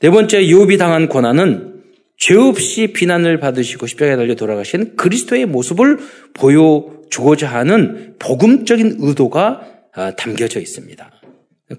네 0.00 0.10
번째 0.10 0.50
요비 0.50 0.78
당한 0.78 1.08
고난은 1.08 1.82
죄 2.16 2.34
없이 2.36 2.92
비난을 2.92 3.40
받으시고 3.40 3.86
십자가에 3.86 4.16
달려 4.16 4.34
돌아가신 4.34 4.96
그리스도의 4.96 5.46
모습을 5.46 5.98
보여주고자 6.34 7.48
하는 7.48 8.14
복음적인 8.18 8.98
의도가 9.00 9.68
아, 9.94 10.14
담겨져 10.16 10.60
있습니다. 10.60 11.10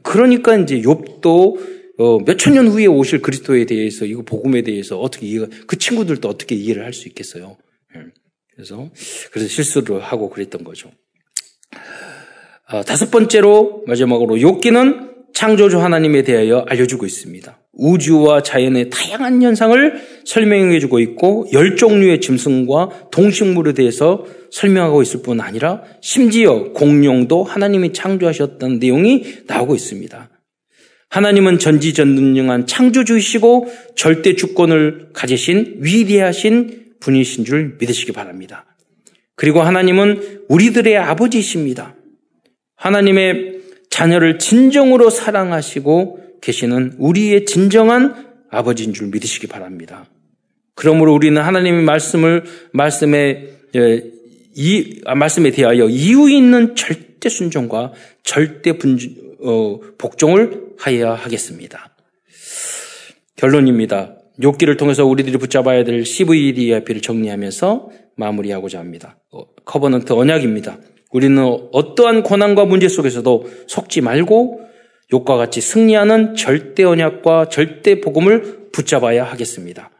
그러니까 0.03 0.55
이제 0.57 0.81
욥도 0.81 1.82
어, 1.97 2.19
몇천 2.19 2.53
년 2.53 2.67
후에 2.67 2.85
오실 2.87 3.21
그리스도에 3.21 3.65
대해서 3.65 4.05
이거 4.05 4.23
복음에 4.23 4.61
대해서 4.63 4.99
어떻게 4.99 5.27
이해가 5.27 5.47
그 5.67 5.77
친구들도 5.77 6.27
어떻게 6.27 6.55
이해를 6.55 6.83
할 6.85 6.93
수 6.93 7.07
있겠어요. 7.07 7.57
예. 7.95 8.01
그래서 8.55 8.89
그래서 9.31 9.47
실수를 9.47 9.99
하고 10.01 10.29
그랬던 10.29 10.63
거죠. 10.63 10.91
어, 12.69 12.81
다섯 12.83 13.11
번째로 13.11 13.83
마지막으로 13.87 14.35
욥기는 14.35 15.13
창조주 15.33 15.79
하나님에 15.79 16.23
대하여 16.23 16.65
알려주고 16.67 17.05
있습니다. 17.05 17.59
우주와 17.73 18.43
자연의 18.43 18.91
다양한 18.91 19.41
현상을 19.41 20.21
설명해주고 20.25 20.99
있고 20.99 21.47
열 21.53 21.75
종류의 21.75 22.21
짐승과 22.21 23.09
동식물에 23.11 23.73
대해서 23.73 24.25
설명하고 24.51 25.01
있을 25.01 25.23
뿐 25.23 25.41
아니라 25.41 25.81
심지어 26.01 26.71
공룡도 26.73 27.43
하나님이 27.43 27.93
창조하셨다는 27.93 28.77
내용이 28.77 29.25
나오고 29.47 29.73
있습니다. 29.73 30.29
하나님은 31.13 31.59
전지전능한 31.59 32.65
창조주이시고 32.65 33.71
절대 33.95 34.35
주권을 34.35 35.09
가지신 35.13 35.75
위대하신 35.81 36.95
분이신 36.99 37.45
줄 37.45 37.75
믿으시기 37.79 38.13
바랍니다. 38.13 38.65
그리고 39.35 39.61
하나님은 39.61 40.45
우리들의 40.49 40.97
아버지이십니다. 40.97 41.95
하나님의 42.77 43.59
자녀를 43.91 44.39
진정으로 44.39 45.11
사랑하시고 45.11 46.39
계시는 46.41 46.95
우리의 46.97 47.45
진정한 47.45 48.25
아버지인 48.49 48.93
줄 48.93 49.09
믿으시기 49.09 49.45
바랍니다. 49.45 50.07
그러므로 50.73 51.13
우리는 51.13 51.39
하나님의 51.39 51.83
말씀을 51.83 52.43
말씀에 52.71 53.49
예, 53.75 54.03
이 54.55 55.01
아, 55.05 55.13
말씀에 55.13 55.51
대하여 55.51 55.89
이유 55.89 56.27
있는 56.31 56.75
절대 56.75 57.29
순종과 57.29 57.93
절대 58.23 58.79
분, 58.79 58.97
어, 59.43 59.79
복종을 59.97 60.73
하여야 60.77 61.13
하겠습니다. 61.13 61.95
결론입니다. 63.35 64.15
욥기를 64.39 64.77
통해서 64.77 65.05
우리들이 65.05 65.37
붙잡아야 65.37 65.83
될 65.83 66.05
CVDIP를 66.05 67.01
정리하면서 67.01 67.89
마무리하고자 68.15 68.79
합니다. 68.79 69.17
어, 69.31 69.45
covenant 69.65 70.13
언약입니다. 70.13 70.77
우리는 71.11 71.43
어떠한 71.71 72.23
고난과 72.23 72.65
문제 72.65 72.87
속에서도 72.87 73.45
속지 73.67 74.01
말고 74.01 74.61
욥과 75.11 75.37
같이 75.37 75.61
승리하는 75.61 76.35
절대 76.35 76.83
언약과 76.83 77.49
절대 77.49 78.01
복음을 78.01 78.69
붙잡아야 78.71 79.23
하겠습니다. 79.23 79.91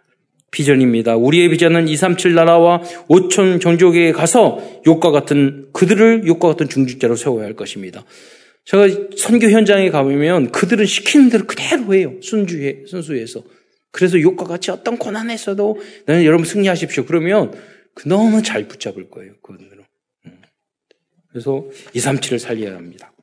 비전입니다. 0.49 1.15
우리의 1.15 1.49
비전은 1.49 1.87
237 1.87 2.35
나라와 2.35 2.81
5천 3.09 3.59
종족에 3.59 4.11
가서 4.11 4.59
욕과 4.87 5.11
같은 5.11 5.67
그들을 5.73 6.25
욕과 6.27 6.47
같은 6.49 6.69
중직자로 6.69 7.15
세워야 7.15 7.45
할 7.45 7.55
것입니다. 7.55 8.03
제가 8.65 8.87
선교 9.17 9.49
현장에 9.49 9.89
가보면 9.89 10.51
그들은 10.51 10.85
시키는 10.85 11.29
대로 11.29 11.45
그대로 11.45 11.93
해요. 11.93 12.15
순주해, 12.21 12.83
순수해서. 12.87 13.43
그래서 13.91 14.19
욕과 14.19 14.45
같이 14.45 14.71
어떤 14.71 14.97
고난에서도 14.97 15.77
나는 16.05 16.23
여러분 16.23 16.45
승리하십시오. 16.45 17.05
그러면 17.05 17.53
그 17.93 18.07
너무 18.07 18.41
잘 18.41 18.67
붙잡을 18.67 19.09
거예요. 19.09 19.33
그분들은. 19.43 19.83
음. 20.25 20.41
그래서 21.29 21.65
237을 21.93 22.39
살려야 22.39 22.75
합니다. 22.75 23.13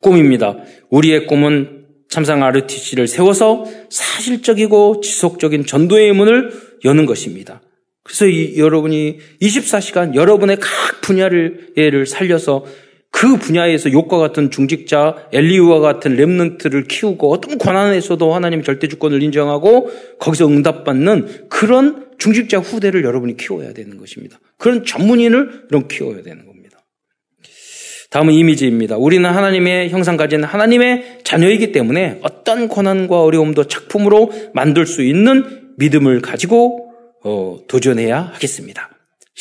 꿈입니다. 0.00 0.58
우리의 0.90 1.26
꿈은 1.26 1.86
참상 2.10 2.42
RTC를 2.42 3.06
세워서 3.08 3.64
사실적이고 3.88 5.00
지속적인 5.00 5.64
전도의 5.64 6.12
문을 6.12 6.52
여는 6.84 7.06
것입니다. 7.06 7.62
그래서 8.02 8.26
이, 8.26 8.58
여러분이 8.58 9.18
24시간 9.40 10.14
여러분의 10.14 10.58
각 10.60 11.00
분야를 11.00 12.04
살려서 12.06 12.66
그 13.12 13.36
분야에서 13.36 13.92
욕과 13.92 14.18
같은 14.18 14.50
중직자 14.50 15.28
엘리우와 15.32 15.78
같은 15.80 16.16
렘넌트를 16.16 16.84
키우고 16.84 17.30
어떤 17.30 17.58
고난에서도 17.58 18.34
하나님의 18.34 18.64
절대 18.64 18.88
주권을 18.88 19.22
인정하고 19.22 19.90
거기서 20.18 20.48
응답받는 20.48 21.48
그런 21.48 22.06
중직자 22.18 22.58
후대를 22.58 23.04
여러분이 23.04 23.36
키워야 23.36 23.74
되는 23.74 23.98
것입니다. 23.98 24.40
그런 24.56 24.84
전문인을 24.84 25.66
여러분 25.70 25.88
키워야 25.88 26.22
되는 26.22 26.46
겁니다. 26.46 26.82
다음은 28.10 28.32
이미지입니다. 28.32 28.96
우리는 28.96 29.28
하나님의 29.28 29.90
형상 29.90 30.16
가진 30.16 30.42
하나님의 30.42 31.20
자녀이기 31.22 31.72
때문에 31.72 32.18
어떤 32.22 32.68
고난과 32.68 33.22
어려움도 33.22 33.68
작품으로 33.68 34.32
만들 34.52 34.86
수 34.86 35.02
있는 35.02 35.72
믿음을 35.76 36.20
가지고 36.20 36.92
어, 37.24 37.58
도전해야 37.68 38.20
하겠습니다. 38.34 38.91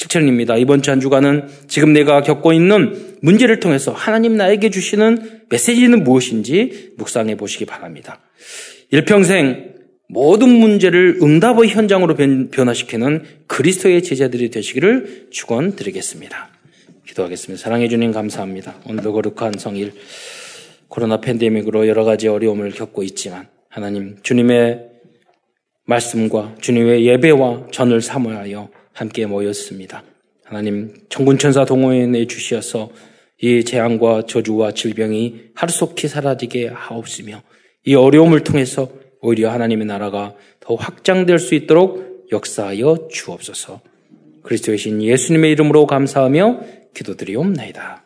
실천입니다. 0.02 0.58
이번 0.58 0.82
주 0.82 0.90
한 0.90 1.00
주간은 1.00 1.48
지금 1.68 1.94
내가 1.94 2.22
겪고 2.22 2.54
있는 2.54 3.18
문제를 3.22 3.60
통해서 3.60 3.92
하나님 3.92 4.36
나에게 4.36 4.72
주시는 4.72 5.44
메시지는 5.50 6.04
무엇인지 6.04 6.94
묵상해 6.98 7.36
보시기 7.38 7.66
바랍니다. 7.66 8.20
일평생 8.90 9.76
모든 10.08 10.50
문제를 10.50 11.20
응답의 11.22 11.70
현장으로 11.70 12.16
변화시키는 12.52 13.24
그리스도의 13.48 14.02
제자들이 14.04 14.50
되시기를 14.50 15.28
축원드리겠습니다. 15.32 16.50
기도하겠습니다. 17.08 17.62
사랑해 17.62 17.88
주님 17.88 18.12
감사합니다. 18.12 18.76
오늘도 18.88 19.14
거룩한 19.14 19.54
성일 19.60 19.94
코로나 20.88 21.22
팬데믹으로 21.22 21.88
여러 21.88 22.04
가지 22.04 22.28
어려움을 22.28 22.72
겪고 22.72 23.04
있지만 23.04 23.48
하나님 23.70 24.18
주님의 24.24 24.88
말씀과 25.86 26.56
주님의 26.60 27.06
예배와 27.06 27.68
전을 27.72 28.02
사모하여 28.02 28.81
함께 28.94 29.26
모였습니다. 29.26 30.04
하나님 30.44 30.94
천군천사 31.10 31.66
동호인에 31.66 32.28
주시어서 32.28 32.90
이 33.42 33.64
재앙과 33.64 34.26
저주와 34.28 34.74
질병이 34.74 35.52
하루속히 35.56 36.08
사라지게 36.08 36.68
하옵시며 36.68 37.42
이 37.86 37.96
어려움을 37.96 38.44
통해서 38.44 38.92
오히려 39.22 39.52
하나님의 39.52 39.88
나라가 39.88 40.36
더 40.60 40.76
확장될 40.76 41.40
수 41.40 41.56
있도록 41.56 42.28
역사하여 42.32 43.08
주옵소서. 43.12 43.82
그리스도의 44.44 44.78
신 44.78 45.02
예수님의 45.02 45.52
이름으로 45.52 45.88
감사하며 45.88 46.62
기도드리옵나이다. 46.94 48.01